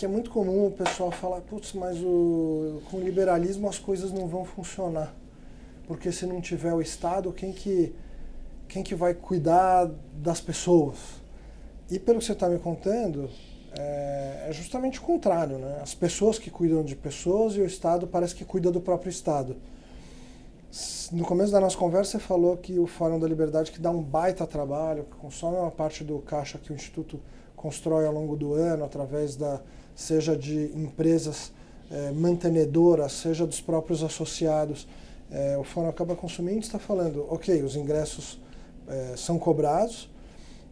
que 0.00 0.06
é 0.06 0.08
muito 0.08 0.30
comum 0.30 0.68
o 0.68 0.70
pessoal 0.70 1.10
falar, 1.10 1.42
putz, 1.42 1.74
mas 1.74 1.98
o, 2.02 2.80
com 2.90 2.96
o 2.96 3.00
liberalismo 3.00 3.68
as 3.68 3.78
coisas 3.78 4.10
não 4.10 4.26
vão 4.26 4.46
funcionar. 4.46 5.14
Porque 5.86 6.10
se 6.10 6.24
não 6.24 6.40
tiver 6.40 6.72
o 6.72 6.80
Estado, 6.80 7.30
quem 7.34 7.52
que, 7.52 7.94
quem 8.66 8.82
que 8.82 8.94
vai 8.94 9.12
cuidar 9.12 9.90
das 10.14 10.40
pessoas? 10.40 10.96
E 11.90 11.98
pelo 11.98 12.18
que 12.18 12.24
você 12.24 12.32
está 12.32 12.48
me 12.48 12.58
contando, 12.58 13.28
é, 13.78 14.46
é, 14.48 14.52
justamente 14.54 14.98
o 14.98 15.02
contrário. 15.02 15.58
Né? 15.58 15.80
As 15.82 15.94
pessoas 15.94 16.38
que 16.38 16.50
cuidam 16.50 16.82
de 16.82 16.96
pessoas 16.96 17.54
e 17.54 17.60
o 17.60 17.66
Estado 17.66 18.06
parece 18.06 18.34
que 18.34 18.42
cuida 18.42 18.72
do 18.72 18.80
próprio 18.80 19.10
Estado. 19.10 19.54
No 21.12 21.26
começo 21.26 21.52
da 21.52 21.60
nossa 21.60 21.76
conversa, 21.76 22.12
você 22.12 22.18
falou 22.20 22.56
que 22.56 22.78
o 22.78 22.86
Fórum 22.86 23.18
da 23.18 23.28
Liberdade 23.28 23.70
que 23.70 23.78
dá 23.78 23.90
um 23.90 24.00
baita 24.00 24.46
trabalho, 24.46 25.04
que 25.04 25.16
consome 25.18 25.58
uma 25.58 25.70
parte 25.70 26.02
do 26.02 26.20
caixa 26.20 26.56
que 26.56 26.72
o 26.72 26.74
Instituto 26.74 27.20
constrói 27.54 28.06
ao 28.06 28.14
longo 28.14 28.34
do 28.34 28.54
ano, 28.54 28.82
através 28.82 29.36
da 29.36 29.60
seja 30.00 30.34
de 30.34 30.70
empresas 30.74 31.52
é, 31.90 32.10
mantenedora, 32.12 33.08
seja 33.08 33.46
dos 33.46 33.60
próprios 33.60 34.02
associados, 34.02 34.88
é, 35.30 35.58
o 35.58 35.62
fórum 35.62 35.88
acaba 35.88 36.16
consumindo, 36.16 36.60
está 36.60 36.78
falando, 36.78 37.26
ok, 37.28 37.62
os 37.62 37.76
ingressos 37.76 38.38
é, 38.88 39.14
são 39.16 39.38
cobrados, 39.38 40.08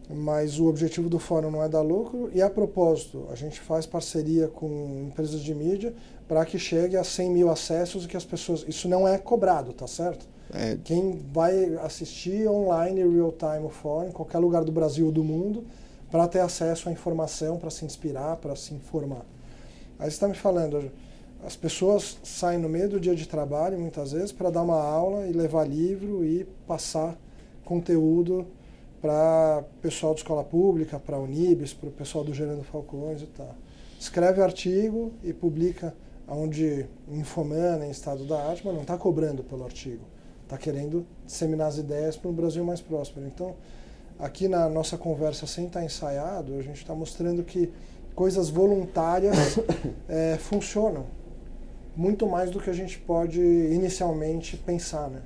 mas 0.09 0.59
o 0.59 0.65
objetivo 0.65 1.07
do 1.07 1.19
fórum 1.19 1.51
não 1.51 1.63
é 1.63 1.69
dar 1.69 1.81
lucro. 1.81 2.31
E 2.33 2.41
a 2.41 2.49
propósito 2.49 3.27
a 3.31 3.35
gente 3.35 3.59
faz 3.59 3.85
parceria 3.85 4.47
com 4.47 5.05
empresas 5.07 5.41
de 5.41 5.53
mídia 5.53 5.93
para 6.27 6.43
que 6.43 6.57
chegue 6.57 6.97
a 6.97 7.03
100 7.03 7.29
mil 7.29 7.51
acessos 7.51 8.05
e 8.05 8.07
que 8.07 8.17
as 8.17 8.25
pessoas 8.25 8.65
isso 8.67 8.89
não 8.89 9.07
é 9.07 9.17
cobrado 9.17 9.73
tá 9.73 9.87
certo? 9.87 10.27
É. 10.51 10.77
quem 10.83 11.21
vai 11.31 11.75
assistir 11.83 12.47
online 12.47 13.01
real 13.01 13.31
time 13.31 13.65
o 13.65 13.69
fórum 13.69 14.09
em 14.09 14.11
qualquer 14.11 14.39
lugar 14.39 14.63
do 14.63 14.71
Brasil 14.71 15.05
ou 15.05 15.11
do 15.11 15.23
mundo 15.23 15.63
para 16.11 16.27
ter 16.27 16.39
acesso 16.39 16.89
à 16.89 16.91
informação 16.91 17.57
para 17.57 17.69
se 17.69 17.85
inspirar 17.85 18.35
para 18.37 18.55
se 18.55 18.73
informar 18.73 19.25
aí 19.97 20.09
você 20.09 20.15
está 20.15 20.27
me 20.27 20.35
falando 20.35 20.91
as 21.45 21.55
pessoas 21.55 22.17
saem 22.23 22.59
no 22.59 22.67
meio 22.67 22.89
do 22.89 22.99
dia 22.99 23.15
de 23.15 23.27
trabalho 23.27 23.79
muitas 23.79 24.11
vezes 24.11 24.31
para 24.31 24.49
dar 24.49 24.61
uma 24.61 24.81
aula 24.81 25.25
e 25.27 25.31
levar 25.31 25.67
livro 25.67 26.25
e 26.25 26.43
passar 26.67 27.17
conteúdo 27.63 28.45
para 29.01 29.63
pessoal 29.81 30.13
de 30.13 30.19
escola 30.19 30.43
pública, 30.43 30.99
para 30.99 31.15
a 31.15 31.19
Unibis, 31.19 31.73
para 31.73 31.89
o 31.89 31.91
pessoal 31.91 32.23
do 32.23 32.33
Gerando 32.33 32.63
Falcões 32.63 33.21
e 33.21 33.27
tal. 33.27 33.55
Escreve 33.99 34.41
artigo 34.41 35.13
e 35.23 35.33
publica 35.33 35.93
onde 36.27 36.85
Infomana, 37.09 37.85
em 37.85 37.91
Estado 37.91 38.25
da 38.25 38.49
Arte, 38.49 38.61
mas 38.65 38.73
não 38.73 38.81
está 38.81 38.97
cobrando 38.97 39.43
pelo 39.43 39.63
artigo. 39.63 40.03
Está 40.43 40.57
querendo 40.57 41.05
disseminar 41.25 41.67
as 41.67 41.77
ideias 41.77 42.17
para 42.17 42.29
um 42.29 42.33
Brasil 42.33 42.63
mais 42.63 42.81
próspero. 42.81 43.25
Então, 43.25 43.55
aqui 44.19 44.47
na 44.47 44.67
nossa 44.67 44.97
conversa, 44.97 45.47
sem 45.47 45.67
estar 45.67 45.79
tá 45.79 45.85
ensaiado, 45.85 46.57
a 46.57 46.61
gente 46.61 46.77
está 46.77 46.93
mostrando 46.93 47.43
que 47.43 47.71
coisas 48.13 48.49
voluntárias 48.49 49.57
é, 50.07 50.37
funcionam 50.41 51.05
muito 51.95 52.27
mais 52.27 52.51
do 52.51 52.59
que 52.59 52.69
a 52.69 52.73
gente 52.73 52.99
pode 52.99 53.39
inicialmente 53.39 54.57
pensar. 54.57 55.09
Né? 55.09 55.21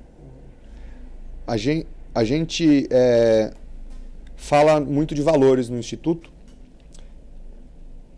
A 1.46 1.56
gente, 1.56 1.86
a 2.14 2.24
gente 2.24 2.88
é 2.90 3.52
fala 4.36 4.80
muito 4.80 5.14
de 5.14 5.22
valores 5.22 5.68
no 5.68 5.78
instituto 5.78 6.30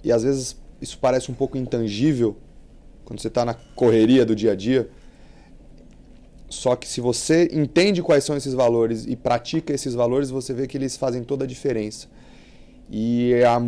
e 0.02 0.10
às 0.10 0.22
vezes 0.22 0.56
isso 0.80 0.98
parece 0.98 1.30
um 1.30 1.34
pouco 1.34 1.56
intangível 1.56 2.36
quando 3.04 3.20
você 3.20 3.28
está 3.28 3.44
na 3.44 3.54
correria 3.54 4.26
do 4.26 4.34
dia 4.34 4.52
a 4.52 4.56
dia. 4.56 4.88
Só 6.48 6.76
que 6.76 6.86
se 6.86 7.00
você 7.00 7.48
entende 7.52 8.02
quais 8.02 8.24
são 8.24 8.36
esses 8.36 8.54
valores 8.54 9.04
e 9.06 9.16
pratica 9.16 9.72
esses 9.72 9.94
valores, 9.94 10.30
você 10.30 10.54
vê 10.54 10.66
que 10.66 10.76
eles 10.76 10.96
fazem 10.96 11.24
toda 11.24 11.44
a 11.44 11.46
diferença. 11.46 12.08
E 12.90 13.34
há 13.42 13.60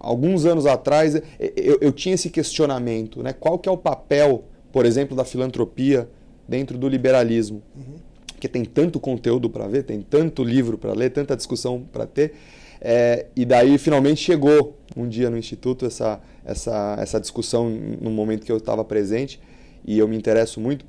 alguns 0.00 0.44
anos 0.44 0.66
atrás 0.66 1.14
eu, 1.38 1.78
eu 1.80 1.92
tinha 1.92 2.14
esse 2.14 2.28
questionamento, 2.28 3.22
né? 3.22 3.32
Qual 3.32 3.58
que 3.58 3.68
é 3.68 3.72
o 3.72 3.76
papel, 3.76 4.44
por 4.72 4.84
exemplo, 4.84 5.16
da 5.16 5.24
filantropia 5.24 6.08
dentro 6.48 6.76
do 6.76 6.88
liberalismo? 6.88 7.62
Uhum 7.76 8.08
porque 8.38 8.48
tem 8.48 8.64
tanto 8.64 9.00
conteúdo 9.00 9.50
para 9.50 9.66
ver, 9.66 9.82
tem 9.82 10.00
tanto 10.00 10.44
livro 10.44 10.78
para 10.78 10.92
ler, 10.92 11.10
tanta 11.10 11.36
discussão 11.36 11.82
para 11.92 12.06
ter. 12.06 12.34
É, 12.80 13.26
e 13.34 13.44
daí 13.44 13.76
finalmente 13.78 14.22
chegou 14.22 14.78
um 14.96 15.08
dia 15.08 15.28
no 15.28 15.36
instituto 15.36 15.84
essa, 15.84 16.20
essa, 16.44 16.96
essa 17.00 17.20
discussão 17.20 17.68
no 17.68 18.10
momento 18.10 18.46
que 18.46 18.52
eu 18.52 18.58
estava 18.58 18.84
presente 18.84 19.40
e 19.84 19.98
eu 19.98 20.06
me 20.06 20.16
interesso 20.16 20.60
muito. 20.60 20.86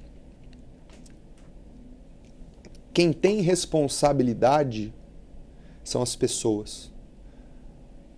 Quem 3.00 3.14
tem 3.14 3.40
responsabilidade 3.40 4.94
são 5.86 6.02
as 6.02 6.18
pessoas. 6.18 6.92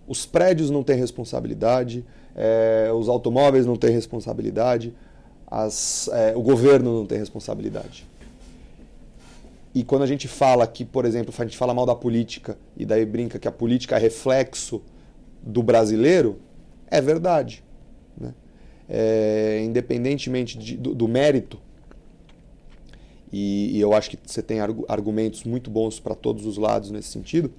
Os 0.08 0.26
prédios 0.26 0.70
não 0.70 0.82
têm 0.82 0.96
responsabilidade, 0.96 2.04
é, 2.34 2.90
os 2.92 3.08
automóveis 3.08 3.64
não 3.64 3.76
têm 3.76 3.92
responsabilidade, 3.92 4.92
as, 5.46 6.08
é, 6.12 6.34
o 6.34 6.42
governo 6.42 6.98
não 6.98 7.06
tem 7.06 7.16
responsabilidade. 7.16 8.04
E 9.72 9.84
quando 9.84 10.02
a 10.02 10.06
gente 10.08 10.26
fala 10.26 10.66
que, 10.66 10.84
por 10.84 11.04
exemplo, 11.04 11.32
a 11.38 11.44
gente 11.44 11.56
fala 11.56 11.72
mal 11.72 11.86
da 11.86 11.94
política 11.94 12.58
e 12.76 12.84
daí 12.84 13.06
brinca 13.06 13.38
que 13.38 13.46
a 13.46 13.52
política 13.52 13.94
é 13.94 14.00
reflexo 14.00 14.82
do 15.40 15.62
brasileiro, 15.62 16.40
é 16.88 17.00
verdade. 17.00 17.62
Né? 18.18 18.34
É, 18.88 19.62
independentemente 19.64 20.58
de, 20.58 20.76
do, 20.76 20.92
do, 20.92 21.06
mérito, 21.06 21.60
e, 23.32 23.76
e, 23.76 23.80
eu 23.80 23.94
acho 23.94 24.10
que 24.10 24.18
você 24.24 24.42
tem 24.42 24.58
argumentos 24.60 25.44
muito 25.44 25.70
bons 25.70 25.98
para 25.98 26.14
todos 26.14 26.44
os 26.44 26.58
lados 26.58 26.90
nesse 26.90 27.08
sentido, 27.08 27.50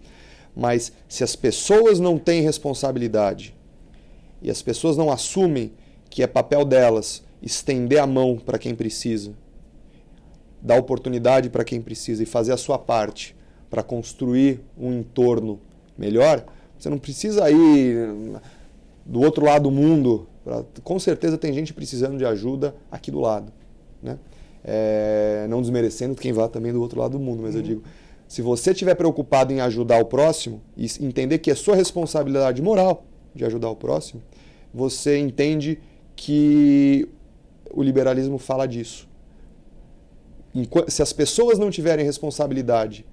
mas 0.55 0.91
se 1.07 1.23
as 1.23 1.35
pessoas 1.35 1.99
não 1.99 2.19
têm 2.19 2.41
responsabilidade 2.41 3.55
e 4.41 4.51
as 4.51 4.61
pessoas 4.61 4.95
não 4.95 5.11
assumem 5.11 5.71
que 6.09 6.21
é 6.21 6.27
papel 6.27 6.63
delas 6.63 7.23
estender 7.41 7.99
a 7.99 8.05
mão 8.05 8.37
para 8.37 8.59
quem 8.59 8.75
precisa 8.75 9.33
dar 10.63 10.79
oportunidade 10.79 11.49
para 11.49 11.65
quem 11.65 11.81
precisa 11.81 12.23
e 12.23 12.25
fazer 12.25 12.53
a 12.53 12.57
sua 12.57 12.79
parte 12.79 13.35
para 13.69 13.83
construir 13.83 14.61
um 14.77 14.93
entorno 14.99 15.59
melhor, 15.97 16.45
você 16.79 16.89
não 16.89 16.97
precisa 16.97 17.49
ir 17.51 18.39
do 19.05 19.19
outro 19.21 19.45
lado 19.45 19.63
do 19.63 19.71
mundo. 19.71 20.27
Pra, 20.43 20.63
com 20.83 20.99
certeza 20.99 21.37
tem 21.37 21.51
gente 21.53 21.73
precisando 21.73 22.17
de 22.17 22.25
ajuda 22.25 22.75
aqui 22.89 23.11
do 23.11 23.19
lado. 23.19 23.51
Né? 24.01 24.17
É, 24.63 25.45
não 25.49 25.61
desmerecendo 25.61 26.15
quem 26.15 26.31
vá 26.31 26.47
também 26.47 26.71
do 26.71 26.81
outro 26.81 26.99
lado 26.99 27.17
do 27.17 27.19
mundo, 27.19 27.41
mas 27.41 27.53
uhum. 27.53 27.59
eu 27.59 27.63
digo, 27.63 27.83
se 28.27 28.41
você 28.41 28.71
estiver 28.71 28.95
preocupado 28.95 29.51
em 29.51 29.59
ajudar 29.59 29.99
o 29.99 30.05
próximo 30.05 30.61
e 30.77 30.87
entender 31.01 31.39
que 31.39 31.51
é 31.51 31.55
sua 31.55 31.75
responsabilidade 31.75 32.61
moral 32.61 33.05
de 33.35 33.43
ajudar 33.45 33.69
o 33.69 33.75
próximo, 33.75 34.21
você 34.73 35.17
entende 35.17 35.79
que 36.15 37.07
o 37.73 37.83
liberalismo 37.83 38.37
fala 38.37 38.65
disso 38.65 39.07
se 40.87 41.01
as 41.01 41.11
pessoas 41.11 41.57
não 41.57 41.71
tiverem 41.71 42.05
responsabilidade 42.05 43.05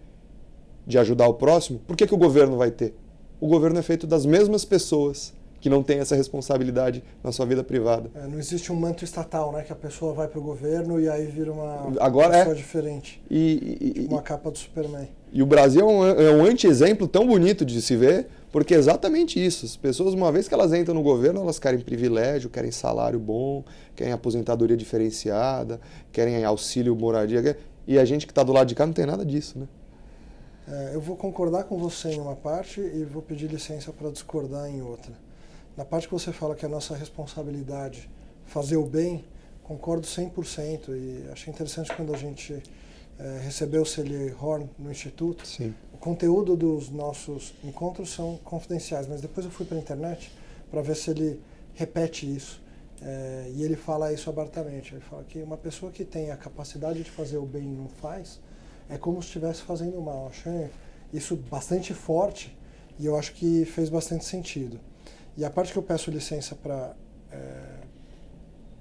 de 0.86 0.98
ajudar 0.98 1.28
o 1.28 1.34
próximo, 1.34 1.80
por 1.86 1.96
que, 1.96 2.06
que 2.06 2.14
o 2.14 2.18
governo 2.18 2.56
vai 2.56 2.70
ter? 2.70 2.94
O 3.40 3.46
governo 3.46 3.78
é 3.78 3.82
feito 3.82 4.06
das 4.06 4.26
mesmas 4.26 4.64
pessoas 4.64 5.32
que 5.60 5.68
não 5.68 5.82
têm 5.82 5.98
essa 5.98 6.16
responsabilidade 6.16 7.04
na 7.22 7.30
sua 7.32 7.44
vida 7.44 7.62
privada. 7.62 8.10
É, 8.14 8.26
não 8.26 8.38
existe 8.38 8.72
um 8.72 8.76
manto 8.76 9.04
estatal, 9.04 9.52
né? 9.52 9.62
Que 9.62 9.72
a 9.72 9.76
pessoa 9.76 10.14
vai 10.14 10.26
para 10.26 10.38
o 10.38 10.42
governo 10.42 10.98
e 11.00 11.08
aí 11.08 11.26
vira 11.26 11.52
uma 11.52 11.92
Agora 12.00 12.30
pessoa 12.30 12.54
é. 12.54 12.56
diferente. 12.56 13.22
E, 13.30 13.76
e, 13.80 13.92
tipo 13.92 14.14
uma 14.14 14.22
capa 14.22 14.50
do 14.50 14.58
Superman. 14.58 15.08
E 15.32 15.42
o 15.42 15.46
Brasil 15.46 15.82
é 15.82 15.84
um, 15.84 16.04
é 16.06 16.30
um 16.32 16.44
anti-exemplo 16.44 17.06
tão 17.06 17.26
bonito 17.26 17.64
de 17.64 17.80
se 17.80 17.94
ver, 17.94 18.26
porque 18.50 18.74
é 18.74 18.78
exatamente 18.78 19.44
isso. 19.44 19.64
As 19.66 19.76
pessoas, 19.76 20.14
uma 20.14 20.32
vez 20.32 20.48
que 20.48 20.54
elas 20.54 20.72
entram 20.72 20.94
no 20.94 21.02
governo, 21.02 21.40
elas 21.40 21.58
querem 21.58 21.78
privilégio, 21.78 22.50
querem 22.50 22.72
salário 22.72 23.18
bom, 23.18 23.62
querem 23.94 24.12
aposentadoria 24.12 24.76
diferenciada, 24.76 25.80
querem 26.10 26.44
auxílio 26.44 26.96
moradia. 26.96 27.56
E 27.86 27.98
a 27.98 28.04
gente 28.04 28.26
que 28.26 28.32
está 28.32 28.42
do 28.42 28.52
lado 28.52 28.66
de 28.66 28.74
cá 28.74 28.86
não 28.86 28.92
tem 28.92 29.06
nada 29.06 29.24
disso, 29.24 29.58
né? 29.58 29.68
É, 30.68 30.94
eu 30.94 31.00
vou 31.00 31.16
concordar 31.16 31.64
com 31.64 31.76
você 31.76 32.10
em 32.10 32.20
uma 32.20 32.36
parte 32.36 32.80
e 32.80 33.04
vou 33.04 33.22
pedir 33.22 33.48
licença 33.48 33.92
para 33.92 34.10
discordar 34.10 34.68
em 34.68 34.80
outra. 34.80 35.12
Na 35.80 35.86
parte 35.86 36.06
que 36.06 36.12
você 36.12 36.30
fala 36.30 36.54
que 36.54 36.62
é 36.62 36.68
a 36.68 36.70
nossa 36.70 36.94
responsabilidade 36.94 38.10
fazer 38.44 38.76
o 38.76 38.84
bem, 38.84 39.24
concordo 39.62 40.06
100% 40.06 40.90
e 40.90 41.30
achei 41.32 41.50
interessante 41.50 41.90
quando 41.96 42.14
a 42.14 42.18
gente 42.18 42.62
é, 43.18 43.40
recebeu 43.42 43.80
o 43.80 43.86
Celie 43.86 44.34
Horn 44.38 44.68
no 44.78 44.90
Instituto. 44.90 45.46
Sim 45.46 45.74
conteúdo 46.00 46.56
dos 46.56 46.88
nossos 46.90 47.52
encontros 47.62 48.10
são 48.10 48.38
confidenciais, 48.42 49.06
mas 49.06 49.20
depois 49.20 49.44
eu 49.44 49.52
fui 49.52 49.66
para 49.66 49.76
a 49.76 49.80
internet 49.80 50.32
para 50.70 50.80
ver 50.80 50.96
se 50.96 51.10
ele 51.10 51.38
repete 51.74 52.26
isso. 52.34 52.60
É, 53.02 53.50
e 53.54 53.62
ele 53.62 53.76
fala 53.76 54.12
isso 54.12 54.28
abertamente. 54.28 54.94
Ele 54.94 55.02
fala 55.02 55.22
que 55.24 55.42
uma 55.42 55.56
pessoa 55.58 55.92
que 55.92 56.04
tem 56.04 56.30
a 56.30 56.36
capacidade 56.36 57.02
de 57.02 57.10
fazer 57.10 57.36
o 57.36 57.46
bem 57.46 57.64
e 57.64 57.76
não 57.76 57.88
faz, 57.88 58.40
é 58.88 58.96
como 58.96 59.20
se 59.20 59.28
estivesse 59.28 59.62
fazendo 59.62 59.98
o 59.98 60.02
mal. 60.02 60.24
Eu 60.24 60.28
achei 60.28 60.70
isso 61.12 61.36
bastante 61.36 61.92
forte 61.92 62.56
e 62.98 63.04
eu 63.06 63.16
acho 63.16 63.34
que 63.34 63.64
fez 63.66 63.90
bastante 63.90 64.24
sentido. 64.24 64.80
E 65.40 65.44
a 65.46 65.48
parte 65.48 65.72
que 65.72 65.78
eu 65.78 65.82
peço 65.82 66.10
licença 66.10 66.54
para 66.54 66.94
é, 67.32 67.62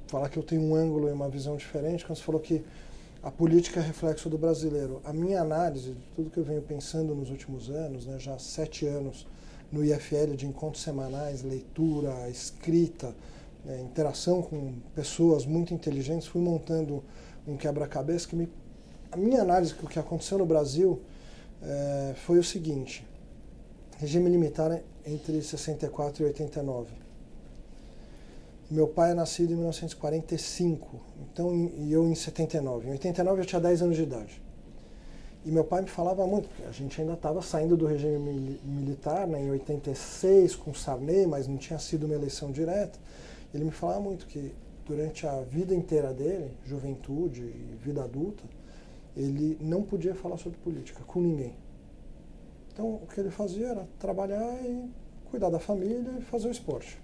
falar 0.07 0.27
que 0.27 0.35
eu 0.35 0.43
tenho 0.43 0.61
um 0.61 0.75
ângulo 0.75 1.07
e 1.07 1.11
uma 1.13 1.29
visão 1.29 1.55
diferente, 1.55 2.05
quando 2.05 2.17
você 2.17 2.23
falou 2.25 2.41
que 2.41 2.65
a 3.23 3.31
política 3.31 3.79
é 3.79 3.83
reflexo 3.83 4.29
do 4.29 4.37
brasileiro. 4.37 5.01
A 5.05 5.13
minha 5.13 5.39
análise 5.39 5.91
de 5.91 6.05
tudo 6.13 6.29
que 6.29 6.37
eu 6.37 6.43
venho 6.43 6.61
pensando 6.61 7.15
nos 7.15 7.29
últimos 7.29 7.69
anos, 7.69 8.05
né, 8.05 8.19
já 8.19 8.37
sete 8.37 8.85
anos 8.85 9.25
no 9.71 9.85
IFL 9.85 10.35
de 10.35 10.47
encontros 10.47 10.83
semanais, 10.83 11.43
leitura, 11.43 12.29
escrita, 12.29 13.15
é, 13.65 13.79
interação 13.79 14.41
com 14.41 14.73
pessoas 14.93 15.45
muito 15.45 15.73
inteligentes, 15.73 16.27
fui 16.27 16.41
montando 16.41 17.01
um 17.47 17.55
quebra-cabeça 17.55 18.27
que 18.27 18.35
me... 18.35 18.49
A 19.13 19.15
minha 19.15 19.43
análise 19.43 19.75
do 19.75 19.87
que 19.87 19.97
aconteceu 19.97 20.37
no 20.37 20.45
Brasil 20.45 21.01
é, 21.63 22.15
foi 22.17 22.37
o 22.37 22.43
seguinte, 22.43 23.07
regime 23.99 24.29
militar 24.29 24.81
entre 25.05 25.41
64 25.41 26.23
e 26.23 26.25
89 26.25 27.09
meu 28.71 28.87
pai 28.87 29.11
é 29.11 29.13
nascido 29.15 29.51
em 29.51 29.55
1945, 29.55 31.01
então, 31.23 31.71
e 31.75 31.91
eu 31.91 32.05
em 32.05 32.13
79. 32.13 32.87
Em 32.87 32.91
89 32.91 33.41
eu 33.41 33.45
tinha 33.45 33.59
10 33.59 33.81
anos 33.81 33.95
de 33.95 34.03
idade. 34.03 34.39
E 35.43 35.49
meu 35.49 35.63
pai 35.63 35.81
me 35.81 35.87
falava 35.87 36.27
muito, 36.27 36.47
porque 36.49 36.61
a 36.61 36.71
gente 36.71 37.01
ainda 37.01 37.13
estava 37.13 37.41
saindo 37.41 37.75
do 37.75 37.87
regime 37.87 38.59
militar, 38.63 39.25
né, 39.25 39.41
em 39.41 39.49
86, 39.49 40.55
com 40.55 40.71
Sarney, 40.71 41.25
mas 41.25 41.47
não 41.47 41.57
tinha 41.57 41.79
sido 41.79 42.05
uma 42.05 42.13
eleição 42.13 42.51
direta. 42.51 42.99
Ele 43.51 43.63
me 43.63 43.71
falava 43.71 44.01
muito 44.01 44.27
que 44.27 44.53
durante 44.85 45.25
a 45.25 45.41
vida 45.41 45.73
inteira 45.73 46.13
dele, 46.13 46.51
juventude 46.63 47.41
e 47.41 47.79
vida 47.83 48.03
adulta, 48.03 48.43
ele 49.17 49.57
não 49.59 49.81
podia 49.81 50.13
falar 50.13 50.37
sobre 50.37 50.59
política 50.59 51.01
com 51.07 51.19
ninguém. 51.21 51.55
Então, 52.79 52.91
o 52.93 53.07
que 53.13 53.19
ele 53.19 53.29
fazia 53.29 53.67
era 53.67 53.87
trabalhar 53.99 54.57
e 54.63 54.89
cuidar 55.29 55.49
da 55.49 55.59
família 55.59 56.13
e 56.17 56.21
fazer 56.21 56.47
o 56.47 56.51
esporte. 56.51 56.97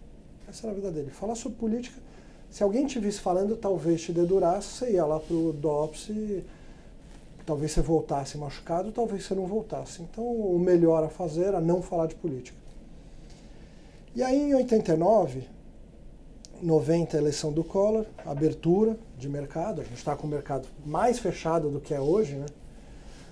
Essa 0.48 0.68
era 0.68 0.72
a 0.72 0.76
vida 0.76 0.90
dele. 0.90 1.12
Falar 1.12 1.36
sobre 1.36 1.58
política, 1.58 2.02
se 2.50 2.64
alguém 2.64 2.86
te 2.86 2.98
visse 2.98 3.20
falando, 3.20 3.58
talvez 3.58 4.02
te 4.02 4.14
dedurasse, 4.14 4.70
você 4.70 4.92
ia 4.94 5.06
lá 5.06 5.20
pro 5.20 5.52
DOPS 5.52 6.08
e 6.12 6.46
talvez 7.46 7.74
você 7.74 7.82
voltasse 7.82 8.38
machucado, 8.38 8.90
talvez 8.94 9.26
você 9.26 9.36
não 9.36 9.48
voltasse. 9.48 10.02
Então, 10.02 10.24
o 10.24 10.58
melhor 10.58 11.04
a 11.04 11.10
fazer 11.10 11.44
era 11.44 11.60
não 11.60 11.82
falar 11.82 12.08
de 12.08 12.16
política. 12.16 12.58
E 14.16 14.24
aí, 14.24 14.52
em 14.52 14.56
89, 14.56 15.44
90, 16.62 17.18
a 17.18 17.20
eleição 17.20 17.52
do 17.52 17.66
Collor, 17.66 18.06
abertura 18.26 18.98
de 19.18 19.28
mercado, 19.28 19.82
a 19.82 19.84
gente 19.84 19.98
está 19.98 20.16
com 20.16 20.26
o 20.26 20.30
mercado 20.30 20.70
mais 20.86 21.20
fechado 21.20 21.70
do 21.70 21.82
que 21.82 21.94
é 21.94 22.00
hoje, 22.00 22.36
né? 22.36 22.46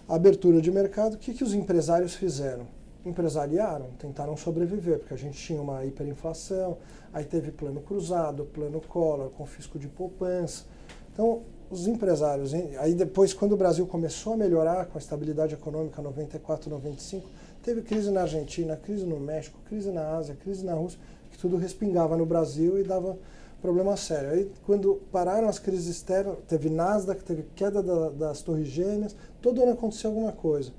Abertura 0.08 0.62
de 0.62 0.72
mercado, 0.72 1.14
o 1.14 1.18
que, 1.18 1.34
que 1.34 1.44
os 1.44 1.54
empresários 1.54 2.16
fizeram? 2.16 2.68
Empresariaram, 3.06 3.88
tentaram 4.00 4.36
sobreviver, 4.38 5.00
porque 5.00 5.14
a 5.14 5.18
gente 5.18 5.38
tinha 5.38 5.62
uma 5.62 5.86
hiperinflação, 5.86 6.78
aí 7.14 7.26
teve 7.26 7.52
plano 7.52 7.82
cruzado, 7.82 8.46
plano 8.46 8.82
Collor, 8.82 9.30
confisco 9.30 9.78
de 9.78 9.88
poupança. 9.88 10.66
Então, 11.12 11.42
os 11.70 11.88
empresários, 11.88 12.54
aí 12.54 12.94
depois, 12.94 13.34
quando 13.34 13.54
o 13.54 13.58
Brasil 13.58 13.86
começou 13.88 14.34
a 14.34 14.38
melhorar 14.38 14.86
com 14.86 14.98
a 14.98 15.02
estabilidade 15.02 15.54
econômica 15.54 16.02
94, 16.02 16.70
95, 16.70 17.28
teve 17.62 17.82
crise 17.82 18.12
na 18.12 18.22
Argentina, 18.22 18.76
crise 18.76 19.06
no 19.06 19.20
México, 19.20 19.58
crise 19.66 19.92
na 19.92 20.16
Ásia, 20.16 20.36
crise 20.36 20.66
na 20.66 20.74
Rússia 20.74 21.00
tudo 21.44 21.58
respingava 21.58 22.16
no 22.16 22.26
Brasil 22.26 22.80
e 22.80 22.84
dava 22.84 23.18
problema 23.64 23.96
sério. 23.96 24.30
Aí, 24.30 24.52
quando 24.66 25.02
pararam 25.10 25.48
as 25.48 25.58
crises 25.58 25.88
externas, 25.88 26.36
teve 26.50 26.70
Nasdaq, 26.70 27.24
teve 27.24 27.46
queda 27.56 27.82
da, 27.82 28.10
das 28.10 28.42
torres 28.42 28.68
gêmeas, 28.68 29.16
todo 29.42 29.64
ano 29.64 29.72
aconteceu 29.72 30.10
alguma 30.10 30.34
coisa. 30.34 30.74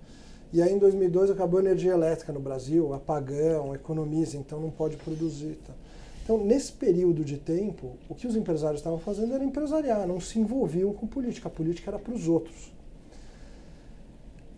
E 0.53 0.61
aí, 0.61 0.71
em 0.71 0.79
2002, 0.79 1.31
acabou 1.31 1.59
a 1.59 1.63
energia 1.63 1.93
elétrica 1.93 2.31
no 2.31 2.41
Brasil, 2.41 2.93
apagão, 2.93 3.75
economiza, 3.75 4.37
então 4.37 4.61
não 4.61 4.71
pode 4.71 4.99
produzir. 4.99 5.59
Tá? 5.67 5.73
Então, 6.23 6.37
nesse 6.37 6.73
período 6.73 7.25
de 7.25 7.39
tempo, 7.39 7.93
o 8.07 8.15
que 8.15 8.27
os 8.27 8.37
empresários 8.37 8.81
estavam 8.81 8.99
fazendo 8.99 9.35
era 9.35 9.43
empresariar, 9.43 10.07
não 10.07 10.21
se 10.21 10.39
envolviam 10.39 10.93
com 10.93 11.07
política. 11.07 11.49
A 11.49 11.51
política 11.51 11.91
era 11.91 11.99
para 11.99 12.13
os 12.13 12.29
outros. 12.29 12.71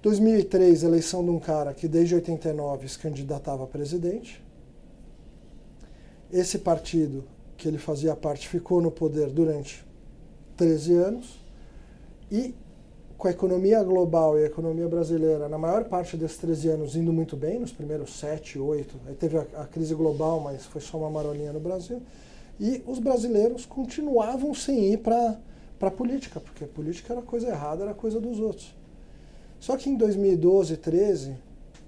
2003, 0.03 0.83
eleição 0.83 1.24
de 1.24 1.31
um 1.31 1.39
cara 1.39 1.72
que 1.72 1.87
desde 1.87 2.16
89 2.16 2.89
se 2.89 2.99
candidatava 2.99 3.64
a 3.64 3.66
presidente. 3.68 4.45
Esse 6.33 6.59
partido 6.59 7.24
que 7.57 7.66
ele 7.66 7.78
fazia 7.78 8.14
parte 8.14 8.48
ficou 8.48 8.80
no 8.80 8.90
poder 8.90 9.30
durante 9.30 9.84
13 10.57 10.94
anos 10.94 11.40
e 12.30 12.54
com 13.16 13.28
a 13.28 13.30
economia 13.30 13.82
global 13.82 14.38
e 14.38 14.42
a 14.42 14.46
economia 14.46 14.86
brasileira, 14.88 15.48
na 15.48 15.57
maior 15.57 15.84
parte 15.84 16.16
desses 16.16 16.36
13 16.36 16.68
anos, 16.68 16.96
indo 16.96 17.12
muito 17.12 17.36
bem, 17.36 17.59
nos 17.59 17.72
primeiros 17.72 18.18
7, 18.18 18.59
8, 18.59 19.00
aí 19.07 19.14
teve 19.14 19.38
a, 19.38 19.46
a 19.62 19.66
crise 19.66 19.94
global, 19.94 20.40
mas 20.40 20.66
foi 20.66 20.80
só 20.80 20.98
uma 20.98 21.11
maroninha 21.11 21.52
no 21.52 21.61
Brasil, 21.61 22.02
e 22.61 22.82
os 22.86 22.98
brasileiros 22.98 23.64
continuavam 23.64 24.52
sem 24.54 24.92
ir 24.92 24.98
para 24.98 25.38
a 25.80 25.90
política, 25.90 26.40
porque 26.40 26.64
a 26.64 26.68
política 26.68 27.14
era 27.14 27.22
coisa 27.22 27.48
errada, 27.48 27.84
era 27.84 27.94
coisa 27.94 28.20
dos 28.20 28.38
outros. 28.38 28.74
Só 29.59 29.76
que 29.76 29.88
em 29.88 29.96
2012, 29.96 30.76
13, 30.76 31.36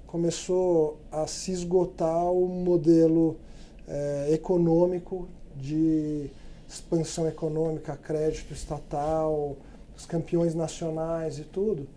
começou 0.07 0.99
a 1.13 1.27
se 1.27 1.53
esgotar 1.53 2.33
o 2.33 2.49
modelo 2.49 3.37
é, 3.87 4.29
econômico 4.33 5.29
de 5.61 6.31
expansão 6.69 7.27
econômica, 7.27 7.97
crédito 7.97 8.53
estatal, 8.53 9.57
os 9.97 10.07
campeões 10.07 10.55
nacionais 10.55 11.39
e 11.39 11.45
tudo. 11.45 11.89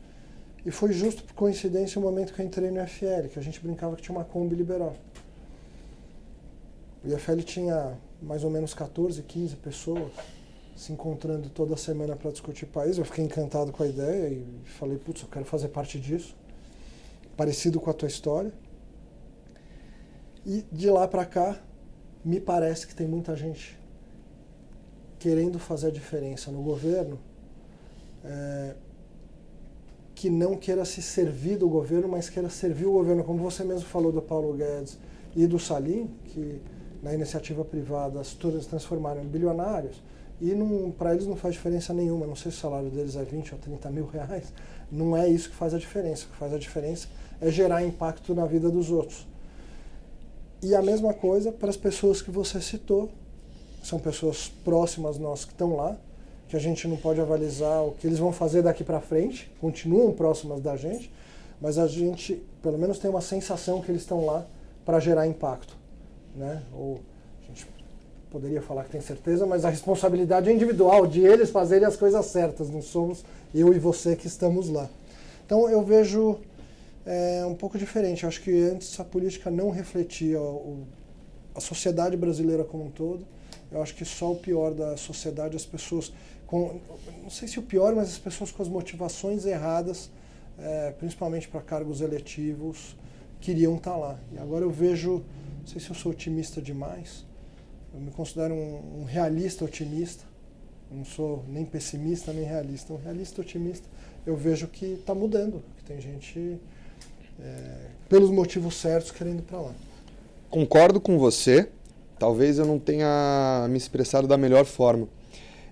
E 0.65 0.71
foi 0.71 0.93
justo 0.93 1.23
por 1.23 1.33
coincidência 1.33 1.99
o 1.99 2.01
momento 2.01 2.33
que 2.33 2.41
eu 2.41 2.45
entrei 2.45 2.69
no 2.71 2.83
IFL, 2.83 3.29
que 3.31 3.39
a 3.39 3.41
gente 3.41 3.59
brincava 3.59 3.95
que 3.95 4.01
tinha 4.01 4.15
uma 4.15 4.23
Kombi 4.23 4.55
liberal. 4.55 4.95
O 7.03 7.07
IFL 7.07 7.41
tinha 7.41 7.97
mais 8.21 8.43
ou 8.43 8.49
menos 8.49 8.73
14, 8.73 9.23
15 9.23 9.55
pessoas 9.55 10.11
se 10.75 10.91
encontrando 10.91 11.49
toda 11.49 11.75
semana 11.75 12.15
para 12.15 12.31
discutir 12.31 12.65
país. 12.65 12.97
Eu 12.97 13.05
fiquei 13.05 13.25
encantado 13.25 13.71
com 13.71 13.83
a 13.83 13.87
ideia 13.87 14.29
e 14.29 14.45
falei, 14.65 14.97
putz, 14.97 15.21
eu 15.21 15.27
quero 15.27 15.45
fazer 15.45 15.67
parte 15.67 15.99
disso. 15.99 16.35
Parecido 17.35 17.79
com 17.79 17.89
a 17.89 17.93
tua 17.93 18.07
história. 18.07 18.51
E 20.45 20.63
de 20.71 20.89
lá 20.89 21.07
para 21.07 21.25
cá, 21.25 21.59
me 22.23 22.39
parece 22.39 22.85
que 22.87 22.95
tem 22.95 23.07
muita 23.07 23.35
gente 23.35 23.79
querendo 25.19 25.59
fazer 25.59 25.87
a 25.87 25.91
diferença 25.91 26.51
no 26.51 26.61
governo 26.61 27.19
é, 28.23 28.75
que 30.15 30.29
não 30.29 30.55
queira 30.55 30.85
se 30.85 31.01
servir 31.01 31.57
do 31.57 31.67
governo, 31.67 32.07
mas 32.07 32.29
queira 32.29 32.49
servir 32.49 32.85
o 32.85 32.91
governo, 32.91 33.23
como 33.23 33.39
você 33.39 33.63
mesmo 33.63 33.87
falou 33.87 34.11
do 34.11 34.21
Paulo 34.21 34.53
Guedes 34.53 34.97
e 35.35 35.47
do 35.47 35.57
Salim, 35.57 36.09
que 36.25 36.61
na 37.01 37.13
iniciativa 37.13 37.65
privada 37.65 38.21
todas 38.39 38.65
transformaram 38.67 39.23
em 39.23 39.27
bilionários, 39.27 40.01
e 40.39 40.53
para 40.97 41.13
eles 41.13 41.27
não 41.27 41.35
faz 41.35 41.53
diferença 41.53 41.93
nenhuma, 41.93 42.25
não 42.25 42.35
sei 42.35 42.51
se 42.51 42.57
o 42.57 42.61
salário 42.61 42.89
deles 42.89 43.15
é 43.15 43.23
20 43.23 43.53
ou 43.53 43.59
30 43.59 43.89
mil 43.91 44.07
reais, 44.07 44.51
não 44.91 45.15
é 45.15 45.27
isso 45.27 45.49
que 45.49 45.55
faz 45.55 45.73
a 45.73 45.77
diferença. 45.77 46.25
O 46.25 46.29
que 46.29 46.37
faz 46.37 46.53
a 46.53 46.57
diferença 46.57 47.07
é 47.39 47.49
gerar 47.49 47.83
impacto 47.83 48.33
na 48.33 48.45
vida 48.45 48.69
dos 48.69 48.89
outros. 48.89 49.27
E 50.61 50.75
a 50.75 50.81
mesma 50.81 51.13
coisa 51.13 51.51
para 51.51 51.69
as 51.69 51.77
pessoas 51.77 52.21
que 52.21 52.29
você 52.29 52.61
citou, 52.61 53.09
são 53.83 53.99
pessoas 53.99 54.47
próximas 54.63 55.17
nós 55.17 55.43
que 55.43 55.51
estão 55.51 55.75
lá, 55.75 55.97
que 56.47 56.55
a 56.55 56.59
gente 56.59 56.87
não 56.87 56.97
pode 56.97 57.19
avalizar 57.19 57.83
o 57.83 57.93
que 57.93 58.05
eles 58.05 58.19
vão 58.19 58.31
fazer 58.31 58.61
daqui 58.61 58.83
para 58.83 58.99
frente, 58.99 59.51
continuam 59.59 60.11
próximas 60.11 60.61
da 60.61 60.75
gente, 60.75 61.11
mas 61.59 61.77
a 61.77 61.87
gente 61.87 62.43
pelo 62.61 62.77
menos 62.77 62.99
tem 62.99 63.09
uma 63.09 63.21
sensação 63.21 63.81
que 63.81 63.89
eles 63.89 64.01
estão 64.01 64.25
lá 64.25 64.45
para 64.85 64.99
gerar 64.99 65.25
impacto, 65.27 65.75
né? 66.35 66.61
Ou 66.73 66.99
a 67.41 67.47
gente 67.47 67.65
poderia 68.29 68.61
falar 68.61 68.83
que 68.83 68.91
tem 68.91 69.01
certeza, 69.01 69.45
mas 69.45 69.65
a 69.65 69.69
responsabilidade 69.69 70.49
é 70.49 70.53
individual 70.53 71.07
de 71.07 71.21
eles 71.21 71.49
fazerem 71.49 71.87
as 71.87 71.95
coisas 71.95 72.25
certas, 72.27 72.69
não 72.69 72.81
somos 72.81 73.23
eu 73.53 73.73
e 73.73 73.79
você 73.79 74.15
que 74.15 74.27
estamos 74.27 74.69
lá. 74.69 74.89
Então 75.45 75.69
eu 75.69 75.81
vejo 75.83 76.37
é 77.05 77.45
um 77.45 77.55
pouco 77.55 77.77
diferente. 77.77 78.23
Eu 78.23 78.29
acho 78.29 78.41
que 78.41 78.51
antes 78.63 78.99
a 78.99 79.03
política 79.03 79.49
não 79.49 79.69
refletia 79.69 80.41
o, 80.41 80.85
a 81.55 81.59
sociedade 81.59 82.15
brasileira 82.15 82.63
como 82.63 82.85
um 82.85 82.91
todo. 82.91 83.25
Eu 83.71 83.81
acho 83.81 83.95
que 83.95 84.03
só 84.03 84.31
o 84.31 84.35
pior 84.35 84.73
da 84.73 84.97
sociedade, 84.97 85.55
as 85.55 85.65
pessoas 85.65 86.11
com, 86.45 86.81
não 87.23 87.29
sei 87.29 87.47
se 87.47 87.57
o 87.59 87.61
pior, 87.61 87.95
mas 87.95 88.09
as 88.09 88.17
pessoas 88.17 88.51
com 88.51 88.61
as 88.61 88.67
motivações 88.67 89.45
erradas, 89.45 90.11
é, 90.59 90.91
principalmente 90.91 91.47
para 91.47 91.61
cargos 91.61 92.01
eletivos, 92.01 92.97
queriam 93.39 93.77
estar 93.77 93.91
tá 93.91 93.97
lá. 93.97 94.19
E 94.33 94.37
agora 94.37 94.65
eu 94.65 94.69
vejo, 94.69 95.23
não 95.59 95.65
sei 95.65 95.79
se 95.79 95.89
eu 95.89 95.95
sou 95.95 96.11
otimista 96.11 96.61
demais, 96.61 97.25
eu 97.93 98.01
me 98.01 98.11
considero 98.11 98.53
um, 98.53 99.01
um 99.01 99.03
realista 99.05 99.63
otimista. 99.63 100.25
Eu 100.89 100.97
não 100.97 101.05
sou 101.05 101.45
nem 101.47 101.63
pessimista 101.63 102.33
nem 102.33 102.43
realista, 102.43 102.91
um 102.91 102.97
realista 102.97 103.39
otimista. 103.39 103.87
Eu 104.25 104.35
vejo 104.35 104.67
que 104.67 104.85
está 104.85 105.15
mudando, 105.15 105.63
que 105.77 105.83
tem 105.85 106.01
gente 106.01 106.59
é, 107.39 107.87
pelos 108.09 108.29
motivos 108.29 108.75
certos, 108.75 109.11
querendo 109.11 109.41
para 109.43 109.59
lá. 109.59 109.73
Concordo 110.49 110.99
com 110.99 111.17
você. 111.17 111.69
Talvez 112.19 112.59
eu 112.59 112.65
não 112.65 112.77
tenha 112.77 113.65
me 113.69 113.77
expressado 113.77 114.27
da 114.27 114.37
melhor 114.37 114.65
forma. 114.65 115.07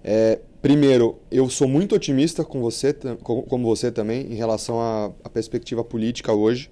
É, 0.04 0.40
primeiro, 0.62 1.20
eu 1.30 1.50
sou 1.50 1.68
muito 1.68 1.96
otimista 1.96 2.44
com 2.44 2.62
você, 2.62 2.94
como 3.24 3.68
você 3.68 3.92
também, 3.92 4.32
em 4.32 4.36
relação 4.36 4.80
à, 4.80 5.12
à 5.24 5.30
perspectiva 5.30 5.84
política 5.84 6.34
hoje. 6.34 6.72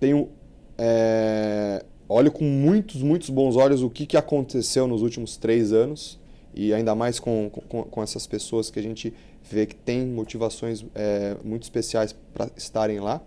Tenho, 0.00 0.28
é, 0.76 1.84
olho 2.08 2.30
com 2.30 2.44
muitos, 2.44 3.02
muitos 3.02 3.30
bons 3.30 3.56
olhos 3.56 3.82
o 3.82 3.88
que, 3.88 4.06
que 4.06 4.16
aconteceu 4.16 4.86
nos 4.86 5.02
últimos 5.02 5.36
três 5.36 5.72
anos 5.72 6.18
e 6.54 6.74
ainda 6.74 6.94
mais 6.94 7.20
com, 7.20 7.50
com, 7.50 7.84
com 7.84 8.02
essas 8.02 8.26
pessoas 8.26 8.70
que 8.70 8.78
a 8.78 8.82
gente 8.82 9.14
vê 9.48 9.64
que 9.64 9.74
tem 9.74 10.04
motivações 10.04 10.84
é, 10.94 11.36
muito 11.44 11.62
especiais 11.62 12.14
para 12.34 12.50
estarem 12.56 13.00
lá. 13.00 13.22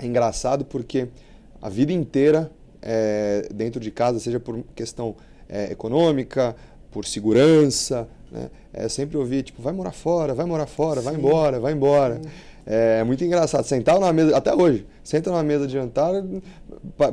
É 0.00 0.06
engraçado 0.06 0.64
porque 0.64 1.08
a 1.60 1.68
vida 1.68 1.92
inteira 1.92 2.50
é, 2.82 3.48
dentro 3.52 3.80
de 3.80 3.90
casa, 3.90 4.18
seja 4.18 4.38
por 4.38 4.62
questão 4.74 5.16
é, 5.48 5.72
econômica, 5.72 6.54
por 6.90 7.04
segurança, 7.04 8.08
né? 8.30 8.50
É 8.72 8.88
sempre 8.88 9.16
ouvir, 9.16 9.42
tipo, 9.42 9.62
vai 9.62 9.72
morar 9.72 9.92
fora, 9.92 10.34
vai 10.34 10.46
morar 10.46 10.66
fora, 10.66 11.00
Sim. 11.00 11.06
vai 11.06 11.14
embora, 11.14 11.58
vai 11.58 11.72
embora. 11.72 12.20
É, 12.66 12.98
é 13.00 13.04
muito 13.04 13.24
engraçado. 13.24 13.64
Sentar 13.64 13.98
na 13.98 14.12
mesa, 14.12 14.36
até 14.36 14.54
hoje, 14.54 14.86
senta 15.02 15.30
na 15.32 15.42
mesa 15.42 15.66
de 15.66 15.72
jantar, 15.72 16.12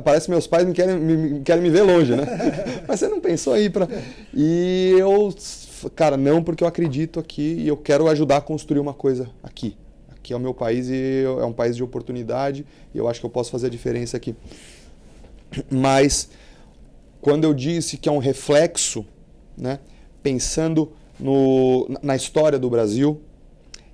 parece 0.04 0.26
que 0.26 0.30
meus 0.30 0.46
pais 0.46 0.66
me 0.66 0.72
querem 0.72 0.96
me, 0.98 1.40
querem 1.40 1.62
me 1.62 1.70
ver 1.70 1.82
longe, 1.82 2.14
né? 2.14 2.24
Mas 2.86 3.00
você 3.00 3.08
não 3.08 3.20
pensou 3.20 3.54
aí 3.54 3.70
para. 3.70 3.88
E 4.34 4.94
eu, 4.98 5.34
cara, 5.94 6.16
não, 6.16 6.42
porque 6.42 6.62
eu 6.62 6.68
acredito 6.68 7.18
aqui 7.18 7.56
e 7.58 7.68
eu 7.68 7.76
quero 7.76 8.06
ajudar 8.08 8.36
a 8.36 8.40
construir 8.42 8.78
uma 8.78 8.94
coisa 8.94 9.30
aqui 9.42 9.76
que 10.26 10.32
é 10.32 10.36
o 10.36 10.40
meu 10.40 10.52
país 10.52 10.88
e 10.88 11.22
é 11.24 11.44
um 11.44 11.52
país 11.52 11.76
de 11.76 11.84
oportunidade 11.84 12.66
e 12.92 12.98
eu 12.98 13.06
acho 13.06 13.20
que 13.20 13.26
eu 13.26 13.30
posso 13.30 13.48
fazer 13.48 13.68
a 13.68 13.70
diferença 13.70 14.16
aqui. 14.16 14.34
Mas 15.70 16.28
quando 17.20 17.44
eu 17.44 17.54
disse 17.54 17.96
que 17.96 18.08
é 18.08 18.12
um 18.12 18.18
reflexo 18.18 19.06
né, 19.56 19.78
pensando 20.24 20.90
no, 21.20 21.88
na 22.02 22.16
história 22.16 22.58
do 22.58 22.68
Brasil 22.68 23.20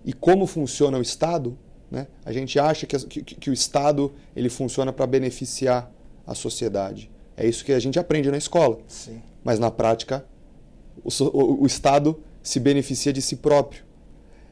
e 0.07 0.15
como 0.15 0.47
funciona 0.47 0.97
o 0.97 1.03
Estado, 1.03 1.55
né, 1.91 2.07
a 2.25 2.33
gente 2.33 2.59
acha 2.59 2.87
que, 2.87 2.99
que, 2.99 3.23
que 3.23 3.51
o 3.51 3.53
Estado 3.53 4.11
ele 4.35 4.49
funciona 4.49 4.91
para 4.91 5.07
beneficiar 5.07 5.93
a 6.27 6.35
sociedade. 6.35 7.11
É 7.37 7.47
isso 7.47 7.63
que 7.63 7.73
a 7.73 7.79
gente 7.79 7.99
aprende 7.99 8.31
na 8.31 8.39
escola. 8.39 8.79
Sim. 8.89 9.21
Mas 9.45 9.59
na 9.59 9.71
prática, 9.71 10.25
o, 11.05 11.11
o, 11.25 11.63
o 11.65 11.67
Estado 11.67 12.19
se 12.43 12.59
beneficia 12.59 13.13
de 13.13 13.21
si 13.21 13.37
próprio. 13.37 13.85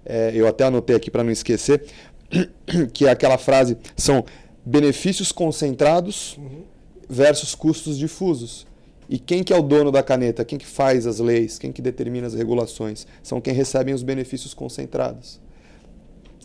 É, 0.05 0.33
eu 0.35 0.47
até 0.47 0.65
anotei 0.65 0.97
aqui 0.97 1.11
para 1.11 1.23
não 1.23 1.31
esquecer, 1.31 1.85
que 2.93 3.07
é 3.07 3.11
aquela 3.11 3.39
frase: 3.39 3.77
são 3.97 4.25
benefícios 4.65 5.33
concentrados 5.33 6.37
Uhum. 6.37 6.63
versus 7.09 7.55
custos 7.55 7.99
difusos. 7.99 8.67
E 9.09 9.19
quem 9.19 9.43
que 9.43 9.53
é 9.53 9.57
o 9.57 9.63
dono 9.63 9.91
da 9.91 10.03
caneta? 10.03 10.45
Quem 10.45 10.57
que 10.57 10.67
faz 10.67 11.05
as 11.07 11.19
leis? 11.19 11.59
Quem 11.59 11.73
que 11.73 11.83
determina 11.83 12.29
as 12.29 12.35
regulações? 12.35 13.07
São 13.23 13.41
quem 13.41 13.53
recebem 13.53 13.93
os 13.93 14.05
benefícios 14.05 14.55
concentrados. 14.55 15.41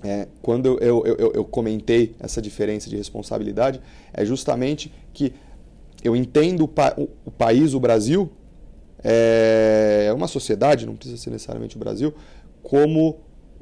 É, 0.04 0.28
quando 0.42 0.80
eu, 0.82 1.06
eu, 1.06 1.16
eu, 1.18 1.32
eu 1.34 1.46
comentei 1.46 2.16
essa 2.20 2.42
diferença 2.42 2.90
de 2.90 2.98
responsabilidade, 2.98 3.80
é 4.12 4.26
justamente 4.26 4.92
que 5.14 5.34
eu 6.04 6.16
entendo 6.16 6.64
o, 6.64 6.68
pa 6.68 6.94
o, 6.98 7.08
o 7.26 7.32
país, 7.32 7.74
o 7.76 7.80
Brasil, 7.80 8.32
é 9.04 10.12
uma 10.16 10.28
sociedade, 10.28 10.86
não 10.88 10.96
precisa 10.96 11.22
ser 11.22 11.30
necessariamente 11.30 11.76
o 11.76 11.80
Brasil, 11.80 12.14
como 12.64 13.18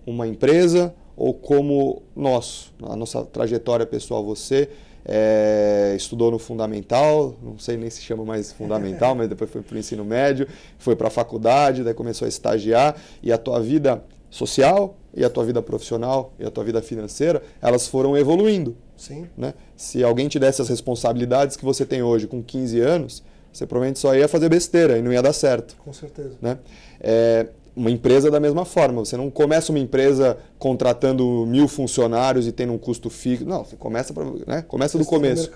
uma 0.06 0.28
empresa 0.28 0.93
ou 1.16 1.34
como 1.34 2.01
nós, 2.16 2.72
a 2.82 2.95
nossa 2.95 3.24
trajetória 3.24 3.86
pessoal, 3.86 4.24
você 4.24 4.70
é, 5.06 5.93
estudou 5.95 6.32
no 6.32 6.39
fundamental, 6.39 7.36
não 7.41 7.58
sei 7.60 7.78
nem 7.78 7.89
se 7.89 8.01
chama 8.01 8.24
mais 8.24 8.51
fundamental, 8.51 9.14
mas 9.16 9.28
depois 9.28 9.49
foi 9.49 9.62
para 9.62 9.76
o 9.76 9.78
ensino 9.78 10.04
médio, 10.04 10.47
foi 10.78 10.95
para 10.95 11.08
a 11.08 11.12
faculdade, 11.12 11.84
daí 11.84 11.93
começou 11.93 12.26
a 12.26 12.30
estagiar 12.30 12.95
e 13.22 13.32
a 13.32 13.38
tua 13.38 13.60
vida 13.60 14.04
social 14.30 14.97
e 15.16 15.24
a 15.24 15.30
tua 15.30 15.45
vida 15.45 15.62
profissional 15.62 16.34
e 16.39 16.45
a 16.45 16.49
tua 16.49 16.64
vida 16.64 16.82
financeira, 16.82 17.43
elas 17.62 17.88
foram 17.88 18.18
evoluindo. 18.18 18.76
Sim. 18.97 19.28
Né? 19.38 19.54
Se 19.76 20.04
alguém 20.04 20.28
te 20.28 20.39
desse 20.39 20.62
as 20.62 20.70
responsabilidades 20.70 21.56
que 21.56 21.64
você 21.64 21.86
tem 21.86 22.01
hoje 22.01 22.26
com 22.26 22.41
15 22.41 22.80
anos, 22.80 23.24
você 23.51 23.68
provavelmente 23.68 23.99
só 23.99 24.16
ia 24.16 24.28
fazer 24.28 24.49
besteira 24.49 24.97
e 24.97 25.01
não 25.01 25.14
ia 25.14 25.22
dar 25.22 25.34
certo. 25.34 25.76
Com 25.78 25.93
certeza. 25.93 26.36
Né? 26.41 26.58
É, 26.99 27.47
uma 27.76 27.89
empresa 27.89 28.30
da 28.30 28.39
mesma 28.39 28.65
forma. 28.65 29.03
Você 29.03 29.17
não 29.17 29.30
começa 29.30 29.71
uma 29.71 29.80
empresa 29.80 30.38
contratando 30.59 31.45
mil 31.45 31.67
funcionários 31.67 32.47
e 32.47 32.51
tendo 32.51 32.74
um 32.74 32.78
custo 32.78 33.09
fixo. 33.09 33.45
Não, 33.45 33.63
você 33.63 33.76
começa, 33.76 34.13
pra, 34.13 34.26
né? 34.45 34.61
começa 34.61 34.97
do 34.97 35.05
começo. 35.05 35.51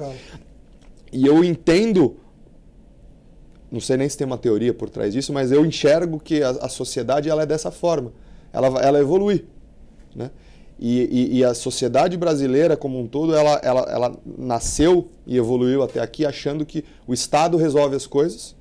E 1.12 1.26
eu 1.26 1.44
entendo, 1.44 2.18
não 3.72 3.80
sei 3.80 3.98
nem 3.98 4.10
se 4.10 4.18
tem 4.18 4.26
uma 4.26 4.38
teoria 4.38 4.74
por 4.74 4.90
trás 4.90 5.14
disso, 5.14 5.32
mas 5.32 5.52
eu 5.52 5.66
enxergo 5.66 6.20
que 6.20 6.42
a, 6.42 6.50
a 6.50 6.70
sociedade 6.70 7.30
ela 7.30 7.44
é 7.44 7.46
dessa 7.46 7.72
forma. 7.72 8.12
Ela, 8.52 8.68
ela 8.82 9.00
evolui. 9.00 9.46
Né? 10.16 10.32
E, 10.80 11.02
e, 11.02 11.38
e, 11.38 11.44
a 11.44 11.56
sociedade 11.56 12.16
brasileira 12.18 12.78
como 12.78 13.00
um 13.00 13.08
todo, 13.08 13.36
ela, 13.36 13.60
ela, 13.64 13.82
ela 13.90 14.16
nasceu 14.38 15.08
e 15.26 15.36
evoluiu 15.36 15.82
até 15.82 16.00
aqui 16.00 16.24
achando 16.24 16.66
que 16.66 16.86
o 17.08 17.14
Estado 17.14 17.58
resolve 17.58 17.96
as 17.96 18.06
coisas 18.06 18.56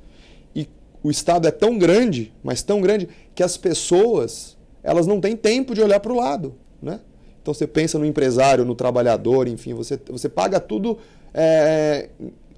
e 0.54 0.66
o 1.02 1.10
Estado 1.10 1.46
é 1.46 1.50
tão 1.50 1.76
grande, 1.76 2.32
mas 2.42 2.62
tão 2.62 2.80
grande, 2.80 3.06
que 3.36 3.42
as 3.42 3.56
pessoas 3.56 4.56
elas 4.82 5.06
não 5.06 5.20
têm 5.20 5.36
tempo 5.36 5.74
de 5.74 5.82
olhar 5.82 6.00
para 6.00 6.12
o 6.12 6.16
lado. 6.16 6.54
Né? 6.80 7.00
Então 7.42 7.52
você 7.52 7.66
pensa 7.66 7.98
no 7.98 8.06
empresário, 8.06 8.64
no 8.64 8.74
trabalhador, 8.74 9.46
enfim, 9.46 9.74
você, 9.74 10.00
você 10.08 10.28
paga 10.28 10.58
tudo 10.58 10.98
é, 11.34 12.08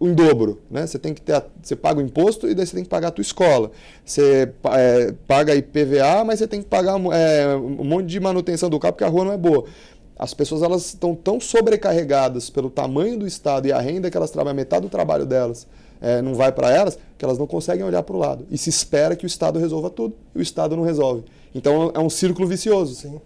em 0.01 0.14
dobro, 0.14 0.62
né? 0.70 0.87
Você 0.87 0.99
tem 0.99 1.12
que 1.12 1.20
ter, 1.20 1.43
você 1.61 1.74
paga 1.74 1.99
o 1.99 2.03
imposto 2.03 2.49
e 2.49 2.55
daí 2.55 2.64
você 2.66 2.76
tem 2.76 2.85
que 2.85 2.89
pagar 2.89 3.09
a 3.09 3.11
tua 3.11 3.22
escola. 3.22 3.70
Você 4.05 4.53
é, 4.72 5.12
paga 5.26 5.55
IPVA, 5.55 6.24
mas 6.24 6.39
você 6.39 6.47
tem 6.47 6.62
que 6.62 6.68
pagar 6.68 6.95
é, 7.12 7.57
um 7.57 7.85
monte 7.85 8.07
de 8.07 8.20
manutenção 8.20 8.70
do 8.70 8.79
carro 8.79 8.93
porque 8.93 9.05
a 9.05 9.09
rua 9.09 9.24
não 9.24 9.33
é 9.33 9.39
boa. 9.39 9.64
As 10.16 10.33
pessoas 10.33 10.62
elas 10.62 10.87
estão 10.87 11.14
tão 11.14 11.41
sobrecarregadas 11.41 12.51
pelo 12.51 12.70
tamanho 12.70 13.18
do 13.18 13.26
estado 13.26 13.66
e 13.66 13.72
a 13.72 13.81
renda 13.81 14.11
que 14.11 14.16
elas 14.16 14.31
trabalham, 14.31 14.57
metade 14.57 14.83
do 14.83 14.91
trabalho 14.91 15.26
delas 15.26 15.66
é, 16.01 16.22
não 16.22 16.34
vai 16.34 16.53
para 16.53 16.70
elas, 16.70 16.99
que 17.16 17.24
elas 17.24 17.38
não 17.38 17.46
conseguem 17.46 17.84
olhar 17.84 18.03
para 18.03 18.16
o 18.16 18.18
lado. 18.18 18.46
E 18.51 18.59
se 18.59 18.70
espera 18.70 19.16
que 19.16 19.24
o 19.24 19.26
estado 19.26 19.59
resolva 19.59 19.90
tudo 19.90 20.16
e 20.34 20.38
o 20.38 20.42
estado 20.42 20.76
não 20.76 20.82
resolve. 20.82 21.24
Então 21.55 21.90
é 21.94 21.99
um 21.99 22.11
círculo 22.11 22.46
vicioso. 22.46 22.94
Sim. 22.94 23.20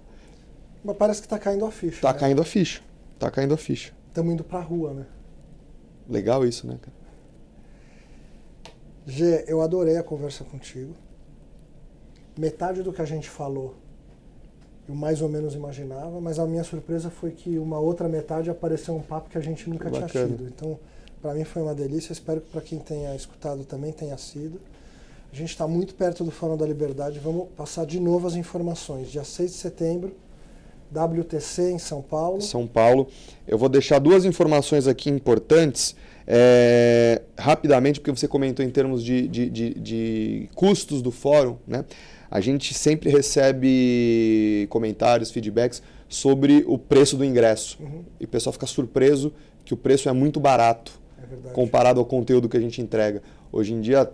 Mas 0.84 0.96
parece 0.96 1.20
que 1.20 1.26
está 1.26 1.38
caindo 1.38 1.64
a 1.64 1.70
ficha. 1.70 1.96
Está 1.96 2.12
né? 2.12 2.18
caindo 2.18 2.42
a 2.42 2.44
ficha. 2.44 2.80
Está 3.14 3.30
caindo 3.30 3.54
a 3.54 3.56
ficha. 3.56 3.92
Estamos 4.08 4.32
indo 4.32 4.44
para 4.44 4.58
a 4.58 4.62
rua, 4.62 4.92
né? 4.92 5.06
Legal 6.08 6.44
isso, 6.44 6.66
né, 6.66 6.78
cara? 6.80 6.96
Gê, 9.06 9.44
eu 9.46 9.60
adorei 9.60 9.96
a 9.96 10.02
conversa 10.02 10.44
contigo. 10.44 10.94
Metade 12.36 12.82
do 12.82 12.92
que 12.92 13.02
a 13.02 13.04
gente 13.04 13.28
falou 13.28 13.76
eu 14.88 14.94
mais 14.94 15.22
ou 15.22 15.28
menos 15.28 15.54
imaginava, 15.54 16.20
mas 16.20 16.38
a 16.38 16.46
minha 16.46 16.64
surpresa 16.64 17.08
foi 17.08 17.30
que 17.30 17.58
uma 17.58 17.78
outra 17.78 18.08
metade 18.08 18.50
apareceu 18.50 18.94
um 18.94 19.00
papo 19.00 19.30
que 19.30 19.38
a 19.38 19.40
gente 19.40 19.68
nunca 19.70 19.88
Bacana. 19.88 20.08
tinha 20.08 20.26
tido. 20.26 20.46
Então, 20.46 20.78
para 21.22 21.34
mim 21.34 21.44
foi 21.44 21.62
uma 21.62 21.74
delícia. 21.74 22.12
Espero 22.12 22.40
que 22.40 22.48
para 22.50 22.60
quem 22.60 22.80
tenha 22.80 23.14
escutado 23.14 23.64
também 23.64 23.92
tenha 23.92 24.18
sido. 24.18 24.60
A 25.32 25.36
gente 25.36 25.50
está 25.50 25.66
muito 25.66 25.94
perto 25.94 26.24
do 26.24 26.30
Fórum 26.30 26.56
da 26.56 26.66
Liberdade. 26.66 27.18
Vamos 27.20 27.48
passar 27.56 27.86
de 27.86 27.98
novo 27.98 28.26
as 28.26 28.34
informações. 28.34 29.10
Dia 29.10 29.24
6 29.24 29.52
de 29.52 29.56
setembro, 29.56 30.14
WTC 30.92 31.70
em 31.70 31.78
São 31.78 32.02
Paulo. 32.02 32.42
São 32.42 32.66
Paulo. 32.66 33.08
Eu 33.46 33.56
vou 33.56 33.68
deixar 33.68 33.98
duas 33.98 34.24
informações 34.26 34.86
aqui 34.86 35.08
importantes. 35.08 35.94
É, 36.26 37.22
rapidamente, 37.38 37.98
porque 37.98 38.10
você 38.10 38.28
comentou 38.28 38.64
em 38.64 38.70
termos 38.70 39.02
de, 39.02 39.26
de, 39.26 39.48
de, 39.48 39.74
de, 39.74 40.50
custos 40.54 41.02
do 41.02 41.10
fórum, 41.10 41.56
né? 41.66 41.84
A 42.30 42.40
gente 42.40 42.72
sempre 42.74 43.10
recebe 43.10 44.66
comentários, 44.70 45.30
feedbacks 45.30 45.82
sobre 46.08 46.64
o 46.66 46.78
preço 46.78 47.16
do 47.16 47.24
ingresso. 47.24 47.76
Uhum. 47.80 48.04
E 48.20 48.24
o 48.24 48.28
pessoal 48.28 48.52
fica 48.52 48.66
surpreso 48.66 49.32
que 49.64 49.74
o 49.74 49.76
preço 49.76 50.08
é 50.08 50.12
muito 50.12 50.38
barato 50.38 51.01
é 51.22 51.50
comparado 51.50 52.00
ao 52.00 52.06
conteúdo 52.06 52.48
que 52.48 52.56
a 52.56 52.60
gente 52.60 52.80
entrega. 52.80 53.22
Hoje 53.50 53.72
em 53.72 53.80
dia, 53.80 54.10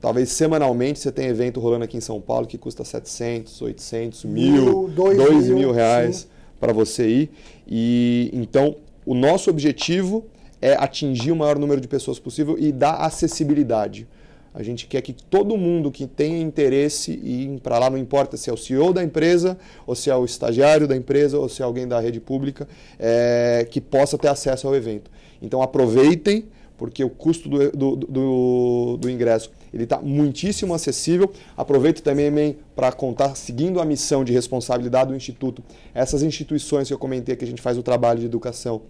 talvez 0.00 0.30
semanalmente, 0.30 0.98
você 0.98 1.10
tem 1.10 1.26
evento 1.26 1.60
rolando 1.60 1.84
aqui 1.84 1.96
em 1.96 2.00
São 2.00 2.20
Paulo 2.20 2.46
que 2.46 2.58
custa 2.58 2.84
700, 2.84 3.62
800, 3.62 4.24
mil, 4.24 4.88
2 4.88 5.46
mil, 5.46 5.56
mil 5.56 5.72
reais 5.72 6.28
para 6.60 6.72
você 6.72 7.06
ir. 7.06 7.30
E 7.66 8.30
então, 8.32 8.76
o 9.04 9.14
nosso 9.14 9.50
objetivo 9.50 10.24
é 10.60 10.72
atingir 10.74 11.32
o 11.32 11.36
maior 11.36 11.58
número 11.58 11.80
de 11.80 11.88
pessoas 11.88 12.18
possível 12.18 12.56
e 12.58 12.72
dar 12.72 12.94
acessibilidade. 12.94 14.06
A 14.54 14.62
gente 14.62 14.86
quer 14.86 15.02
que 15.02 15.12
todo 15.12 15.56
mundo 15.56 15.90
que 15.90 16.06
tenha 16.06 16.40
interesse 16.40 17.12
em 17.12 17.56
ir 17.56 17.60
para 17.60 17.76
lá, 17.76 17.90
não 17.90 17.98
importa 17.98 18.36
se 18.36 18.48
é 18.48 18.52
o 18.52 18.56
CEO 18.56 18.92
da 18.92 19.02
empresa, 19.02 19.58
ou 19.84 19.96
se 19.96 20.10
é 20.10 20.16
o 20.16 20.24
estagiário 20.24 20.86
da 20.86 20.96
empresa, 20.96 21.36
ou 21.36 21.48
se 21.48 21.60
é 21.60 21.64
alguém 21.64 21.88
da 21.88 21.98
rede 21.98 22.20
pública, 22.20 22.68
é, 22.98 23.66
que 23.68 23.80
possa 23.80 24.16
ter 24.16 24.28
acesso 24.28 24.68
ao 24.68 24.76
evento. 24.76 25.10
Então 25.44 25.62
aproveitem, 25.62 26.46
porque 26.76 27.04
o 27.04 27.10
custo 27.10 27.48
do, 27.48 27.70
do, 27.70 27.96
do, 27.96 28.96
do 28.98 29.10
ingresso 29.10 29.50
ele 29.72 29.84
está 29.84 30.00
muitíssimo 30.00 30.72
acessível. 30.74 31.30
Aproveito 31.56 32.02
também 32.02 32.56
para 32.74 32.92
contar, 32.92 33.36
seguindo 33.36 33.80
a 33.80 33.84
missão 33.84 34.24
de 34.24 34.32
responsabilidade 34.32 35.10
do 35.10 35.16
Instituto, 35.16 35.62
essas 35.92 36.22
instituições 36.22 36.88
que 36.88 36.94
eu 36.94 36.98
comentei 36.98 37.36
que 37.36 37.44
a 37.44 37.48
gente 37.48 37.60
faz 37.60 37.76
o 37.76 37.82
trabalho 37.82 38.20
de 38.20 38.26
educação 38.26 38.82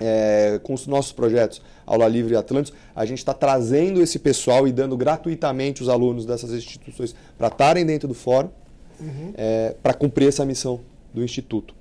é, 0.00 0.58
com 0.62 0.72
os 0.72 0.86
nossos 0.86 1.12
projetos 1.12 1.60
Aula 1.86 2.08
Livre 2.08 2.32
e 2.32 2.36
Atlantis, 2.36 2.72
a 2.96 3.04
gente 3.04 3.18
está 3.18 3.34
trazendo 3.34 4.00
esse 4.00 4.18
pessoal 4.18 4.66
e 4.66 4.72
dando 4.72 4.96
gratuitamente 4.96 5.82
os 5.82 5.88
alunos 5.88 6.24
dessas 6.24 6.52
instituições 6.52 7.14
para 7.36 7.48
estarem 7.48 7.84
dentro 7.84 8.08
do 8.08 8.14
fórum, 8.14 8.48
uhum. 8.98 9.32
é, 9.36 9.74
para 9.82 9.92
cumprir 9.92 10.28
essa 10.28 10.44
missão 10.44 10.80
do 11.12 11.22
Instituto. 11.22 11.74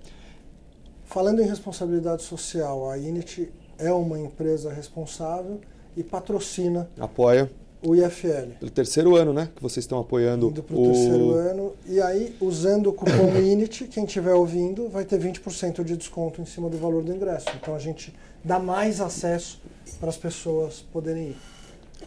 Falando 1.06 1.42
em 1.42 1.46
responsabilidade 1.48 2.24
social, 2.24 2.90
a 2.90 2.98
Init 2.98 3.50
é 3.80 3.92
uma 3.92 4.20
empresa 4.20 4.72
responsável 4.72 5.60
e 5.96 6.04
patrocina 6.04 6.90
apoia 7.00 7.50
o 7.82 7.96
IFL. 7.96 8.52
Pelo 8.60 8.72
terceiro 8.72 9.16
ano, 9.16 9.34
né? 9.34 9.50
Que 9.56 9.62
vocês 9.62 9.86
estão 9.86 10.00
apoiando 10.00 10.50
Indo 10.50 10.66
o 10.70 10.84
terceiro 10.84 11.32
ano. 11.32 11.74
E 11.88 12.02
aí, 12.02 12.36
usando 12.42 12.88
o 12.88 12.94
cupom 12.94 13.36
INIT, 13.40 13.86
quem 13.86 14.04
estiver 14.04 14.34
ouvindo 14.34 14.90
vai 14.90 15.06
ter 15.06 15.20
20% 15.20 15.84
de 15.84 15.96
desconto 15.96 16.42
em 16.42 16.46
cima 16.46 16.70
do 16.70 16.78
valor 16.78 17.04
do 17.04 17.14
ingresso. 17.14 17.48
Então 17.60 17.74
a 17.74 17.80
gente 17.80 18.14
dá 18.44 18.60
mais 18.60 19.00
acesso 19.00 19.62
para 20.00 20.10
as 20.10 20.18
pessoas 20.18 20.82
poderem 20.92 21.30
ir. 21.30 21.38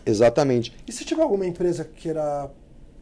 Exatamente. 0.04 0.74
E 0.86 0.92
se 0.92 1.04
tiver 1.04 1.22
alguma 1.22 1.46
empresa 1.46 1.84
que 1.84 2.02
queira 2.02 2.50